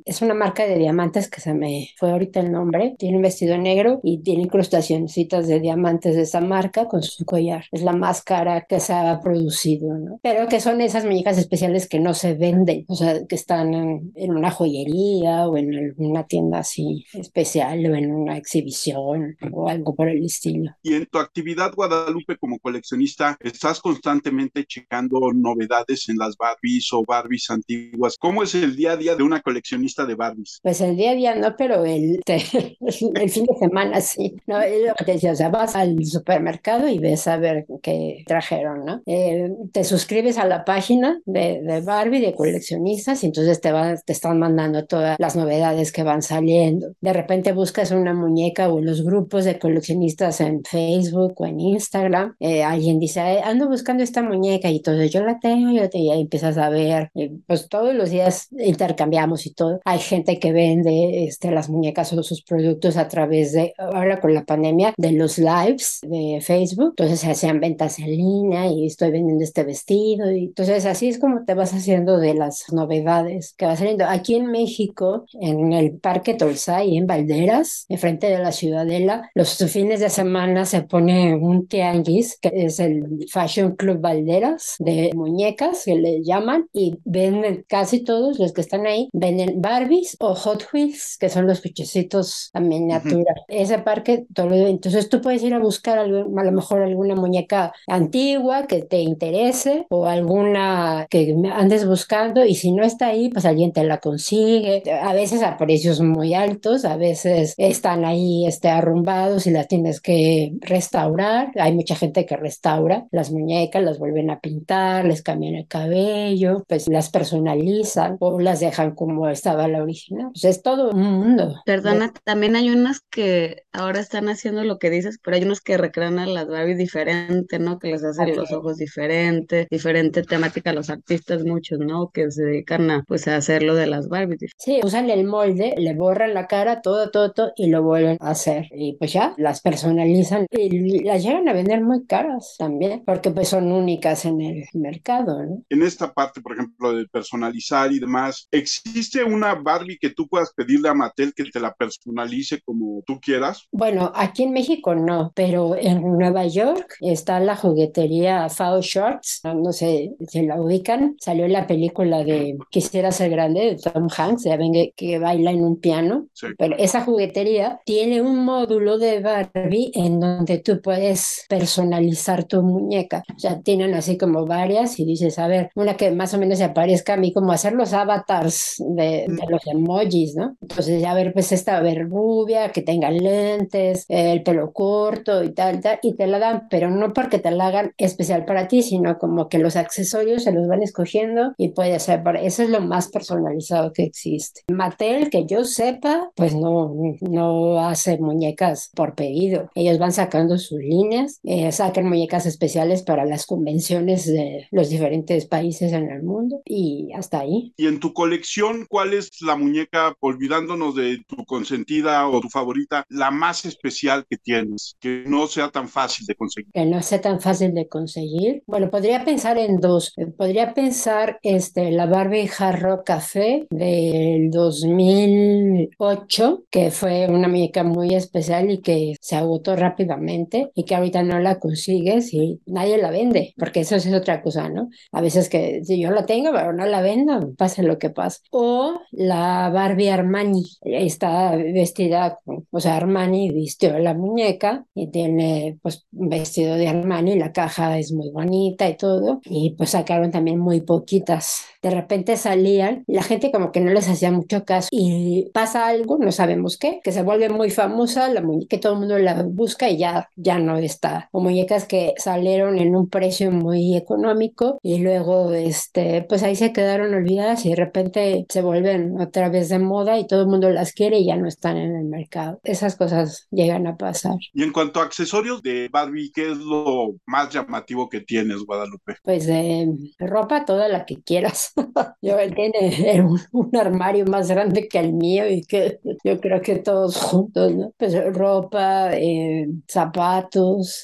es 0.04 0.22
una 0.22 0.34
marca 0.34 0.64
de 0.64 0.78
diamantes 0.78 1.28
que 1.28 1.40
se 1.40 1.54
me 1.54 1.88
fue 1.96 2.10
ahorita 2.10 2.40
el 2.40 2.52
nombre, 2.52 2.94
tiene 2.98 3.16
un 3.16 3.22
vestido 3.22 3.58
negro 3.58 4.00
y 4.02 4.18
tiene 4.22 4.42
incrustacioncitas 4.42 5.48
de 5.48 5.60
diamantes 5.60 6.14
de 6.14 6.22
esa 6.22 6.40
marca 6.40 6.86
con 6.86 7.02
su 7.02 7.24
collar. 7.24 7.64
Es 7.72 7.82
la 7.82 7.92
más 7.92 8.22
cara 8.22 8.66
que 8.68 8.80
se 8.80 8.92
ha 8.92 9.20
producido, 9.20 9.94
¿no? 9.94 10.20
Pero 10.22 10.48
que 10.48 10.60
son 10.60 10.80
esas 10.80 11.04
muñecas 11.04 11.38
especiales 11.38 11.88
que 11.88 12.00
no 12.00 12.14
se 12.14 12.34
venden, 12.34 12.84
o 12.88 12.94
sea, 12.94 13.26
que 13.26 13.34
están 13.34 13.74
en, 13.74 14.12
en 14.14 14.30
una 14.30 14.50
joyería 14.50 15.48
o 15.48 15.56
en 15.56 15.74
alguna 15.74 16.26
tienda 16.26 16.60
así 16.60 17.06
especial 17.12 17.84
o 17.86 17.94
en 17.94 18.12
una 18.12 18.36
exhibición 18.36 19.36
o 19.52 19.68
algo 19.68 19.94
por 19.94 20.08
el 20.08 20.24
estilo. 20.24 20.72
Y 20.82 20.94
en 20.94 21.07
tu 21.08 21.18
actividad, 21.18 21.74
Guadalupe, 21.74 22.36
como 22.36 22.58
coleccionista, 22.58 23.36
¿estás 23.40 23.80
constantemente 23.80 24.64
checando 24.64 25.18
novedades 25.34 26.08
en 26.08 26.16
las 26.16 26.36
Barbies 26.36 26.92
o 26.92 27.04
Barbies 27.04 27.50
antiguas? 27.50 28.16
¿Cómo 28.18 28.42
es 28.42 28.54
el 28.54 28.76
día 28.76 28.92
a 28.92 28.96
día 28.96 29.14
de 29.14 29.22
una 29.22 29.40
coleccionista 29.40 30.06
de 30.06 30.14
Barbies? 30.14 30.60
Pues 30.62 30.80
el 30.80 30.96
día 30.96 31.12
a 31.12 31.14
día 31.14 31.34
no, 31.34 31.54
pero 31.56 31.84
el, 31.84 32.20
el 32.26 33.30
fin 33.30 33.44
de 33.44 33.58
semana 33.58 34.00
sí. 34.00 34.36
No, 34.46 34.58
te 35.04 35.30
o 35.30 35.34
sea, 35.34 35.48
vas 35.48 35.74
al 35.74 36.04
supermercado 36.04 36.88
y 36.88 36.98
ves 36.98 37.26
a 37.26 37.36
ver 37.36 37.66
qué 37.82 38.24
trajeron, 38.26 38.84
¿no? 38.84 39.02
Eh, 39.06 39.50
te 39.72 39.84
suscribes 39.84 40.38
a 40.38 40.46
la 40.46 40.64
página 40.64 41.20
de, 41.24 41.60
de 41.62 41.80
Barbie, 41.80 42.20
de 42.20 42.34
coleccionistas, 42.34 43.22
y 43.22 43.26
entonces 43.26 43.60
te, 43.60 43.72
van, 43.72 43.98
te 44.04 44.12
están 44.12 44.38
mandando 44.38 44.86
todas 44.86 45.16
las 45.18 45.36
novedades 45.36 45.92
que 45.92 46.02
van 46.02 46.22
saliendo. 46.22 46.92
De 47.00 47.12
repente 47.12 47.52
buscas 47.52 47.90
una 47.90 48.14
muñeca 48.14 48.68
o 48.68 48.80
los 48.80 49.02
grupos 49.04 49.44
de 49.44 49.58
coleccionistas 49.58 50.40
en 50.40 50.62
Facebook 50.64 50.97
o 51.14 51.46
en 51.46 51.60
Instagram. 51.60 52.36
Eh, 52.40 52.62
alguien 52.62 52.98
dice, 52.98 53.20
ando 53.42 53.68
buscando 53.68 54.02
esta 54.02 54.22
muñeca 54.22 54.70
y 54.70 54.80
todo, 54.80 55.04
yo 55.04 55.24
la 55.24 55.38
tengo, 55.38 55.70
yo 55.72 55.88
te, 55.88 55.98
y 55.98 56.10
ahí 56.10 56.20
empiezas 56.20 56.58
a 56.58 56.68
ver, 56.68 57.10
pues 57.46 57.68
todos 57.68 57.94
los 57.94 58.10
días 58.10 58.48
intercambiamos 58.58 59.46
y 59.46 59.54
todo. 59.54 59.80
Hay 59.84 59.98
gente 59.98 60.38
que 60.38 60.52
vende 60.52 61.24
este, 61.24 61.50
las 61.50 61.68
muñecas 61.68 62.12
o 62.12 62.22
sus 62.22 62.42
productos 62.42 62.96
a 62.96 63.08
través 63.08 63.52
de, 63.52 63.74
ahora 63.78 64.20
con 64.20 64.34
la 64.34 64.44
pandemia, 64.44 64.94
de 64.96 65.12
los 65.12 65.38
lives 65.38 66.00
de 66.02 66.40
Facebook. 66.40 66.90
Entonces 66.90 67.20
se 67.20 67.30
hacían 67.30 67.60
ventas 67.60 67.98
en 67.98 68.10
línea 68.10 68.66
y 68.66 68.86
estoy 68.86 69.10
vendiendo 69.10 69.44
este 69.44 69.64
vestido. 69.64 70.30
Y 70.30 70.46
entonces 70.46 70.86
así 70.86 71.08
es 71.08 71.18
como 71.18 71.44
te 71.44 71.54
vas 71.54 71.74
haciendo 71.74 72.18
de 72.18 72.34
las 72.34 72.64
novedades 72.72 73.54
que 73.56 73.66
va 73.66 73.76
saliendo. 73.76 74.04
Aquí 74.06 74.34
en 74.34 74.46
México, 74.46 75.26
en 75.40 75.72
el 75.72 75.92
Parque 75.98 76.34
Tolsay, 76.34 76.96
en 76.96 77.06
Valderas, 77.06 77.86
enfrente 77.88 78.28
de 78.28 78.38
la 78.38 78.52
Ciudadela, 78.52 79.30
los 79.34 79.56
fines 79.70 80.00
de 80.00 80.10
semana 80.10 80.64
se 80.64 80.82
pone 80.88 81.34
un 81.34 81.66
tianguis, 81.66 82.38
que 82.40 82.50
es 82.52 82.80
el 82.80 83.26
Fashion 83.30 83.76
Club 83.76 84.00
Valderas, 84.00 84.76
de 84.78 85.12
muñecas, 85.14 85.84
que 85.84 85.96
le 85.96 86.22
llaman, 86.22 86.68
y 86.72 86.98
venden 87.04 87.64
casi 87.68 88.00
todos 88.04 88.38
los 88.38 88.52
que 88.52 88.60
están 88.60 88.86
ahí, 88.86 89.08
venden 89.12 89.60
Barbies 89.60 90.16
o 90.20 90.34
Hot 90.34 90.64
Wheels, 90.72 91.16
que 91.18 91.28
son 91.28 91.46
los 91.46 91.60
cochecitos 91.60 92.50
a 92.52 92.60
miniatura. 92.60 93.34
Ese 93.48 93.78
parque, 93.78 94.26
todo, 94.34 94.54
entonces 94.54 95.08
tú 95.08 95.20
puedes 95.20 95.42
ir 95.42 95.54
a 95.54 95.58
buscar 95.58 95.98
a 95.98 96.06
lo 96.06 96.52
mejor 96.52 96.82
alguna 96.82 97.14
muñeca 97.14 97.72
antigua 97.86 98.66
que 98.66 98.82
te 98.82 99.00
interese 99.00 99.86
o 99.90 100.06
alguna 100.06 101.06
que 101.10 101.34
andes 101.52 101.86
buscando 101.86 102.44
y 102.44 102.54
si 102.54 102.72
no 102.72 102.84
está 102.84 103.08
ahí, 103.08 103.28
pues 103.30 103.44
alguien 103.44 103.72
te 103.72 103.84
la 103.84 103.98
consigue. 103.98 104.82
A 105.02 105.12
veces 105.12 105.42
a 105.42 105.56
precios 105.56 106.00
muy 106.00 106.34
altos, 106.34 106.84
a 106.84 106.96
veces 106.96 107.54
están 107.56 108.04
ahí 108.04 108.46
este, 108.46 108.68
arrumbados 108.68 109.46
y 109.46 109.50
las 109.50 109.68
tienes 109.68 110.00
que 110.00 110.52
restaurar. 110.78 111.50
Hay 111.56 111.74
mucha 111.74 111.96
gente 111.96 112.24
que 112.24 112.36
restaura 112.36 113.06
las 113.10 113.30
muñecas, 113.32 113.82
las 113.82 113.98
vuelven 113.98 114.30
a 114.30 114.40
pintar, 114.40 115.04
les 115.04 115.22
cambian 115.22 115.56
el 115.56 115.66
cabello, 115.66 116.64
pues 116.68 116.88
las 116.88 117.10
personalizan 117.10 118.16
o 118.20 118.40
las 118.40 118.60
dejan 118.60 118.94
como 118.94 119.28
estaba 119.28 119.66
la 119.66 119.82
original. 119.82 120.28
Pues 120.32 120.44
es 120.44 120.62
todo 120.62 120.90
un 120.92 121.02
mundo. 121.02 121.56
Perdona, 121.66 122.12
también 122.24 122.54
hay 122.54 122.70
unas 122.70 123.00
que 123.00 123.64
ahora 123.72 124.00
están 124.00 124.28
haciendo 124.28 124.62
lo 124.64 124.78
que 124.78 124.90
dices, 124.90 125.18
pero 125.22 125.36
hay 125.36 125.42
unos 125.42 125.60
que 125.60 125.76
recrean 125.76 126.18
a 126.18 126.26
las 126.26 126.46
Barbie 126.46 126.76
diferente, 126.76 127.58
¿no? 127.58 127.78
Que 127.78 127.88
les 127.88 128.04
hacen 128.04 128.36
los 128.36 128.52
ojos 128.52 128.76
diferentes, 128.76 129.66
diferente 129.70 130.22
temática 130.22 130.72
los 130.72 130.90
artistas, 130.90 131.44
muchos, 131.44 131.80
¿no? 131.80 132.10
Que 132.10 132.30
se 132.30 132.44
dedican 132.44 132.90
a, 132.90 133.04
pues, 133.06 133.26
a 133.26 133.36
hacer 133.36 133.62
lo 133.62 133.74
de 133.74 133.86
las 133.88 134.08
Barbie. 134.08 134.36
Sí, 134.56 134.80
usan 134.84 135.10
el 135.10 135.24
molde, 135.24 135.74
le 135.76 135.94
borran 135.94 136.34
la 136.34 136.46
cara, 136.46 136.82
todo, 136.82 137.10
todo, 137.10 137.32
todo, 137.32 137.52
y 137.56 137.66
lo 137.66 137.82
vuelven 137.82 138.16
a 138.20 138.30
hacer. 138.30 138.68
Y 138.70 138.96
pues 138.98 139.12
ya, 139.12 139.34
las 139.38 139.60
personalizan 139.60 140.46
y 140.50 140.67
las 140.70 141.22
llegan 141.22 141.48
a 141.48 141.52
vender 141.52 141.82
muy 141.82 142.04
caras 142.06 142.56
también, 142.58 143.02
porque 143.04 143.30
pues 143.30 143.48
son 143.48 143.70
únicas 143.72 144.24
en 144.24 144.40
el 144.40 144.64
mercado, 144.74 145.44
¿no? 145.44 145.62
En 145.68 145.82
esta 145.82 146.12
parte, 146.12 146.40
por 146.40 146.52
ejemplo, 146.52 146.92
de 146.92 147.06
personalizar 147.08 147.92
y 147.92 147.98
demás, 147.98 148.48
¿existe 148.50 149.24
una 149.24 149.54
Barbie 149.54 149.98
que 149.98 150.10
tú 150.10 150.28
puedas 150.28 150.52
pedirle 150.54 150.88
a 150.88 150.94
Mattel 150.94 151.32
que 151.34 151.44
te 151.44 151.60
la 151.60 151.74
personalice 151.74 152.60
como 152.60 153.02
tú 153.06 153.18
quieras? 153.20 153.66
Bueno, 153.72 154.12
aquí 154.14 154.42
en 154.44 154.52
México 154.52 154.94
no, 154.94 155.32
pero 155.34 155.76
en 155.76 156.02
Nueva 156.02 156.46
York 156.46 156.96
está 157.00 157.40
la 157.40 157.56
juguetería 157.56 158.48
Faux 158.48 158.86
Shorts, 158.86 159.40
no 159.44 159.72
sé 159.72 160.14
si 160.26 160.42
la 160.46 160.60
ubican, 160.60 161.16
salió 161.20 161.46
la 161.48 161.66
película 161.66 162.24
de 162.24 162.56
Quisiera 162.70 163.10
ser 163.12 163.30
grande 163.30 163.60
de 163.60 163.76
Tom 163.76 164.08
Hanks, 164.14 164.44
ya 164.44 164.56
ven 164.56 164.72
que, 164.72 164.92
que 164.96 165.18
baila 165.18 165.50
en 165.50 165.64
un 165.64 165.80
piano, 165.80 166.26
Sí. 166.32 166.46
pero 166.58 166.76
esa 166.78 167.02
juguetería 167.02 167.80
tiene 167.84 168.20
un 168.22 168.44
módulo 168.44 168.98
de 168.98 169.20
Barbie 169.20 169.90
en 169.94 170.20
donde 170.20 170.57
tú 170.58 170.80
puedes 170.80 171.44
personalizar 171.48 172.44
tu 172.44 172.62
muñeca. 172.62 173.22
O 173.34 173.38
sea, 173.38 173.60
tienen 173.60 173.94
así 173.94 174.16
como 174.16 174.46
varias 174.46 174.98
y 174.98 175.04
dices, 175.04 175.38
a 175.38 175.48
ver, 175.48 175.70
una 175.74 175.96
que 175.96 176.10
más 176.10 176.34
o 176.34 176.38
menos 176.38 176.58
se 176.58 176.64
aparezca 176.64 177.14
a 177.14 177.16
mí, 177.16 177.32
como 177.32 177.52
hacer 177.52 177.72
los 177.72 177.92
avatars 177.92 178.76
de, 178.78 179.26
de 179.28 179.46
los 179.48 179.66
emojis, 179.66 180.34
¿no? 180.36 180.56
Entonces, 180.60 181.00
ya 181.00 181.14
ver, 181.14 181.32
pues 181.32 181.52
esta, 181.52 181.76
a 181.76 181.82
ver, 181.82 182.08
rubia, 182.08 182.70
que 182.70 182.82
tenga 182.82 183.10
lentes, 183.10 184.04
el 184.08 184.42
pelo 184.42 184.72
corto 184.72 185.42
y 185.42 185.52
tal, 185.52 185.80
tal, 185.80 185.98
y 186.02 186.14
te 186.14 186.26
la 186.26 186.38
dan, 186.38 186.68
pero 186.70 186.90
no 186.90 187.12
porque 187.12 187.38
te 187.38 187.50
la 187.50 187.68
hagan 187.68 187.92
especial 187.96 188.44
para 188.44 188.68
ti, 188.68 188.82
sino 188.82 189.18
como 189.18 189.48
que 189.48 189.58
los 189.58 189.76
accesorios 189.76 190.44
se 190.44 190.52
los 190.52 190.66
van 190.68 190.82
escogiendo 190.82 191.52
y 191.56 191.68
puede 191.68 191.98
ser 192.00 192.22
para... 192.22 192.40
Eso 192.40 192.62
es 192.62 192.70
lo 192.70 192.80
más 192.80 193.08
personalizado 193.08 193.92
que 193.92 194.04
existe. 194.04 194.62
Mattel, 194.68 195.30
que 195.30 195.46
yo 195.46 195.64
sepa, 195.64 196.30
pues 196.34 196.54
no, 196.54 196.94
no 197.20 197.80
hace 197.80 198.18
muñecas 198.18 198.90
por 198.94 199.14
pedido. 199.14 199.68
Ellos 199.74 199.98
van 199.98 200.12
sacando 200.12 200.37
sus 200.58 200.78
líneas, 200.78 201.40
eh, 201.42 201.72
sacan 201.72 202.08
muñecas 202.08 202.46
especiales 202.46 203.02
para 203.02 203.24
las 203.24 203.46
convenciones 203.46 204.26
de 204.26 204.68
los 204.70 204.90
diferentes 204.90 205.46
países 205.46 205.92
en 205.92 206.10
el 206.10 206.22
mundo 206.22 206.60
y 206.64 207.10
hasta 207.14 207.40
ahí. 207.40 207.72
Y 207.76 207.86
en 207.86 208.00
tu 208.00 208.12
colección, 208.12 208.86
¿cuál 208.88 209.14
es 209.14 209.30
la 209.40 209.56
muñeca, 209.56 210.14
olvidándonos 210.20 210.94
de 210.94 211.22
tu 211.26 211.44
consentida 211.44 212.28
o 212.28 212.40
tu 212.40 212.48
favorita, 212.48 213.04
la 213.08 213.30
más 213.30 213.64
especial 213.64 214.26
que 214.28 214.36
tienes, 214.36 214.96
que 215.00 215.24
no 215.26 215.46
sea 215.46 215.70
tan 215.70 215.88
fácil 215.88 216.26
de 216.26 216.34
conseguir? 216.34 216.68
que 216.72 216.84
no 216.84 217.02
sea 217.02 217.20
tan 217.20 217.40
fácil 217.40 217.74
de 217.74 217.88
conseguir. 217.88 218.62
Bueno, 218.66 218.90
podría 218.90 219.24
pensar 219.24 219.58
en 219.58 219.80
dos. 219.80 220.14
Podría 220.36 220.74
pensar 220.74 221.38
este, 221.42 221.90
la 221.90 222.06
Barbie 222.06 222.46
Jarro 222.46 223.02
Café 223.04 223.66
del 223.70 224.50
2008, 224.50 226.64
que 226.70 226.90
fue 226.90 227.26
una 227.28 227.48
muñeca 227.48 227.84
muy 227.84 228.14
especial 228.14 228.70
y 228.70 228.78
que 228.78 229.16
se 229.20 229.36
agotó 229.36 229.76
rápidamente 229.76 230.27
y 230.74 230.84
que 230.84 230.94
ahorita 230.94 231.22
no 231.22 231.38
la 231.40 231.58
consigues 231.58 232.32
y 232.34 232.60
nadie 232.66 232.98
la 232.98 233.10
vende, 233.10 233.54
porque 233.56 233.80
eso 233.80 233.96
es 233.96 234.06
otra 234.12 234.42
cosa, 234.42 234.68
¿no? 234.68 234.88
A 235.12 235.20
veces 235.20 235.48
que 235.48 235.84
si 235.84 236.00
yo 236.00 236.10
la 236.10 236.26
tengo, 236.26 236.50
pero 236.52 236.72
no 236.72 236.86
la 236.86 237.00
vendo, 237.00 237.54
pase 237.56 237.82
lo 237.82 237.98
que 237.98 238.10
pase. 238.10 238.40
O 238.50 239.00
la 239.10 239.70
Barbie 239.70 240.10
Armani, 240.10 240.64
está 240.82 241.56
vestida, 241.56 242.38
o 242.70 242.80
sea, 242.80 242.96
Armani 242.96 243.50
vistió 243.50 243.98
la 243.98 244.14
muñeca 244.14 244.84
y 244.94 245.10
tiene 245.10 245.78
pues 245.82 246.06
un 246.12 246.28
vestido 246.28 246.76
de 246.76 246.88
Armani, 246.88 247.36
la 247.36 247.52
caja 247.52 247.98
es 247.98 248.12
muy 248.12 248.30
bonita 248.30 248.88
y 248.88 248.96
todo, 248.96 249.40
y 249.44 249.74
pues 249.76 249.90
sacaron 249.90 250.30
también 250.30 250.58
muy 250.58 250.80
poquitas. 250.80 251.62
De 251.82 251.90
repente 251.90 252.36
salían, 252.36 253.04
la 253.06 253.22
gente 253.22 253.52
como 253.52 253.70
que 253.72 253.80
no 253.80 253.92
les 253.92 254.08
hacía 254.08 254.32
mucho 254.32 254.64
caso 254.64 254.88
y 254.90 255.50
pasa 255.52 255.86
algo, 255.86 256.18
no 256.18 256.32
sabemos 256.32 256.76
qué, 256.76 257.00
que 257.02 257.12
se 257.12 257.22
vuelve 257.22 257.48
muy 257.48 257.70
famosa, 257.70 258.28
la 258.28 258.40
muñeca, 258.40 258.68
que 258.68 258.78
todo 258.78 258.94
el 258.94 258.98
mundo 259.00 259.18
la 259.18 259.42
busca 259.44 259.88
y 259.88 259.98
ya, 259.98 260.17
ya 260.36 260.58
no 260.58 260.76
está. 260.76 261.28
O 261.32 261.40
muñecas 261.40 261.86
que 261.86 262.14
salieron 262.16 262.78
en 262.78 262.96
un 262.96 263.08
precio 263.08 263.50
muy 263.50 263.96
económico 263.96 264.78
y 264.82 264.98
luego, 264.98 265.52
este, 265.52 266.22
pues 266.28 266.42
ahí 266.42 266.56
se 266.56 266.72
quedaron 266.72 267.14
olvidadas 267.14 267.64
y 267.66 267.70
de 267.70 267.76
repente 267.76 268.46
se 268.48 268.62
vuelven 268.62 269.20
otra 269.20 269.48
vez 269.48 269.68
de 269.68 269.78
moda 269.78 270.18
y 270.18 270.26
todo 270.26 270.42
el 270.42 270.48
mundo 270.48 270.70
las 270.70 270.92
quiere 270.92 271.18
y 271.18 271.26
ya 271.26 271.36
no 271.36 271.48
están 271.48 271.76
en 271.76 271.96
el 271.96 272.04
mercado. 272.04 272.60
Esas 272.64 272.96
cosas 272.96 273.46
llegan 273.50 273.86
a 273.86 273.96
pasar. 273.96 274.36
Y 274.52 274.62
en 274.62 274.72
cuanto 274.72 275.00
a 275.00 275.04
accesorios 275.04 275.62
de 275.62 275.88
Barbie, 275.88 276.32
¿qué 276.32 276.50
es 276.52 276.58
lo 276.58 277.14
más 277.26 277.50
llamativo 277.50 278.08
que 278.08 278.20
tienes, 278.20 278.64
Guadalupe? 278.64 279.16
Pues 279.22 279.46
de 279.46 279.88
ropa 280.18 280.64
toda 280.64 280.88
la 280.88 281.04
que 281.04 281.22
quieras. 281.22 281.72
Yo 282.22 282.36
tiene 282.54 283.22
un, 283.22 283.40
un 283.52 283.76
armario 283.76 284.24
más 284.26 284.48
grande 284.48 284.88
que 284.88 284.98
el 284.98 285.12
mío 285.12 285.48
y 285.48 285.62
que 285.62 286.00
yo 286.24 286.40
creo 286.40 286.60
que 286.60 286.76
todos 286.76 287.16
juntos, 287.16 287.74
¿no? 287.74 287.92
Pues 287.96 288.14
ropa, 288.34 289.10
eh, 289.14 289.68
zapatos. 289.86 290.07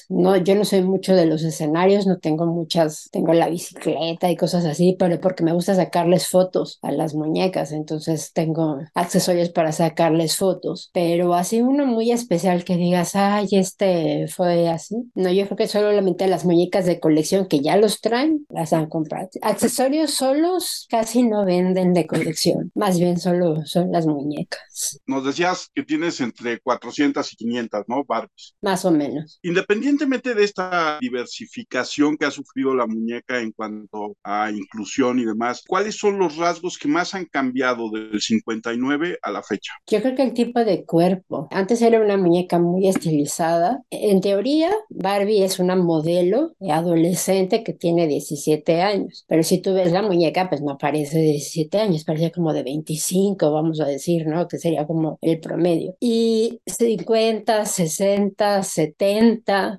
No, 0.09 0.37
yo 0.37 0.55
no 0.55 0.65
soy 0.65 0.81
mucho 0.81 1.15
de 1.15 1.25
los 1.25 1.43
escenarios, 1.43 2.07
no 2.07 2.17
tengo 2.17 2.45
muchas, 2.45 3.09
tengo 3.11 3.33
la 3.33 3.49
bicicleta 3.49 4.29
y 4.29 4.35
cosas 4.35 4.65
así, 4.65 4.95
pero 4.97 5.19
porque 5.19 5.43
me 5.43 5.53
gusta 5.53 5.75
sacarles 5.75 6.27
fotos 6.27 6.79
a 6.81 6.91
las 6.91 7.15
muñecas, 7.15 7.71
entonces 7.71 8.31
tengo 8.33 8.79
accesorios 8.93 9.49
para 9.49 9.71
sacarles 9.71 10.37
fotos. 10.37 10.89
Pero 10.93 11.33
así 11.33 11.61
uno 11.61 11.85
muy 11.85 12.11
especial 12.11 12.63
que 12.63 12.77
digas, 12.77 13.15
ay, 13.15 13.47
este 13.51 14.27
fue 14.27 14.69
así. 14.69 14.95
No, 15.15 15.31
yo 15.31 15.45
creo 15.45 15.57
que 15.57 15.67
solamente 15.67 16.27
las 16.27 16.45
muñecas 16.45 16.85
de 16.85 16.99
colección 16.99 17.47
que 17.47 17.59
ya 17.59 17.77
los 17.77 18.01
traen, 18.01 18.45
las 18.49 18.73
han 18.73 18.87
comprado. 18.87 19.29
Accesorios 19.41 20.11
solos 20.11 20.87
casi 20.89 21.23
no 21.23 21.45
venden 21.45 21.93
de 21.93 22.05
colección, 22.07 22.71
más 22.75 22.99
bien 22.99 23.19
solo 23.19 23.65
son 23.65 23.91
las 23.91 24.05
muñecas, 24.07 24.99
Nos 25.05 25.25
decías 25.25 25.69
que 25.73 25.83
tienes 25.83 26.19
entre 26.21 26.59
400 26.59 27.33
y 27.33 27.35
500, 27.35 27.83
¿no? 27.87 28.03
Barbies. 28.03 28.55
más 28.61 28.85
o 28.85 28.91
menos. 28.91 28.94
Independientemente 29.41 30.33
de 30.33 30.43
esta 30.43 30.97
diversificación 30.99 32.17
que 32.17 32.25
ha 32.25 32.31
sufrido 32.31 32.75
la 32.75 32.87
muñeca 32.87 33.39
en 33.39 33.51
cuanto 33.51 34.15
a 34.23 34.51
inclusión 34.51 35.19
y 35.19 35.25
demás, 35.25 35.63
¿cuáles 35.67 35.97
son 35.97 36.17
los 36.17 36.37
rasgos 36.37 36.77
que 36.77 36.87
más 36.87 37.13
han 37.13 37.25
cambiado 37.25 37.89
del 37.89 38.19
59 38.19 39.19
a 39.21 39.31
la 39.31 39.43
fecha? 39.43 39.73
Yo 39.87 40.01
creo 40.01 40.15
que 40.15 40.23
el 40.23 40.33
tipo 40.33 40.63
de 40.63 40.85
cuerpo. 40.85 41.47
Antes 41.51 41.81
era 41.81 42.01
una 42.01 42.17
muñeca 42.17 42.59
muy 42.59 42.87
estilizada. 42.87 43.83
En 43.89 44.21
teoría, 44.21 44.71
Barbie 44.89 45.43
es 45.43 45.59
una 45.59 45.75
modelo 45.75 46.55
adolescente 46.69 47.63
que 47.63 47.73
tiene 47.73 48.07
17 48.07 48.81
años. 48.81 49.25
Pero 49.27 49.43
si 49.43 49.61
tú 49.61 49.73
ves 49.73 49.91
la 49.91 50.01
muñeca, 50.01 50.49
pues 50.49 50.61
no 50.61 50.77
parece 50.77 51.17
de 51.17 51.23
17 51.23 51.77
años, 51.79 52.03
parece 52.03 52.31
como 52.31 52.53
de 52.53 52.63
25, 52.63 53.51
vamos 53.51 53.79
a 53.81 53.85
decir, 53.85 54.27
¿no? 54.27 54.47
Que 54.47 54.57
sería 54.57 54.85
como 54.85 55.17
el 55.21 55.39
promedio. 55.39 55.95
Y 55.99 56.59
50, 56.65 57.65
60, 57.65 58.63
70, 58.63 58.84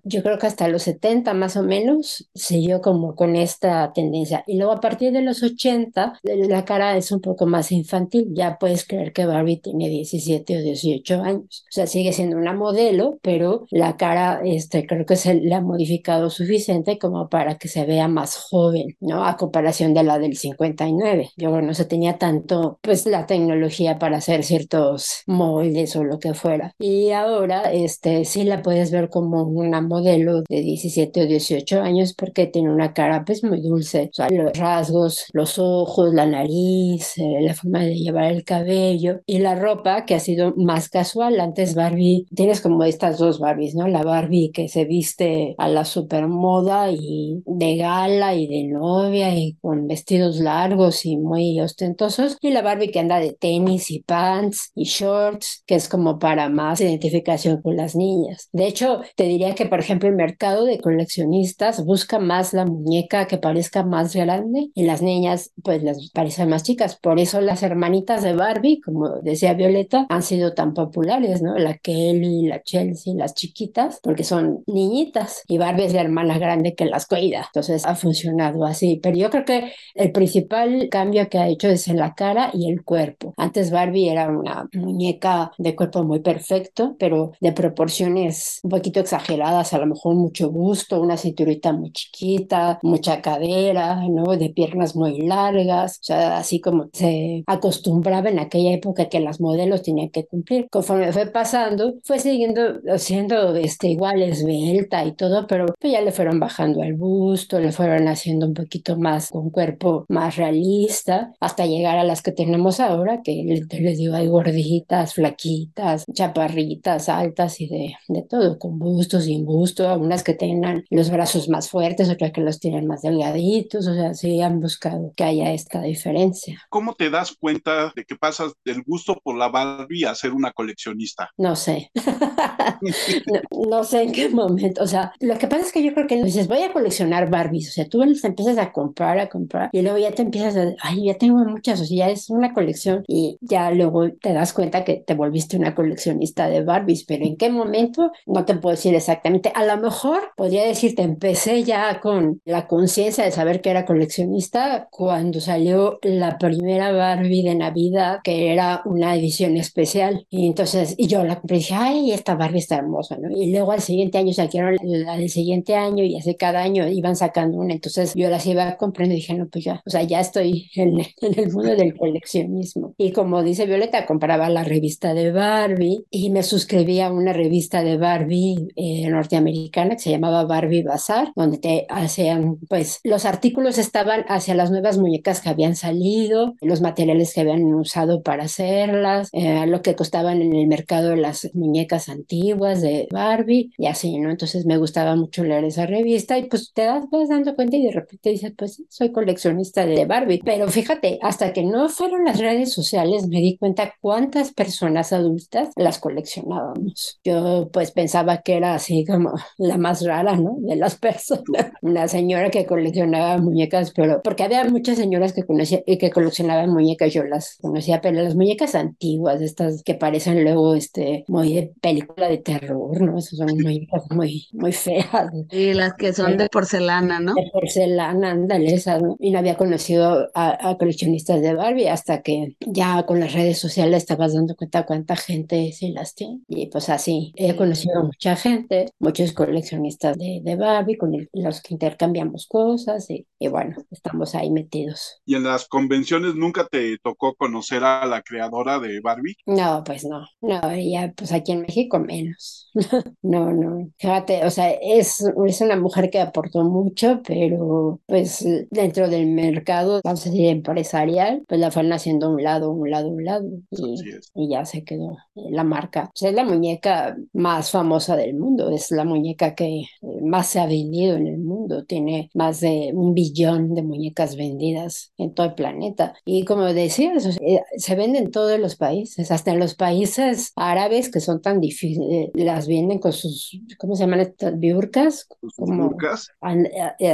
yo 0.05 0.23
creo 0.23 0.39
que 0.39 0.47
hasta 0.47 0.69
los 0.69 0.83
70 0.83 1.35
más 1.35 1.57
o 1.57 1.63
menos 1.63 2.29
siguió 2.35 2.81
como 2.81 3.15
con 3.15 3.37
esta 3.37 3.93
tendencia. 3.93 4.45
Y 4.47 4.59
luego 4.59 4.73
a 4.73 4.81
partir 4.81 5.13
de 5.13 5.23
los 5.23 5.43
80, 5.43 6.21
la 6.23 6.65
cara 6.65 6.97
es 6.97 7.13
un 7.13 7.21
poco 7.21 7.47
más 7.47 7.73
infantil. 7.73 8.29
Ya 8.33 8.59
puedes 8.59 8.87
creer 8.87 9.13
que 9.13 9.27
Barbie 9.27 9.61
tiene 9.61 9.89
17 9.89 10.57
o 10.59 10.63
18 10.63 11.23
años. 11.23 11.65
O 11.69 11.73
sea, 11.73 11.87
sigue 11.87 12.13
siendo 12.13 12.37
una 12.37 12.53
modelo, 12.53 13.19
pero 13.23 13.67
la 13.71 13.97
cara, 13.97 14.41
este, 14.45 14.87
creo 14.87 15.07
que 15.07 15.17
se 15.17 15.35
le 15.35 15.55
ha 15.55 15.61
modificado 15.61 16.31
suficiente 16.31 16.99
como 16.99 17.29
para 17.29 17.57
que 17.59 17.69
se 17.69 17.85
vea 17.85 18.09
más 18.09 18.37
joven, 18.37 18.97
¿no? 19.01 19.25
A 19.25 19.37
comparación 19.37 19.95
de 19.95 20.03
la 20.05 20.19
del 20.19 20.37
59. 20.37 21.31
Yo 21.37 21.49
creo 21.51 21.61
que 21.61 21.67
no 21.67 21.75
se 21.75 21.85
tenía 21.85 22.19
tanto, 22.19 22.79
pues, 22.83 23.07
la 23.07 23.27
tecnología 23.27 23.99
para 23.99 24.19
hacer 24.19 24.45
ciertos 24.45 25.23
moldes 25.27 25.97
o 25.97 26.05
lo 26.05 26.19
que 26.19 26.35
fuera. 26.35 26.75
Y 26.79 27.11
ahora, 27.11 27.73
este, 27.73 28.25
sí 28.25 28.45
la 28.45 28.63
puedes 28.63 28.91
ver 28.91 28.95
como 29.11 29.42
una 29.44 29.80
modelo 29.80 30.42
de 30.49 30.61
17 30.61 31.22
o 31.22 31.26
18 31.26 31.80
años 31.80 32.14
porque 32.14 32.47
tiene 32.47 32.70
una 32.70 32.92
cara, 32.92 33.24
pues, 33.24 33.44
muy 33.44 33.61
dulce. 33.61 34.11
O 34.11 34.14
sea, 34.14 34.28
los 34.30 34.57
rasgos, 34.59 35.26
los 35.32 35.59
ojos, 35.59 36.12
la 36.14 36.26
nariz, 36.26 37.18
eh, 37.18 37.40
la 37.40 37.55
forma 37.55 37.80
de 37.80 37.94
llevar 37.97 38.32
el 38.32 38.44
cabello 38.44 39.20
y 39.26 39.38
la 39.38 39.55
ropa 39.55 40.05
que 40.05 40.14
ha 40.14 40.20
sido 40.20 40.55
más 40.57 40.88
casual. 40.88 41.40
Antes 41.40 41.74
Barbie, 41.74 42.26
tienes 42.34 42.61
como 42.61 42.84
estas 42.84 43.18
dos 43.18 43.38
Barbies, 43.38 43.74
¿no? 43.74 43.88
La 43.88 44.03
Barbie 44.03 44.51
que 44.53 44.68
se 44.68 44.84
viste 44.84 45.55
a 45.59 45.68
la 45.68 45.84
supermoda 45.84 46.90
y 46.90 47.42
de 47.47 47.76
gala 47.76 48.34
y 48.34 48.47
de 48.47 48.64
novia 48.64 49.34
y 49.34 49.55
con 49.61 49.86
vestidos 49.86 50.40
largos 50.40 51.05
y 51.07 51.16
muy 51.16 51.61
ostentosos 51.61 52.38
y 52.40 52.51
la 52.51 52.62
Barbie 52.62 52.90
que 52.90 53.01
anda 53.01 53.20
de 53.20 53.32
tenis 53.32 53.90
y 53.90 54.01
pants 54.01 54.72
y 54.74 54.84
shorts, 54.84 55.62
que 55.66 55.74
es 55.74 55.88
como 55.88 56.18
para 56.18 56.49
más 56.49 56.80
identificación 56.80 57.61
con 57.62 57.76
las 57.76 57.94
niñas. 57.97 58.49
De 58.53 58.66
hecho, 58.66 58.86
te 59.16 59.24
diría 59.24 59.55
que, 59.55 59.66
por 59.66 59.80
ejemplo, 59.80 60.09
el 60.09 60.14
mercado 60.14 60.64
de 60.64 60.80
coleccionistas 60.80 61.84
busca 61.84 62.18
más 62.18 62.53
la 62.53 62.64
muñeca 62.64 63.26
que 63.26 63.39
parezca 63.39 63.82
más 63.82 64.14
grande 64.14 64.70
y 64.74 64.84
las 64.84 65.03
niñas 65.03 65.53
pues 65.62 65.82
las 65.82 66.11
parecen 66.11 66.49
más 66.49 66.62
chicas. 66.62 66.97
Por 66.97 67.18
eso 67.18 67.41
las 67.41 67.62
hermanitas 67.62 68.22
de 68.22 68.34
Barbie, 68.34 68.80
como 68.80 69.20
decía 69.22 69.55
Violeta, 69.55 70.07
han 70.09 70.22
sido 70.22 70.55
tan 70.55 70.74
populares, 70.74 71.43
¿no? 71.43 71.57
La 71.59 71.78
Kelly, 71.78 72.47
la 72.47 72.62
Chelsea, 72.62 73.14
las 73.14 73.34
chiquitas, 73.34 74.01
porque 74.03 74.24
son 74.24 74.62
niñitas 74.66 75.43
y 75.49 75.59
Barbie 75.59 75.87
es 75.87 75.95
la 75.95 76.03
hermana 76.03 76.39
grande 76.39 76.74
que 76.74 76.87
las 76.87 77.07
cuida. 77.07 77.45
Entonces 77.47 77.84
ha 77.87 77.95
funcionado 77.95 78.64
así. 78.64 79.01
Pero 79.03 79.16
yo 79.16 79.30
creo 79.30 79.45
que 79.45 79.72
el 79.95 80.12
principal 80.12 80.89
cambio 80.91 81.28
que 81.28 81.39
ha 81.39 81.49
hecho 81.49 81.68
es 81.68 81.89
en 81.89 81.99
la 81.99 82.14
cara 82.14 82.51
y 82.53 82.70
el 82.70 82.84
cuerpo. 82.84 83.34
Antes 83.37 83.70
Barbie 83.70 84.09
era 84.09 84.28
una 84.28 84.68
muñeca 84.74 85.53
de 85.59 85.74
cuerpo 85.74 86.05
muy 86.05 86.20
perfecto, 86.20 86.97
pero 86.99 87.32
de 87.41 87.53
proporciones 87.53 88.61
un 88.67 88.71
poquito 88.71 89.01
exageradas, 89.01 89.73
a 89.73 89.79
lo 89.79 89.87
mejor 89.87 90.14
mucho 90.14 90.51
gusto, 90.51 91.01
una 91.01 91.17
cinturita 91.17 91.73
muy 91.73 91.93
chiquita, 91.93 92.79
mucha 92.83 93.23
cadera, 93.23 94.03
¿no? 94.09 94.37
De 94.37 94.51
piernas 94.51 94.97
muy 94.97 95.23
largas, 95.23 95.99
o 96.01 96.05
sea, 96.05 96.39
así 96.39 96.61
como 96.61 96.89
se 96.93 97.45
acostumbraba 97.47 98.29
en 98.29 98.39
aquella 98.39 98.73
época 98.73 99.09
que 99.09 99.21
las 99.21 99.41
modelos 99.41 99.83
tenían 99.83 100.11
que 100.11 100.27
cumplir. 100.27 100.69
Conforme 100.71 101.12
fue 101.12 101.27
pasando, 101.27 101.95
fue 102.05 102.19
siguiendo 102.19 102.81
siendo 102.99 103.55
este, 103.57 103.89
igual 103.89 104.23
esbelta 104.23 105.05
y 105.05 105.12
todo, 105.12 105.47
pero 105.47 105.67
pues 105.81 105.93
ya 105.93 106.01
le 106.01 106.12
fueron 106.12 106.41
bajando 106.41 106.83
al 106.83 106.95
busto, 106.95 107.61
le 107.61 107.73
fueron 107.73 108.09
haciendo 108.09 108.47
un 108.47 108.55
poquito 108.55 108.97
más 108.97 109.31
con 109.31 109.51
cuerpo 109.51 110.05
más 110.09 110.37
realista, 110.37 111.33
hasta 111.41 111.67
llegar 111.67 111.99
a 111.99 112.05
las 112.05 112.23
que 112.23 112.33
tenemos 112.33 112.81
ahora, 112.81 113.23
que 113.23 113.45
les 113.45 113.99
digo, 113.99 114.14
hay 114.14 114.27
gorditas, 114.27 115.14
flaquitas, 115.14 116.05
chaparritas, 116.12 117.09
altas 117.09 117.61
y 117.61 117.69
de, 117.69 117.95
de 118.09 118.23
todo, 118.23 118.56
con 118.59 118.79
busto, 118.79 119.21
sin 119.21 119.45
busto, 119.45 119.89
algunas 119.89 120.23
que 120.23 120.35
tengan 120.35 120.85
los 120.91 121.11
brazos 121.11 121.49
más 121.49 121.69
fuertes, 121.69 122.11
otras 122.11 122.33
que 122.33 122.41
los 122.41 122.61
tienen 122.61 122.87
más 122.87 123.03
delgaditos, 123.03 123.87
o 123.87 123.95
sea, 123.95 124.15
sí 124.15 124.41
han 124.41 124.61
buscado 124.61 125.13
que 125.17 125.25
haya 125.25 125.53
esta 125.53 125.83
diferencia. 125.83 126.61
¿Cómo 126.69 126.95
te 126.95 127.11
das 127.11 127.33
cuenta 127.39 127.93
de 127.95 128.05
que 128.05 128.17
pasas 128.17 128.53
del 128.65 128.83
gusto 128.83 129.19
por 129.23 129.37
la 129.37 129.49
Barbie 129.49 130.05
a 130.05 130.15
ser 130.15 130.33
una 130.33 130.53
coleccionista? 130.53 131.31
No 131.37 131.57
sé. 131.57 131.91
no, 133.71 133.85
sé 133.85 134.03
en 134.03 134.13
qué 134.13 134.29
momento. 134.29 134.83
O 134.83 134.87
sea, 134.87 135.13
lo 135.21 135.39
que 135.39 135.47
pasa 135.47 135.63
es 135.63 135.73
que 135.73 135.83
yo 135.83 135.95
creo 135.95 136.07
que 136.07 136.23
dices, 136.23 136.49
voy 136.49 136.63
a 136.63 136.73
coleccionar 136.73 137.31
Barbies. 137.31 137.69
O 137.69 137.73
sea, 137.73 137.89
tú 137.89 138.01
te 138.01 138.27
empiezas 138.27 138.59
a 138.59 138.73
comprar, 138.73 139.19
a 139.19 139.29
comprar, 139.29 139.71
y 139.73 139.83
luego 139.83 139.99
ya 139.99 140.13
te 140.13 140.23
empiezas 140.23 140.57
a, 140.57 140.75
ay, 140.83 141.07
ya 141.07 141.15
tengo 141.19 141.39
muchas, 141.45 141.81
o 141.81 141.85
sea, 141.85 141.97
ya 141.97 142.11
es 142.11 142.31
una 142.31 142.53
colección, 142.53 143.05
y 143.07 143.39
ya 143.41 143.71
luego 143.71 144.11
te 144.11 144.33
das 144.33 144.53
cuenta 144.53 144.85
que 144.85 145.03
te 145.07 145.15
volviste 145.15 145.57
una 145.57 145.75
coleccionista 145.75 146.49
de 146.49 146.63
Barbies. 146.63 147.05
Pero 147.05 147.25
en 147.25 147.37
qué 147.37 147.51
momento, 147.51 148.13
no 148.27 148.45
te 148.47 148.55
puedo 148.55 148.74
decir 148.74 148.94
exactamente. 148.94 149.53
A 149.55 149.64
lo 149.64 149.76
mejor 149.76 150.20
podría 150.36 150.64
decirte, 150.64 151.03
empecé 151.03 151.64
ya 151.64 152.01
con 152.01 152.40
la 152.44 152.66
conciencia 152.66 153.24
de 153.24 153.30
saber 153.30 153.61
que 153.61 153.70
era 153.70 153.84
coleccionista 153.84 154.88
cuando 154.90 155.40
salió 155.40 155.99
la 156.03 156.38
primera 156.38 156.92
Barbie 156.92 157.42
de 157.42 157.55
Navidad, 157.55 158.20
que 158.24 158.53
era 158.53 158.82
una 158.84 159.14
edición 159.14 159.57
especial. 159.57 160.26
Y 160.30 160.47
entonces, 160.47 160.94
y 160.97 161.07
yo 161.07 161.24
la 161.24 161.40
compré 161.40 161.57
y 161.57 161.61
dije, 161.61 161.74
ay, 161.74 162.12
esta 162.12 162.34
Barbie 162.34 162.59
está 162.59 162.76
hermosa, 162.76 163.16
¿no? 163.18 163.28
Y 163.30 163.53
luego 163.53 163.72
al 163.72 163.80
siguiente 163.80 164.18
año 164.18 164.32
sacaron 164.32 164.76
la 164.82 165.16
del 165.16 165.28
siguiente 165.28 165.74
año 165.74 166.05
y 166.05 166.16
así 166.16 166.34
cada 166.36 166.62
año 166.62 166.88
iban 166.88 167.16
sacando 167.16 167.59
una. 167.59 167.74
Entonces 167.74 168.14
yo 168.14 168.30
las 168.30 168.47
iba 168.47 168.76
comprando 168.76 169.14
y 169.14 169.18
dije, 169.18 169.34
no, 169.34 169.49
pues 169.49 169.64
ya, 169.64 169.82
o 169.84 169.90
sea, 169.90 170.03
ya 170.03 170.20
estoy 170.20 170.70
en, 170.74 171.01
en 171.20 171.38
el 171.38 171.53
mundo 171.53 171.74
del 171.74 171.97
coleccionismo. 171.97 172.94
Y 172.97 173.12
como 173.12 173.42
dice 173.42 173.66
Violeta, 173.66 174.07
compraba 174.07 174.49
la 174.49 174.64
revista 174.64 175.14
de 175.14 175.32
Barbie 175.32 176.05
y 176.11 176.30
me 176.30 176.42
suscribí 176.42 177.01
a 177.01 177.11
una 177.11 177.32
revista 177.32 177.82
de 177.82 177.97
Barbie 177.97 178.36
eh, 178.76 179.09
norteamericana 179.09 179.97
que 179.97 180.03
se 180.03 180.11
llamaba 180.11 180.45
Barbie 180.45 180.82
Bazaar, 180.82 181.32
donde 181.37 181.59
te 181.59 181.87
hacían, 181.89 182.59
pues, 182.68 183.01
los 183.05 183.24
artículos 183.24 183.78
estaban 183.78 184.24
hacia 184.28 184.55
las 184.55 184.70
nuevas 184.70 184.99
muñecas 184.99 185.41
que 185.41 185.49
habían 185.49 185.76
salido, 185.76 186.55
los 186.61 186.80
materiales 186.80 187.32
que 187.34 187.41
habían 187.41 187.64
usado 187.74 188.22
para 188.22 188.45
hacerlas, 188.45 189.28
eh, 189.32 189.66
lo 189.66 189.82
que 189.82 189.95
costaban 189.95 190.43
en 190.43 190.55
el 190.55 190.66
mercado 190.66 191.16
las 191.16 191.51
muñecas 191.55 192.09
antiguas 192.09 192.80
de 192.80 193.09
Barbie 193.11 193.72
y 193.76 193.87
así, 193.87 194.18
¿no? 194.18 194.30
Entonces 194.30 194.66
me 194.66 194.78
gustaba 194.78 195.16
mucho 195.16 195.45
leer 195.45 195.64
esa 195.64 195.87
revista 195.87 196.39
y 196.39 196.45
pues 196.45 196.72
te 196.72 196.82
das, 196.82 197.05
vas 197.11 197.28
dando 197.28 197.55
cuenta 197.55 197.76
y 197.76 197.84
de 197.84 197.93
repente 197.93 198.30
dices, 198.30 198.53
pues 198.57 198.82
soy 198.89 199.12
coleccionista 199.12 199.87
de 199.87 200.05
Barbie. 200.05 200.41
Pero 200.45 200.68
fíjate, 200.68 201.18
hasta 201.22 201.53
que 201.53 201.62
no 201.62 201.89
fueron 201.89 202.24
las 202.24 202.39
redes 202.39 202.72
sociales 202.72 203.26
me 203.28 203.41
di 203.41 203.57
cuenta 203.59 203.95
cuántas 204.01 204.53
personas 204.53 205.12
adultas 205.12 205.70
las 205.76 205.99
coleccionábamos. 205.99 207.20
Yo 207.24 207.68
pues 207.72 207.91
pensaba 207.91 208.26
que 208.43 208.57
era 208.57 208.74
así 208.74 209.05
como 209.05 209.33
la 209.59 209.77
más 209.77 210.05
rara, 210.05 210.37
¿no? 210.37 210.57
De 210.61 210.77
las 210.77 210.97
personas. 210.97 211.45
Una 211.83 212.09
señora 212.09 212.51
que 212.51 212.66
coleccionaba 212.66 213.39
muñecas, 213.39 213.93
pero 213.93 214.20
porque 214.22 214.45
había 214.45 214.64
muchas 214.64 214.97
señoras 214.97 215.33
que 215.33 215.45
conocía 215.45 215.83
y 215.87 215.99
que 215.99 216.11
coleccionaban 216.11 216.70
muñecas, 216.70 217.12
yo 217.12 217.24
las 217.24 217.59
conocía, 217.61 218.01
pero 218.01 218.22
las 218.22 218.35
muñecas 218.35 218.74
antiguas, 218.74 219.41
estas 219.41 219.83
que 219.83 219.95
parecen 219.95 220.43
luego 220.43 220.74
este 220.74 221.24
muy 221.29 221.55
de 221.55 221.72
película 221.81 222.29
de 222.29 222.39
terror, 222.39 223.01
¿no? 223.01 223.18
Esas 223.18 223.39
son 223.39 223.49
muñecas 223.49 224.03
muy, 224.11 224.49
muy 224.53 224.72
feas. 224.72 225.31
Y 225.51 225.74
las 225.74 225.95
que 225.95 226.12
son 226.12 226.37
de 226.37 226.49
porcelana, 226.49 227.20
¿no? 227.20 227.35
De 227.35 227.51
porcelana, 227.53 228.33
ándale, 228.33 228.74
esas, 228.74 229.03
¿no? 229.03 229.16
Y 229.20 229.31
no 229.31 229.39
había 229.39 229.57
conocido 229.57 230.29
a, 230.35 230.70
a, 230.70 230.77
coleccionistas 230.77 231.41
de 231.41 231.55
Barbie 231.55 231.89
hasta 231.89 232.22
que 232.22 232.57
ya 232.61 233.05
con 233.05 233.20
las 233.20 233.33
redes 233.33 233.59
sociales 233.59 234.03
estabas 234.03 234.35
dando 234.35 234.57
cuenta 234.57 234.87
cuánta 234.87 235.16
gente 235.16 235.72
sí 235.72 235.91
las 235.91 236.14
tiene. 236.14 236.41
Y 236.49 236.66
pues 236.66 236.89
así, 236.89 237.33
he 237.37 237.55
conocido 237.57 238.01
a 238.01 238.05
mucha 238.17 238.37
gente, 238.37 238.87
muchos 238.99 239.33
coleccionistas 239.33 240.17
de, 240.17 240.41
de 240.43 240.57
Barbie, 240.57 240.97
con 240.97 241.12
los 241.33 241.61
que 241.61 241.75
intercambiamos 241.75 242.47
cosas 242.47 243.11
y, 243.11 243.27
y 243.39 243.49
bueno, 243.49 243.77
estamos 243.91 244.35
ahí 244.35 244.51
metidos. 244.51 245.21
¿Y 245.27 245.35
en 245.35 245.45
las 245.45 245.69
convenciones 245.69 246.35
nunca 246.35 246.67
te 246.67 246.97
tocó 246.99 247.35
conocer 247.35 247.85
a 247.85 248.07
la 248.07 248.23
creadora 248.23 248.79
de 248.79 249.01
Barbie? 249.01 249.37
No, 249.45 249.83
pues 249.85 250.05
no, 250.05 250.27
no, 250.41 250.71
ella 250.71 251.12
pues 251.14 251.33
aquí 251.33 251.53
en 251.53 251.61
México 251.62 251.99
menos. 251.99 252.71
no, 253.23 253.53
no, 253.53 253.91
fíjate, 253.99 254.45
o 254.47 254.51
sea, 254.51 254.71
es, 254.71 255.23
es 255.47 255.61
una 255.61 255.77
mujer 255.77 256.09
que 256.11 256.21
aportó 256.21 256.64
mucho, 256.64 257.21
pero 257.27 258.01
pues 258.07 258.45
dentro 258.71 259.09
del 259.09 259.27
mercado, 259.27 260.01
vamos 260.03 260.27
a 260.27 260.31
decir, 260.31 260.47
empresarial, 260.49 261.43
pues 261.47 261.61
la 261.61 261.71
fueron 261.71 261.93
haciendo 261.93 262.31
un 262.31 262.43
lado, 262.43 262.71
un 262.71 262.91
lado, 262.91 263.09
un 263.09 263.25
lado 263.25 263.47
y, 263.71 264.03
y 264.35 264.49
ya 264.49 264.64
se 264.64 264.85
quedó 264.85 265.17
la 265.35 265.64
marca. 265.64 266.11
Es 266.14 266.33
la 266.33 266.45
muñeca 266.45 267.17
más 267.33 267.71
famosa 267.71 268.06
del 268.15 268.35
mundo, 268.35 268.71
es 268.71 268.91
la 268.91 269.05
muñeca 269.05 269.55
que 269.55 269.87
más 270.23 270.49
se 270.49 270.61
ha 270.61 270.67
vendido 270.67 271.17
en 271.17 271.27
el 271.27 271.39
mundo, 271.39 271.85
tiene 271.85 272.31
más 272.35 272.61
de 272.61 272.93
un 272.95 273.15
billón 273.15 273.75
de 273.75 273.83
muñecas 273.83 274.37
vendidas 274.37 275.13
en 275.17 275.35
todo 275.35 275.47
el 275.47 275.55
planeta. 275.55 276.15
Y 276.25 276.45
como 276.45 276.65
decías, 276.65 277.29
se 277.77 277.95
vende 277.95 278.19
en 278.19 278.31
todos 278.31 278.61
los 278.61 278.77
países, 278.77 279.31
hasta 279.31 279.53
en 279.53 279.59
los 279.59 279.75
países 279.75 280.53
árabes 280.57 281.11
que 281.11 281.21
son 281.21 281.41
tan 281.41 281.61
difíciles, 281.61 282.31
las 282.35 282.69
venden 282.69 282.99
con 282.99 283.13
sus, 283.13 283.59
¿cómo 283.79 283.97
se 283.97 284.05
llaman 284.05 284.21
estas 284.21 284.59
biurcas? 284.59 285.27
Como, 285.57 285.89
¿Biurcas? 285.89 286.31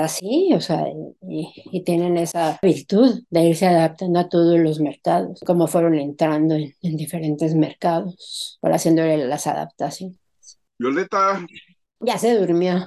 Así, 0.00 0.50
o 0.54 0.60
sea, 0.60 0.86
y, 1.28 1.48
y, 1.70 1.84
tienen 1.84 2.16
esa 2.16 2.58
virtud 2.62 3.22
de 3.30 3.44
irse 3.44 3.66
adaptando 3.66 4.18
a 4.18 4.28
todos 4.28 4.58
los 4.58 4.80
mercados, 4.80 5.40
como 5.46 5.66
fueron 5.66 5.94
entrando 5.94 6.54
en, 6.54 6.74
en 6.82 6.96
diferentes 6.96 7.54
mercados, 7.54 8.58
por 8.60 8.72
haciéndole 8.72 9.26
las 9.26 9.46
adaptaciones. 9.46 10.21
Violeta, 10.78 11.44
ya 12.00 12.18
se 12.18 12.34
durmió. 12.36 12.84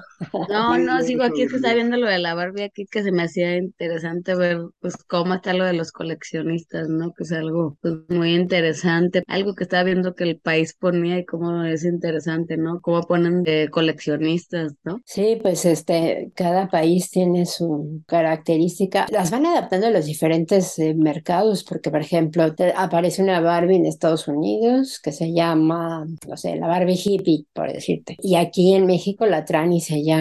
No, 0.49 0.77
no, 0.77 1.01
sigo 1.01 1.23
aquí, 1.23 1.43
es 1.43 1.49
que 1.49 1.57
estaba 1.57 1.73
viendo 1.73 1.97
lo 1.97 2.07
de 2.07 2.19
la 2.19 2.33
Barbie 2.33 2.63
aquí, 2.63 2.85
que 2.85 3.03
se 3.03 3.11
me 3.11 3.23
hacía 3.23 3.57
interesante 3.57 4.35
ver, 4.35 4.59
pues, 4.79 4.95
cómo 5.07 5.35
está 5.35 5.53
lo 5.53 5.65
de 5.65 5.73
los 5.73 5.91
coleccionistas, 5.91 6.89
¿no? 6.89 7.13
Que 7.13 7.23
es 7.23 7.31
algo, 7.31 7.77
pues, 7.81 7.95
muy 8.09 8.33
interesante. 8.35 9.23
Algo 9.27 9.55
que 9.55 9.63
estaba 9.63 9.83
viendo 9.83 10.15
que 10.15 10.25
el 10.25 10.39
país 10.39 10.75
ponía 10.77 11.19
y 11.19 11.25
cómo 11.25 11.63
es 11.63 11.85
interesante, 11.85 12.57
¿no? 12.57 12.81
Cómo 12.81 13.01
ponen 13.03 13.43
de 13.43 13.69
coleccionistas, 13.69 14.73
¿no? 14.83 15.01
Sí, 15.05 15.39
pues, 15.41 15.65
este, 15.65 16.31
cada 16.35 16.67
país 16.69 17.09
tiene 17.11 17.45
su 17.45 18.03
característica. 18.07 19.05
Las 19.11 19.31
van 19.31 19.45
adaptando 19.45 19.87
a 19.87 19.91
los 19.91 20.05
diferentes 20.05 20.77
eh, 20.79 20.93
mercados, 20.93 21.63
porque, 21.63 21.91
por 21.91 22.01
ejemplo, 22.01 22.53
te 22.53 22.73
aparece 22.75 23.23
una 23.23 23.39
Barbie 23.39 23.77
en 23.77 23.85
Estados 23.85 24.27
Unidos 24.27 24.99
que 25.01 25.11
se 25.11 25.33
llama, 25.33 26.05
no 26.27 26.37
sé, 26.37 26.55
la 26.55 26.67
Barbie 26.67 26.99
hippie, 27.03 27.45
por 27.53 27.71
decirte. 27.71 28.17
Y 28.19 28.35
aquí 28.35 28.73
en 28.73 28.85
México 28.85 29.05
México 29.05 29.25
la 29.27 29.45
traen 29.45 29.73
y 29.73 29.81
se 29.81 30.03
llama 30.03 30.14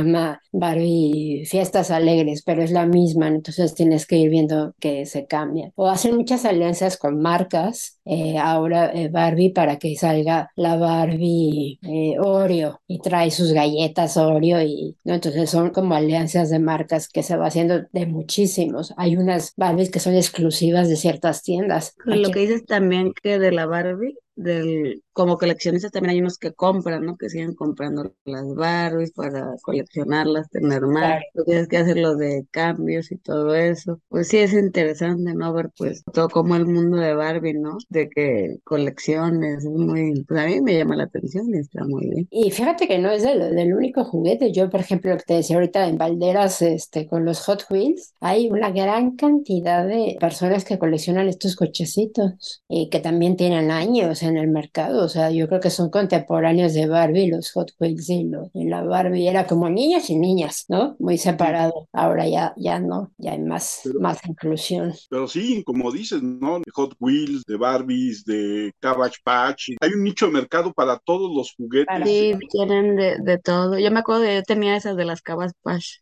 Barbie 0.52 1.44
Fiestas 1.46 1.90
Alegres, 1.90 2.42
pero 2.42 2.62
es 2.62 2.70
la 2.70 2.86
misma, 2.86 3.28
entonces 3.28 3.74
tienes 3.74 4.06
que 4.06 4.16
ir 4.16 4.30
viendo 4.30 4.74
que 4.78 5.06
se 5.06 5.26
cambia. 5.26 5.72
O 5.74 5.88
hacen 5.88 6.16
muchas 6.16 6.44
alianzas 6.44 6.96
con 6.96 7.20
marcas, 7.20 8.00
eh, 8.04 8.38
ahora 8.38 8.90
eh, 8.92 9.08
Barbie 9.08 9.50
para 9.50 9.78
que 9.78 9.96
salga 9.96 10.50
la 10.56 10.76
Barbie 10.76 11.78
eh, 11.82 12.16
Oreo 12.18 12.80
y 12.86 13.00
trae 13.00 13.30
sus 13.30 13.52
galletas 13.52 14.16
Oreo 14.16 14.62
y 14.62 14.96
¿no? 15.04 15.14
entonces 15.14 15.50
son 15.50 15.70
como 15.70 15.94
alianzas 15.94 16.50
de 16.50 16.58
marcas 16.58 17.08
que 17.08 17.22
se 17.22 17.36
va 17.36 17.46
haciendo 17.46 17.82
de 17.92 18.06
muchísimos. 18.06 18.94
Hay 18.96 19.16
unas 19.16 19.54
Barbies 19.56 19.90
que 19.90 20.00
son 20.00 20.14
exclusivas 20.14 20.88
de 20.88 20.96
ciertas 20.96 21.42
tiendas. 21.42 21.94
Lo 22.04 22.30
que 22.30 22.40
dices 22.40 22.64
también 22.64 23.12
que 23.22 23.38
de 23.38 23.52
la 23.52 23.66
Barbie 23.66 24.18
del, 24.36 25.02
como 25.12 25.38
coleccionistas 25.38 25.92
también 25.92 26.10
hay 26.10 26.20
unos 26.20 26.38
que 26.38 26.52
compran, 26.52 27.04
¿no? 27.06 27.16
Que 27.16 27.28
siguen 27.28 27.54
comprando 27.54 28.14
las 28.24 28.54
Barbies 28.54 29.12
para 29.12 29.54
coleccionarlas, 29.62 30.50
tener 30.50 30.82
más, 30.82 31.04
Claro. 31.04 31.24
Tú 31.34 31.44
tienes 31.44 31.68
que 31.68 31.76
hacer 31.76 31.98
lo 31.98 32.16
de 32.16 32.46
cambios 32.50 33.12
y 33.12 33.18
todo 33.18 33.54
eso. 33.54 34.00
Pues 34.08 34.28
sí, 34.28 34.38
es 34.38 34.52
interesante, 34.52 35.34
¿no? 35.34 35.52
Ver 35.52 35.70
pues 35.76 36.02
todo 36.12 36.28
como 36.28 36.56
el 36.56 36.66
mundo 36.66 36.96
de 36.96 37.14
Barbie, 37.14 37.54
¿no? 37.54 37.76
De 37.88 38.08
que 38.08 38.56
colecciones, 38.64 39.64
es 39.64 39.70
muy, 39.70 40.24
pues 40.24 40.40
a 40.40 40.46
mí 40.46 40.60
me 40.60 40.76
llama 40.76 40.96
la 40.96 41.04
atención 41.04 41.54
y 41.54 41.58
está 41.58 41.84
muy 41.84 42.08
bien. 42.08 42.28
Y 42.30 42.50
fíjate 42.50 42.88
que 42.88 42.98
no 42.98 43.10
es 43.10 43.22
del, 43.22 43.54
del 43.54 43.74
único 43.74 44.04
juguete. 44.04 44.52
Yo, 44.52 44.70
por 44.70 44.80
ejemplo, 44.80 45.12
lo 45.12 45.18
que 45.18 45.24
te 45.24 45.34
decía 45.34 45.56
ahorita 45.56 45.86
en 45.88 45.98
Valderas, 45.98 46.62
este, 46.62 47.06
con 47.06 47.24
los 47.24 47.40
Hot 47.44 47.66
Wheels, 47.70 48.14
hay 48.20 48.48
una 48.48 48.70
gran 48.70 49.16
cantidad 49.16 49.86
de 49.86 50.16
personas 50.18 50.64
que 50.64 50.78
coleccionan 50.78 51.28
estos 51.28 51.56
cochecitos 51.56 52.62
y 52.68 52.88
que 52.88 53.00
también 53.00 53.36
tienen 53.36 53.70
años 53.70 54.23
en 54.24 54.36
el 54.36 54.48
mercado. 54.48 55.04
O 55.04 55.08
sea, 55.08 55.30
yo 55.30 55.46
creo 55.48 55.60
que 55.60 55.70
son 55.70 55.90
contemporáneos 55.90 56.74
de 56.74 56.86
Barbie, 56.86 57.28
los 57.28 57.52
Hot 57.52 57.72
Wheels 57.78 58.08
y, 58.10 58.24
lo- 58.24 58.50
y 58.54 58.64
la 58.68 58.82
Barbie. 58.82 59.28
Era 59.28 59.46
como 59.46 59.68
niños 59.70 60.10
y 60.10 60.16
niñas, 60.16 60.64
¿no? 60.68 60.96
Muy 60.98 61.18
separado. 61.18 61.88
Ahora 61.92 62.26
ya, 62.28 62.52
ya 62.56 62.78
no, 62.78 63.12
ya 63.18 63.32
hay 63.32 63.40
más, 63.40 63.80
Pero- 63.84 64.00
más 64.00 64.18
inclusión. 64.26 64.92
Pero 65.10 65.28
sí, 65.28 65.62
como 65.64 65.90
dices, 65.92 66.22
¿no? 66.22 66.58
De 66.58 66.70
Hot 66.72 66.94
Wheels, 67.00 67.44
de 67.46 67.56
Barbies, 67.56 68.24
de 68.24 68.72
Cabbage 68.80 69.18
Patch. 69.24 69.70
Hay 69.80 69.90
un 69.92 70.02
nicho 70.04 70.26
de 70.26 70.32
mercado 70.32 70.72
para 70.72 70.98
todos 70.98 71.30
los 71.34 71.54
juguetes. 71.56 71.86
Para- 71.86 72.04
Sí, 72.06 72.32
tienen 72.50 72.96
de, 72.96 73.16
de 73.20 73.38
todo. 73.38 73.78
Yo 73.78 73.90
me 73.90 74.00
acuerdo 74.00 74.22
de, 74.22 74.36
yo 74.36 74.42
tenía 74.42 74.76
esas 74.76 74.96
de 74.96 75.04
las 75.04 75.22
Cabas 75.22 75.52
Pash, 75.62 75.96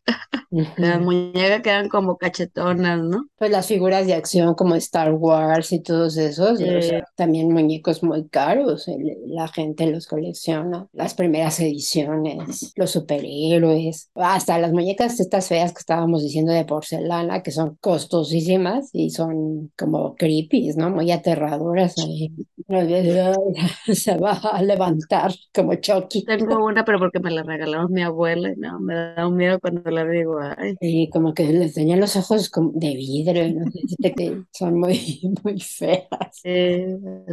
las 0.77 1.01
muñecas 1.01 1.61
que 1.61 1.69
eran 1.69 1.89
como 1.89 2.17
cachetonas, 2.17 3.01
¿no? 3.01 3.25
Pues 3.37 3.51
las 3.51 3.67
figuras 3.67 4.05
de 4.05 4.13
acción 4.13 4.53
como 4.55 4.75
Star 4.75 5.13
Wars 5.13 5.71
y 5.71 5.81
todos 5.81 6.17
esos, 6.17 6.53
o 6.53 6.57
Sí. 6.57 6.81
sea, 6.81 7.03
también 7.15 7.51
muñecos 7.51 8.03
muy 8.03 8.12
caros, 8.29 8.87
el- 8.87 9.17
la 9.27 9.47
gente 9.47 9.87
los 9.87 10.07
colecciona, 10.07 10.87
las 10.93 11.13
primeras 11.13 11.59
ediciones, 11.59 12.73
los 12.75 12.91
superhéroes, 12.91 14.09
hasta 14.15 14.57
las 14.59 14.71
muñecas 14.73 15.19
estas 15.19 15.47
feas 15.47 15.73
que 15.73 15.79
estábamos 15.79 16.23
diciendo 16.23 16.51
de 16.53 16.65
porcelana, 16.65 17.43
que 17.43 17.51
son 17.51 17.75
costosísimas 17.81 18.89
y 18.93 19.09
son 19.11 19.71
como 19.77 20.15
creepy, 20.15 20.69
¿no? 20.75 20.89
Muy 20.89 21.11
aterradoras. 21.11 21.95
ahí. 21.99 22.31
Uno 22.67 22.85
dice, 22.85 23.21
"Ay, 23.21 23.33
Se 23.95 24.17
va 24.17 24.33
a 24.33 24.61
levantar 24.61 25.31
como 25.53 25.75
Chucky. 25.75 26.23
Tengo 26.25 26.63
una, 26.65 26.85
pero 26.85 26.99
porque 26.99 27.19
me 27.19 27.31
la 27.31 27.43
regalaron 27.43 27.91
mi 27.91 28.01
abuela, 28.01 28.51
y 28.51 28.55
no, 28.57 28.79
me 28.79 28.93
da 28.95 29.27
un 29.27 29.35
miedo 29.35 29.59
cuando 29.59 29.89
la 29.91 30.05
digo, 30.05 30.39
ay, 30.57 30.75
Y 30.79 31.09
como 31.09 31.33
que 31.33 31.45
les 31.51 31.73
tenían 31.73 31.99
los 31.99 32.15
ojos 32.15 32.49
como 32.49 32.71
de 32.73 32.95
vidrio, 32.95 33.47
no 33.53 33.65
son 34.51 34.79
muy, 34.79 35.21
muy 35.43 35.59
feas. 35.59 36.07
sí, 36.31 36.49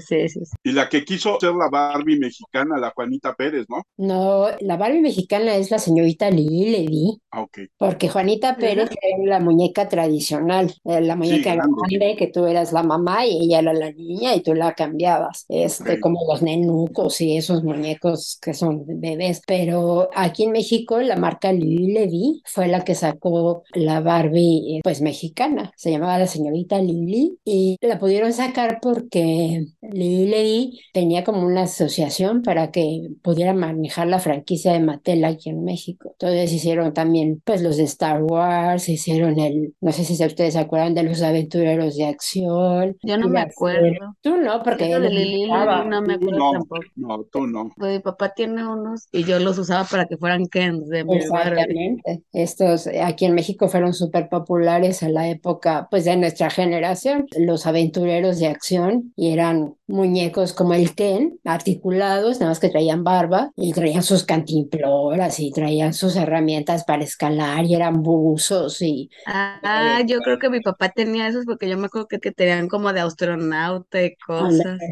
sí, 0.07 0.29
sí, 0.29 0.45
sí. 0.45 0.57
Y 0.71 0.73
la 0.73 0.89
que 0.89 1.05
quiso 1.05 1.39
ser 1.41 1.53
la 1.53 1.69
Barbie 1.71 2.19
mexicana, 2.19 2.79
la 2.79 2.91
Juanita 2.91 3.35
Pérez, 3.35 3.67
¿no? 3.69 3.83
No, 3.97 4.47
la 4.61 4.77
Barbie 4.77 5.01
mexicana 5.01 5.55
es 5.57 5.71
la 5.71 5.79
señorita 5.79 6.31
Lili 6.31 6.71
Ledy, 6.71 7.21
Ah, 7.31 7.43
ok. 7.43 7.59
porque 7.79 8.09
Juanita 8.09 8.57
Pérez 8.57 8.91
era 9.03 9.25
la 9.39 9.41
muñeca 9.41 9.89
tradicional, 9.89 10.73
eh, 10.85 11.01
la 11.01 11.17
muñeca 11.17 11.55
grande. 11.55 11.75
grande, 11.89 12.17
que 12.17 12.27
tú 12.29 12.47
eras 12.47 12.73
la 12.73 12.83
mamá 12.83 13.27
y 13.27 13.45
ella 13.45 13.61
era 13.61 13.73
la 13.73 13.93
niña 13.93 14.35
y 14.35 14.43
tú 14.43 14.55
la 14.55 14.75
cambiabas, 14.75 15.45
este, 15.49 16.01
como 16.01 16.21
los 16.29 16.43
nenucos 16.43 17.21
y 17.21 17.37
esos 17.37 17.63
muñecos 17.65 18.39
que 18.43 18.55
son 18.55 18.85
bebés. 18.87 19.43
Pero 19.47 20.09
aquí 20.15 20.45
en 20.45 20.53
México 20.53 20.99
la 21.01 21.17
marca 21.17 21.53
Lili 21.53 21.93
Ledy 21.93 22.43
fue 22.47 22.69
la 22.69 22.85
que 22.85 22.95
sacó 22.95 23.63
la 23.75 24.01
Barbie, 24.01 24.77
eh, 24.77 24.81
pues 24.83 25.01
mexicana, 25.01 25.73
se 25.77 25.91
llamaba 25.91 26.19
la 26.19 26.27
señorita 26.27 26.79
Lili 26.81 27.39
y 27.45 27.77
la 27.81 27.99
pudieron 27.99 28.33
sacar 28.33 28.79
porque 28.83 29.65
Lili 29.83 30.60
Tenía 30.93 31.25
como 31.25 31.45
una 31.47 31.63
asociación 31.63 32.43
para 32.43 32.71
que 32.71 33.09
pudiera 33.23 33.53
manejar 33.55 34.07
la 34.07 34.19
franquicia 34.19 34.73
de 34.73 34.81
Mattel 34.81 35.25
aquí 35.25 35.51
en 35.51 35.65
México. 35.65 36.11
Entonces 36.13 36.53
hicieron 36.53 36.93
también 36.95 37.41
pues 37.45 37.63
los 37.63 37.77
de 37.77 37.85
Star 37.85 38.23
Wars, 38.23 38.89
hicieron 38.89 39.39
el, 39.39 39.75
no 39.81 39.93
sé 39.93 40.05
si 40.05 40.23
ustedes 40.25 40.55
se 40.55 40.59
acuerdan 40.61 40.95
de 40.95 41.03
los 41.03 41.23
aventureros 41.23 41.97
de 41.97 42.07
acción. 42.07 42.97
Yo 43.03 43.17
no 43.19 43.29
me 43.29 43.41
acuerdo. 43.41 44.17
Tú 44.23 44.37
no, 44.37 44.63
porque 44.63 44.89
Esa 44.91 45.01
de 45.01 45.11
Lili 45.11 45.47
no 45.49 46.03
me 46.03 46.19
Tú 46.19 46.31
acuerdo 46.31 46.39
no, 46.39 46.53
tampoco. 46.53 46.83
no, 46.97 47.25
tú 47.25 47.47
no. 47.47 47.71
Pues 47.77 47.93
mi 47.93 47.99
papá 48.01 48.33
tiene 48.35 48.67
unos 48.67 49.09
y 49.13 49.25
yo 49.25 49.39
los 49.39 49.59
usaba 49.59 49.85
para 49.85 50.07
que 50.07 50.17
fueran 50.17 50.47
Kens 50.47 50.89
de 50.89 51.05
mi. 51.05 51.17
Exactamente. 51.17 52.23
Estos 52.33 52.87
eh, 52.87 53.03
aquí 53.03 53.25
en 53.25 53.35
México 53.35 53.69
fueron 53.69 53.95
súper 53.95 54.29
populares 54.29 55.03
en 55.03 55.15
la 55.15 55.29
época, 55.29 55.89
pues 55.91 56.05
de 56.05 56.17
nuestra 56.17 56.51
generación, 56.51 57.27
los 57.39 57.67
aventureros 57.67 58.39
de 58.39 58.47
acción, 58.49 59.13
y 59.17 59.31
eran 59.33 59.75
muñecos 59.91 60.53
como 60.53 60.75
el 60.75 60.95
Ken, 60.95 61.39
articulados, 61.45 62.41
nada 62.41 62.51
más 62.51 62.61
que 62.61 62.69
traían 62.71 63.05
barba, 63.05 63.53
y 63.57 63.73
traían 63.73 64.03
sus 64.03 64.25
cantimploras, 64.25 65.41
y 65.41 65.53
traían 65.53 65.95
sus 65.95 66.17
herramientas 66.17 66.85
para 66.85 67.05
escalar, 67.05 67.65
y 67.67 67.75
eran 67.75 68.03
buzos, 68.03 68.81
y 68.83 69.11
Ah, 69.25 70.03
yo 70.07 70.21
creo 70.23 70.39
que 70.39 70.51
mi 70.51 70.61
papá 70.61 70.89
tenía 70.91 71.29
esos 71.29 71.45
porque 71.45 71.69
yo 71.69 71.77
me 71.79 71.87
acuerdo 71.87 72.09
que, 72.09 72.21
que 72.21 72.33
tenían 72.33 72.69
como 72.69 72.93
de 72.93 73.01
astronauta 73.01 74.03
y 74.03 74.17
cosas. 74.17 74.83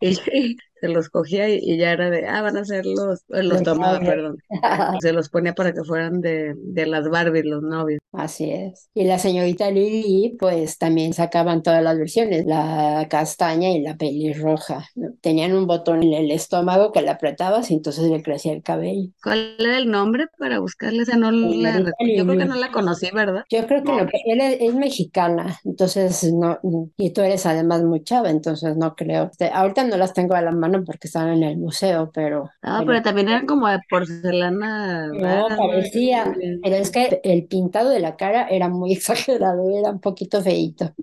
Y 0.00 0.56
se 0.82 0.88
los 0.88 1.08
cogía 1.08 1.48
y, 1.48 1.58
y 1.62 1.78
ya 1.78 1.92
era 1.92 2.10
de, 2.10 2.26
ah, 2.26 2.42
van 2.42 2.56
a 2.58 2.64
ser 2.64 2.84
los, 2.86 3.20
eh, 3.30 3.42
los 3.44 3.62
tomaba, 3.62 4.00
perdón. 4.00 4.36
Se 5.00 5.12
los 5.12 5.28
ponía 5.30 5.54
para 5.54 5.72
que 5.72 5.84
fueran 5.84 6.20
de, 6.20 6.54
de 6.56 6.86
las 6.86 7.08
Barbies, 7.08 7.44
los 7.44 7.62
novios. 7.62 8.00
Así 8.12 8.50
es. 8.50 8.90
Y 8.94 9.04
la 9.04 9.18
señorita 9.18 9.70
Lili, 9.70 10.36
pues 10.38 10.76
también 10.78 11.14
sacaban 11.14 11.62
todas 11.62 11.82
las 11.82 11.96
versiones, 11.98 12.44
la 12.46 13.06
castaña 13.08 13.70
y 13.70 13.80
la 13.80 13.96
pelirroja. 13.96 14.84
¿no? 14.96 15.10
Tenían 15.20 15.54
un 15.54 15.66
botón 15.66 16.02
en 16.02 16.12
el 16.14 16.30
estómago 16.32 16.92
que 16.92 17.02
le 17.02 17.10
apretabas 17.10 17.70
y 17.70 17.74
entonces 17.74 18.10
le 18.10 18.22
crecía 18.22 18.52
el 18.52 18.62
cabello. 18.62 19.10
¿Cuál 19.22 19.56
era 19.58 19.78
el 19.78 19.90
nombre 19.90 20.26
para 20.38 20.58
buscarle? 20.58 21.02
Esa 21.02 21.16
no 21.16 21.30
la, 21.30 21.78
yo 21.80 22.24
creo 22.26 22.36
que 22.38 22.44
no 22.44 22.56
la 22.56 22.70
conocí, 22.70 23.08
¿verdad? 23.12 23.44
Yo 23.50 23.66
creo 23.66 23.82
que 23.82 23.92
No. 23.92 24.02
no, 24.04 24.08
él 24.26 24.40
es, 24.40 24.60
es 24.60 24.74
mexicana, 24.74 25.58
entonces 25.64 26.24
no, 26.32 26.58
y 26.96 27.10
tú 27.12 27.20
eres 27.22 27.46
además 27.46 27.82
muy 27.82 28.02
chava, 28.04 28.30
entonces 28.30 28.76
no 28.76 28.94
creo. 28.94 29.28
Este, 29.30 29.50
ahorita 29.52 29.84
no 29.84 29.96
las 29.96 30.12
tengo 30.12 30.34
a 30.34 30.42
la 30.42 30.50
mano 30.52 30.71
porque 30.80 31.08
están 31.08 31.28
en 31.30 31.42
el 31.42 31.56
museo, 31.58 32.10
pero, 32.12 32.50
Ah, 32.62 32.82
pero 32.86 32.86
pero 32.86 33.02
también 33.02 33.28
eran 33.28 33.46
como 33.46 33.68
de 33.68 33.80
porcelana. 33.88 35.08
no 35.10 35.44
rara, 35.48 35.58
¿no? 35.62 35.68
parecía, 35.68 36.40
pero 36.62 36.76
es 36.76 36.90
que 36.90 37.20
el 37.24 37.46
pintado 37.46 37.90
de 37.90 38.00
la 38.00 38.16
cara 38.16 38.48
era 38.48 38.68
muy 38.68 38.92
exagerado, 38.94 39.68
era 39.78 39.90
un 39.90 40.00
poquito 40.00 40.42
feíto. 40.42 40.94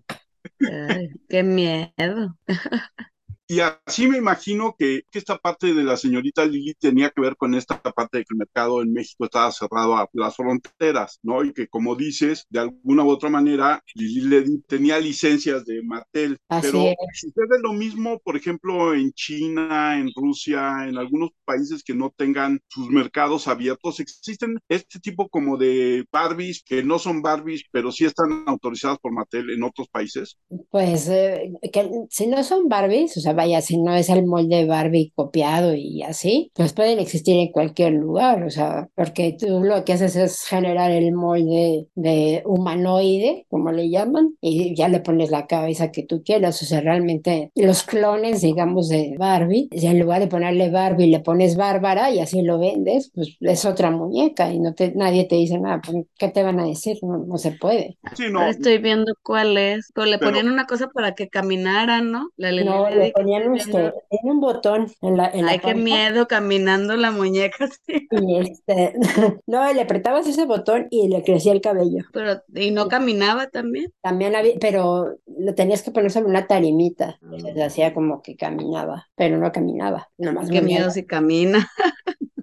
Ay, 0.66 1.10
qué 1.28 1.44
miedo. 1.44 2.38
Y 3.52 3.62
así 3.62 4.08
me 4.08 4.20
imagino 4.20 4.76
que, 4.78 5.02
que 5.10 5.18
esta 5.18 5.36
parte 5.40 5.74
de 5.74 5.84
la 5.84 5.98
señorita 5.98 6.46
Lili 6.46 6.76
tenía 6.76 7.10
que 7.10 7.20
ver 7.20 7.36
con 7.36 7.56
esta 7.56 7.82
parte 7.82 8.20
de 8.20 8.24
que 8.24 8.36
el 8.36 8.38
mercado 8.38 8.84
en 8.84 8.94
México 8.94 9.26
estaba 9.26 9.52
cerrado 9.52 9.98
a 9.98 10.08
las 10.14 10.36
fronteras, 10.36 11.18
¿no? 11.24 11.44
Y 11.44 11.52
que 11.52 11.68
como 11.68 11.96
dices, 11.96 12.46
de 12.52 12.60
alguna 12.60 13.04
u 13.04 13.10
otra 13.10 13.28
manera, 13.32 13.84
Lili 13.96 14.62
tenía 14.68 15.00
licencias 15.00 15.66
de 15.66 15.82
Mattel. 15.82 16.38
Así 16.48 16.68
Pero 16.68 16.94
sucede 17.16 17.60
lo 17.64 17.74
mismo, 17.74 18.20
por 18.20 18.38
ejemplo, 18.38 18.94
en 18.94 19.12
China, 19.14 19.98
en 19.98 20.12
Rusia, 20.16 20.88
en 20.88 21.00
algunos 21.00 21.32
países 21.44 21.84
que 21.84 21.96
no 21.96 22.14
tengan 22.16 22.60
sus 22.68 22.88
mercados 22.92 23.48
abiertos. 23.48 24.00
Existen 24.00 24.60
este 24.70 25.00
tipo 25.00 25.28
como 25.28 25.58
de 25.58 26.06
Barbies 26.12 26.62
que 26.64 26.84
no 26.84 27.00
son 27.00 27.24
Barbies, 27.24 27.64
pero 27.72 27.92
sí 27.92 28.06
están 28.06 28.44
autorizadas 28.46 29.00
por 29.00 29.12
Mattel 29.12 29.50
en 29.50 29.64
otros 29.64 29.88
países. 29.90 30.38
Pues 30.70 31.10
eh, 31.10 31.52
que 31.74 31.90
si 32.12 32.28
no 32.28 32.44
son 32.44 32.70
Barbies, 32.70 33.18
o 33.18 33.22
sea, 33.22 33.39
vaya, 33.40 33.62
si 33.62 33.78
no 33.78 33.94
es 33.96 34.10
el 34.10 34.26
molde 34.26 34.66
Barbie 34.66 35.14
copiado 35.16 35.74
y 35.74 36.04
así, 36.04 36.52
pues 36.54 36.74
pueden 36.74 37.00
existir 37.00 37.38
en 37.38 37.52
cualquier 37.54 37.94
lugar, 37.94 38.44
o 38.44 38.50
sea, 38.50 38.90
porque 38.96 39.38
tú 39.40 39.62
lo 39.64 39.86
que 39.86 39.94
haces 39.94 40.18
es 40.18 40.44
generar 40.44 40.92
el 40.92 41.14
molde 41.14 41.88
de 41.96 42.44
humanoide, 42.46 43.46
como 43.50 43.72
le 43.72 43.90
llaman, 43.90 44.36
y 44.42 44.76
ya 44.76 44.90
le 44.90 45.00
pones 45.00 45.32
la 45.32 45.48
cabeza 45.48 45.92
que 45.92 46.04
tú 46.04 46.22
quieras, 46.24 46.62
o 46.62 46.66
sea, 46.66 46.82
realmente 46.82 47.52
los 47.56 47.84
clones, 47.84 48.42
digamos, 48.42 48.90
de 48.90 49.16
Barbie, 49.18 49.70
si 49.72 49.88
en 49.88 50.00
lugar 50.00 50.20
de 50.20 50.28
ponerle 50.28 50.70
Barbie 50.70 51.08
le 51.08 51.20
pones 51.22 51.56
Bárbara 51.56 52.12
y 52.12 52.20
así 52.20 52.42
lo 52.42 52.60
vendes, 52.60 53.12
pues 53.16 53.38
es 53.40 53.66
otra 53.66 53.90
muñeca 53.92 54.52
y 54.52 54.60
no 54.60 54.74
te, 54.74 54.92
nadie 54.96 55.26
te 55.26 55.36
dice 55.36 55.58
nada, 55.60 55.82
pues, 55.86 56.06
¿qué 56.18 56.28
te 56.28 56.44
van 56.44 56.60
a 56.60 56.66
decir? 56.66 56.98
No, 57.02 57.18
no 57.26 57.38
se 57.38 57.52
puede. 57.52 57.98
Sí, 58.16 58.26
no, 58.32 58.46
estoy 58.48 58.80
viendo 58.80 59.14
cuál 59.24 59.58
es. 59.58 59.92
Pero 59.94 60.08
le 60.08 60.18
Pero- 60.18 60.32
ponían 60.32 60.52
una 60.52 60.66
cosa 60.66 60.90
para 60.94 61.16
que 61.16 61.30
caminaran, 61.30 62.12
¿no? 62.12 62.30
La 62.36 62.50
No, 62.64 62.90
le 62.90 63.12
ponían 63.12 63.29
estoy 63.38 63.58
este, 63.58 63.72
viendo. 63.72 64.04
tiene 64.10 64.32
un 64.32 64.40
botón 64.40 64.92
en 65.02 65.18
la, 65.18 65.28
en 65.28 65.46
la 65.46 65.52
Ay, 65.52 65.60
qué 65.60 65.68
panza 65.68 65.84
miedo 65.84 66.28
caminando 66.28 66.96
la 66.96 67.12
muñeca 67.12 67.70
y 67.88 68.38
este, 68.38 68.94
no, 69.48 69.74
le 69.74 69.82
apretabas 69.82 70.28
ese 70.28 70.46
botón 70.46 70.88
y 70.90 71.08
le 71.08 71.24
crecía 71.24 71.52
el 71.52 71.62
cabello. 71.62 72.06
Pero, 72.14 72.42
y 72.54 72.72
no 72.72 72.88
caminaba 72.88 73.48
también. 73.48 73.94
También 74.02 74.36
había, 74.36 74.54
pero 74.60 75.18
lo 75.26 75.56
tenías 75.56 75.84
que 75.84 75.92
poner 75.92 76.12
sobre 76.12 76.28
una 76.28 76.48
tarimita. 76.48 77.20
Se 77.54 77.64
hacía 77.64 77.94
como 77.94 78.22
que 78.22 78.36
caminaba, 78.36 79.08
pero 79.16 79.38
no 79.38 79.52
caminaba, 79.52 80.10
nomás 80.18 80.50
Qué 80.50 80.62
miedo 80.62 80.90
si 80.92 81.06
camina. 81.06 81.70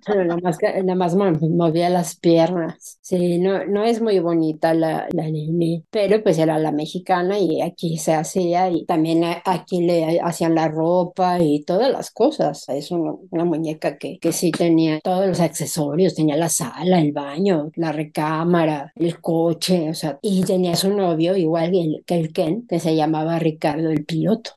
nada 0.09 0.37
más, 0.43 0.59
nada 0.63 0.95
más 0.95 1.15
movía 1.15 1.89
las 1.91 2.17
piernas. 2.17 2.99
Sí, 3.03 3.39
no, 3.39 3.65
no 3.67 3.85
es 3.85 4.01
muy 4.01 4.19
bonita 4.19 4.75
la, 4.75 5.07
la 5.13 5.29
Lili, 5.29 5.85
pero 5.91 6.23
pues 6.23 6.39
era 6.39 6.59
la 6.59 6.73
mexicana 6.73 7.39
y 7.39 7.63
aquí 7.63 7.99
se 7.99 8.15
hacía 8.15 8.71
y 8.71 8.85
también 8.85 9.23
aquí 9.45 9.83
le 9.83 10.21
hacían 10.21 10.55
la 10.55 10.69
ropa 10.69 11.39
y 11.41 11.63
todas 11.65 11.91
las 11.91 12.11
cosas. 12.11 12.69
Es 12.69 12.91
una, 12.91 13.15
una 13.31 13.45
muñeca 13.45 13.99
que, 13.99 14.19
que 14.19 14.33
sí 14.33 14.51
tenía 14.51 15.01
todos 15.01 15.27
los 15.27 15.41
accesorios, 15.41 16.15
tenía 16.15 16.37
la 16.37 16.49
sala, 16.49 17.01
el 17.01 17.13
baño, 17.13 17.71
la 17.77 17.93
recámara, 17.93 18.93
el 18.95 19.21
coche, 19.21 19.91
o 19.91 19.95
sea, 19.95 20.19
y 20.23 20.43
tenía 20.45 20.77
su 20.77 20.91
novio 20.93 21.37
igual 21.37 21.73
que 22.07 22.15
el 22.15 22.33
Ken, 22.33 22.67
que 22.67 22.81
se 22.81 22.95
llamaba 22.95 23.39
Ricardo 23.39 23.91
el 23.91 24.05
piloto. 24.05 24.53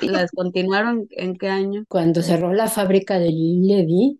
¿Y 0.00 0.08
las 0.08 0.30
continuaron 0.30 1.06
en 1.10 1.36
qué 1.36 1.48
año? 1.48 1.84
Cuando 1.88 2.22
cerró 2.22 2.52
la 2.52 2.68
fábrica 2.68 3.18
de 3.18 3.30
Levi, 3.30 4.16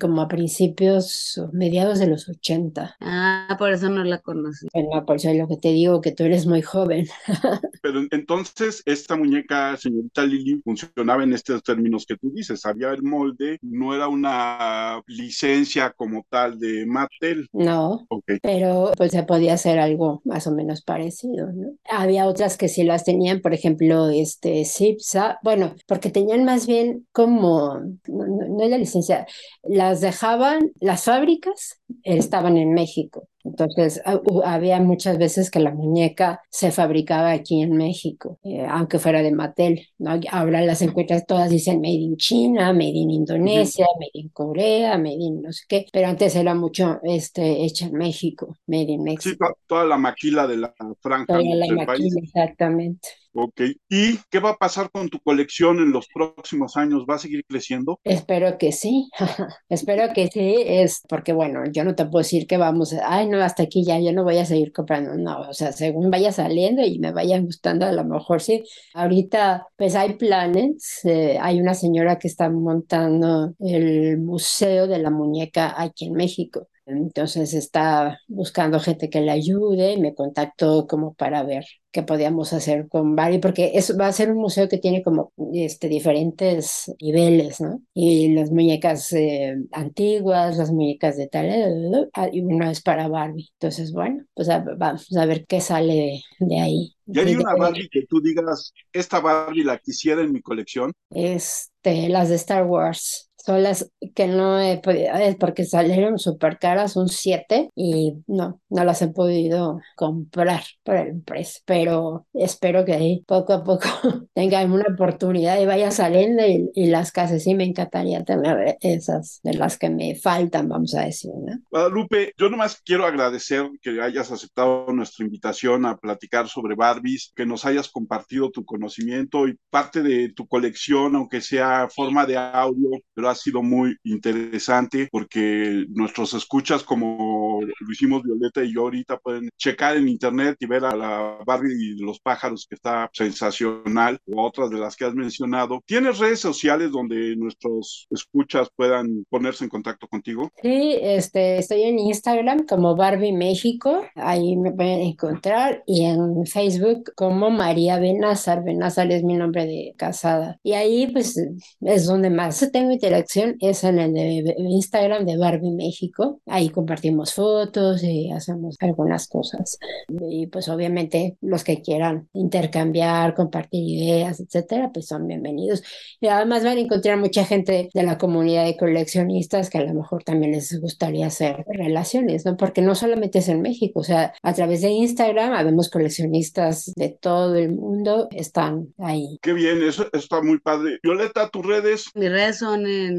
como 0.00 0.22
a 0.22 0.28
principios, 0.28 1.40
mediados 1.52 1.98
de 1.98 2.06
los 2.06 2.28
80. 2.28 2.96
Ah, 3.00 3.56
por 3.58 3.72
eso 3.72 3.88
no 3.88 4.04
la 4.04 4.18
conocí. 4.18 4.66
Bueno, 4.72 5.04
por 5.04 5.16
eso 5.16 5.30
es 5.30 5.36
lo 5.36 5.48
que 5.48 5.56
te 5.56 5.72
digo, 5.72 6.00
que 6.00 6.12
tú 6.12 6.24
eres 6.24 6.46
muy 6.46 6.62
joven. 6.62 7.06
Pero 7.82 8.02
entonces, 8.10 8.82
esta 8.86 9.16
muñeca, 9.16 9.76
señorita 9.76 10.24
Lili, 10.24 10.60
funcionaba 10.62 11.24
en 11.24 11.32
estos 11.32 11.62
términos 11.62 12.06
que 12.06 12.16
tú 12.16 12.30
dices. 12.32 12.64
Había 12.64 12.90
el 12.90 13.02
molde, 13.02 13.58
no 13.62 13.94
era 13.94 14.08
una 14.08 15.02
licencia 15.06 15.90
como 15.90 16.24
tal 16.28 16.58
de 16.58 16.86
Mattel. 16.86 17.48
No, 17.52 18.06
pero 18.42 18.92
pues 18.96 19.12
se 19.12 19.22
podía 19.22 19.54
hacer 19.54 19.78
algo 19.78 20.20
más 20.24 20.46
o 20.46 20.52
menos 20.52 20.82
parecido, 20.82 21.52
¿no? 21.52 21.74
Había 21.88 22.26
otras 22.26 22.56
que 22.56 22.68
sí 22.68 22.84
las 22.84 23.04
tenían, 23.04 23.40
por 23.40 23.54
ejemplo, 23.54 24.08
este 24.10 24.64
Cipsa, 24.64 25.38
bueno, 25.42 25.74
porque 25.86 26.10
tenían 26.10 26.44
más 26.44 26.66
bien 26.66 27.06
como, 27.12 27.80
no, 28.06 28.26
no, 28.26 28.68
la 28.68 28.78
licencia, 28.78 29.26
las 29.62 30.00
dejaban, 30.00 30.72
las 30.80 31.04
fábricas 31.04 31.80
estaban 32.04 32.56
en 32.56 32.74
México. 32.74 33.28
Entonces, 33.44 34.00
ah, 34.04 34.20
había 34.44 34.80
muchas 34.80 35.18
veces 35.18 35.50
que 35.50 35.60
la 35.60 35.72
muñeca 35.72 36.42
se 36.50 36.70
fabricaba 36.70 37.32
aquí 37.32 37.62
en 37.62 37.76
México, 37.76 38.38
eh, 38.44 38.66
aunque 38.68 38.98
fuera 38.98 39.22
de 39.22 39.32
Mattel. 39.32 39.88
¿no? 39.98 40.18
Ahora 40.30 40.60
las 40.62 40.82
encuentras 40.82 41.26
todas 41.26 41.50
dicen 41.50 41.80
Made 41.80 41.92
in 41.92 42.16
China, 42.16 42.72
Made 42.72 42.94
in 42.94 43.10
Indonesia, 43.10 43.86
Made 43.98 44.10
in 44.14 44.28
Corea, 44.30 44.98
Made 44.98 45.16
in 45.18 45.42
no 45.42 45.52
sé 45.52 45.64
qué, 45.68 45.86
pero 45.92 46.08
antes 46.08 46.36
era 46.36 46.54
mucho 46.54 47.00
este, 47.02 47.64
hecha 47.64 47.86
en 47.86 47.94
México, 47.94 48.56
Made 48.66 48.92
in 48.92 49.02
México. 49.02 49.46
Sí, 49.46 49.54
toda 49.66 49.84
la 49.84 49.98
maquila 49.98 50.46
de 50.46 50.58
la 50.58 50.74
franja. 51.00 51.26
Toda 51.26 51.42
la 51.42 51.66
maquila, 51.66 51.86
país. 51.86 52.14
exactamente. 52.16 53.08
Ok. 53.34 53.62
¿Y 53.88 54.18
qué 54.30 54.40
va 54.40 54.50
a 54.50 54.56
pasar 54.56 54.90
con 54.90 55.08
tu 55.08 55.18
colección 55.20 55.78
en 55.78 55.90
los 55.90 56.06
próximos 56.08 56.76
años? 56.76 57.06
¿Va 57.08 57.14
a 57.14 57.18
seguir 57.18 57.44
creciendo? 57.46 57.98
Espero 58.04 58.58
que 58.58 58.72
sí. 58.72 59.08
Espero 59.68 60.12
que 60.14 60.28
sí. 60.28 60.56
Es 60.66 61.02
porque, 61.08 61.32
bueno, 61.32 61.62
yo 61.72 61.84
no 61.84 61.94
te 61.94 62.04
puedo 62.04 62.22
decir 62.22 62.46
que 62.46 62.58
vamos, 62.58 62.94
ay, 63.04 63.28
hasta 63.40 63.62
aquí 63.62 63.84
ya, 63.84 63.98
yo 64.00 64.12
no 64.12 64.24
voy 64.24 64.38
a 64.38 64.44
seguir 64.44 64.72
comprando. 64.72 65.14
No, 65.16 65.40
o 65.48 65.52
sea, 65.54 65.72
según 65.72 66.10
vaya 66.10 66.32
saliendo 66.32 66.82
y 66.82 66.98
me 66.98 67.12
vaya 67.12 67.38
gustando, 67.40 67.86
a 67.86 67.92
lo 67.92 68.04
mejor 68.04 68.40
sí. 68.42 68.64
Ahorita, 68.94 69.68
pues 69.76 69.94
hay 69.94 70.14
planes. 70.14 71.00
Eh, 71.04 71.38
hay 71.40 71.60
una 71.60 71.74
señora 71.74 72.18
que 72.18 72.28
está 72.28 72.50
montando 72.50 73.54
el 73.60 74.18
Museo 74.18 74.86
de 74.86 74.98
la 74.98 75.10
Muñeca 75.10 75.74
aquí 75.80 76.06
en 76.06 76.14
México. 76.14 76.68
Entonces 76.86 77.54
está 77.54 78.20
buscando 78.28 78.80
gente 78.80 79.08
que 79.08 79.20
le 79.20 79.30
ayude, 79.30 79.98
me 79.98 80.14
contactó 80.14 80.86
como 80.86 81.14
para 81.14 81.42
ver 81.42 81.64
qué 81.92 82.02
podíamos 82.02 82.52
hacer 82.52 82.88
con 82.88 83.14
Barbie, 83.14 83.38
porque 83.38 83.72
eso 83.74 83.96
va 83.96 84.06
a 84.06 84.12
ser 84.12 84.32
un 84.32 84.38
museo 84.38 84.68
que 84.68 84.78
tiene 84.78 85.02
como 85.02 85.32
este, 85.52 85.88
diferentes 85.88 86.92
niveles, 87.00 87.60
¿no? 87.60 87.82
Y 87.94 88.34
las 88.34 88.50
muñecas 88.50 89.12
eh, 89.12 89.54
antiguas, 89.72 90.56
las 90.56 90.72
muñecas 90.72 91.16
de 91.16 91.28
tal, 91.28 92.10
ah, 92.14 92.28
y 92.32 92.40
uno 92.40 92.68
es 92.70 92.82
para 92.82 93.08
Barbie. 93.08 93.50
Entonces, 93.60 93.92
bueno, 93.92 94.24
pues 94.34 94.48
vamos 94.48 95.16
a 95.16 95.26
ver 95.26 95.44
qué 95.46 95.60
sale 95.60 96.22
de, 96.40 96.60
ahí. 96.60 96.94
¿Y 97.06 97.18
hay 97.18 97.36
una 97.36 97.54
Barbie 97.54 97.88
que 97.90 98.06
tú 98.08 98.20
digas, 98.22 98.72
esta 98.92 99.20
Barbie 99.20 99.64
la 99.64 99.78
quisiera 99.78 100.22
en 100.22 100.32
mi 100.32 100.40
colección? 100.40 100.92
Este, 101.10 102.08
las 102.08 102.30
de 102.30 102.36
Star 102.36 102.64
Wars 102.64 103.30
son 103.44 103.62
las 103.62 103.90
que 104.14 104.28
no 104.28 104.60
he 104.60 104.78
podido, 104.78 105.14
es 105.14 105.36
porque 105.36 105.64
salieron 105.64 106.18
súper 106.18 106.58
caras, 106.58 106.92
son 106.92 107.08
siete, 107.08 107.70
y 107.74 108.14
no, 108.26 108.60
no 108.68 108.84
las 108.84 109.02
he 109.02 109.08
podido 109.08 109.80
comprar 109.96 110.62
por 110.84 110.96
el 110.96 111.22
precio, 111.22 111.62
pero 111.64 112.26
espero 112.32 112.84
que 112.84 112.92
ahí 112.92 113.24
poco 113.26 113.52
a 113.52 113.64
poco 113.64 113.86
tengan 114.34 114.70
una 114.70 114.86
oportunidad 114.92 115.60
y 115.60 115.66
vaya 115.66 115.90
saliendo 115.90 116.42
y, 116.46 116.92
las 116.92 117.10
casas, 117.10 117.44
sí 117.44 117.54
me 117.54 117.64
encantaría 117.64 118.22
tener 118.22 118.76
esas 118.80 119.40
de 119.42 119.54
las 119.54 119.78
que 119.78 119.88
me 119.88 120.14
faltan, 120.14 120.68
vamos 120.68 120.94
a 120.94 121.02
decir, 121.04 121.30
¿no? 121.34 121.58
Guadalupe, 121.70 122.32
yo 122.36 122.50
nomás 122.50 122.80
quiero 122.84 123.06
agradecer 123.06 123.70
que 123.80 124.00
hayas 124.02 124.30
aceptado 124.30 124.86
nuestra 124.92 125.24
invitación 125.24 125.86
a 125.86 125.96
platicar 125.96 126.48
sobre 126.48 126.74
Barbies, 126.74 127.32
que 127.34 127.46
nos 127.46 127.64
hayas 127.64 127.88
compartido 127.88 128.50
tu 128.50 128.64
conocimiento 128.64 129.48
y 129.48 129.56
parte 129.70 130.02
de 130.02 130.32
tu 130.32 130.46
colección, 130.46 131.16
aunque 131.16 131.40
sea 131.40 131.88
forma 131.88 132.26
de 132.26 132.36
audio, 132.36 132.90
pero 133.14 133.31
ha 133.32 133.34
sido 133.34 133.62
muy 133.62 133.96
interesante 134.04 135.08
porque 135.10 135.84
nuestros 135.90 136.34
escuchas, 136.34 136.82
como 136.82 137.60
lo 137.62 137.92
hicimos 137.92 138.22
Violeta 138.22 138.62
y 138.62 138.74
yo 138.74 138.82
ahorita, 138.82 139.18
pueden 139.18 139.48
checar 139.58 139.96
en 139.96 140.08
internet 140.08 140.56
y 140.60 140.66
ver 140.66 140.84
a 140.84 140.94
la 140.94 141.38
Barbie 141.46 141.72
y 141.72 142.02
los 142.02 142.20
pájaros 142.20 142.66
que 142.68 142.74
está 142.74 143.10
sensacional, 143.12 144.18
o 144.26 144.42
otras 144.42 144.70
de 144.70 144.78
las 144.78 144.96
que 144.96 145.04
has 145.04 145.14
mencionado. 145.14 145.80
¿Tienes 145.86 146.18
redes 146.18 146.40
sociales 146.40 146.90
donde 146.92 147.36
nuestros 147.36 148.06
escuchas 148.10 148.68
puedan 148.76 149.24
ponerse 149.28 149.64
en 149.64 149.70
contacto 149.70 150.06
contigo? 150.06 150.50
Sí, 150.62 150.96
este, 151.00 151.58
estoy 151.58 151.82
en 151.82 151.98
Instagram 151.98 152.66
como 152.66 152.96
Barbie 152.96 153.32
México, 153.32 154.04
ahí 154.14 154.56
me 154.56 154.72
pueden 154.72 155.00
encontrar, 155.00 155.82
y 155.86 156.04
en 156.04 156.46
Facebook 156.46 157.12
como 157.16 157.50
María 157.50 157.98
Benazar, 157.98 158.64
Benazar 158.64 159.10
es 159.10 159.24
mi 159.24 159.34
nombre 159.34 159.66
de 159.66 159.94
casada. 159.96 160.58
Y 160.62 160.72
ahí 160.72 161.08
pues 161.12 161.36
es 161.80 162.06
donde 162.06 162.30
más 162.30 162.68
tengo 162.72 162.92
interacción 162.92 163.21
es 163.60 163.84
en 163.84 163.98
el 163.98 164.12
de 164.12 164.54
Instagram 164.58 165.24
de 165.24 165.36
Barbie 165.36 165.70
México. 165.70 166.40
Ahí 166.46 166.68
compartimos 166.68 167.34
fotos 167.34 168.02
y 168.02 168.30
hacemos 168.30 168.76
algunas 168.80 169.28
cosas. 169.28 169.78
Y 170.08 170.46
pues 170.46 170.68
obviamente 170.68 171.36
los 171.40 171.64
que 171.64 171.82
quieran 171.82 172.28
intercambiar, 172.32 173.34
compartir 173.34 173.82
ideas, 173.82 174.40
etcétera, 174.40 174.90
pues 174.92 175.06
son 175.06 175.26
bienvenidos. 175.26 175.82
Y 176.20 176.28
además 176.28 176.64
van 176.64 176.78
a 176.78 176.80
encontrar 176.80 177.18
mucha 177.18 177.44
gente 177.44 177.88
de 177.92 178.02
la 178.02 178.18
comunidad 178.18 178.64
de 178.64 178.76
coleccionistas 178.76 179.70
que 179.70 179.78
a 179.78 179.84
lo 179.84 179.94
mejor 179.94 180.24
también 180.24 180.52
les 180.52 180.80
gustaría 180.80 181.26
hacer 181.26 181.64
relaciones, 181.68 182.44
¿no? 182.44 182.56
Porque 182.56 182.82
no 182.82 182.94
solamente 182.94 183.38
es 183.38 183.48
en 183.48 183.62
México, 183.62 184.00
o 184.00 184.04
sea, 184.04 184.32
a 184.42 184.52
través 184.54 184.82
de 184.82 184.90
Instagram 184.90 185.52
habemos 185.52 185.90
coleccionistas 185.90 186.92
de 186.96 187.08
todo 187.10 187.56
el 187.56 187.72
mundo, 187.72 188.28
están 188.30 188.94
ahí. 188.98 189.38
Qué 189.42 189.52
bien, 189.52 189.82
eso 189.82 190.06
está 190.12 190.42
muy 190.42 190.58
padre. 190.58 190.98
Violeta, 191.02 191.48
tus 191.48 191.66
redes. 191.66 192.06
Mis 192.14 192.30
redes 192.30 192.58
son 192.58 192.86
en 192.86 193.11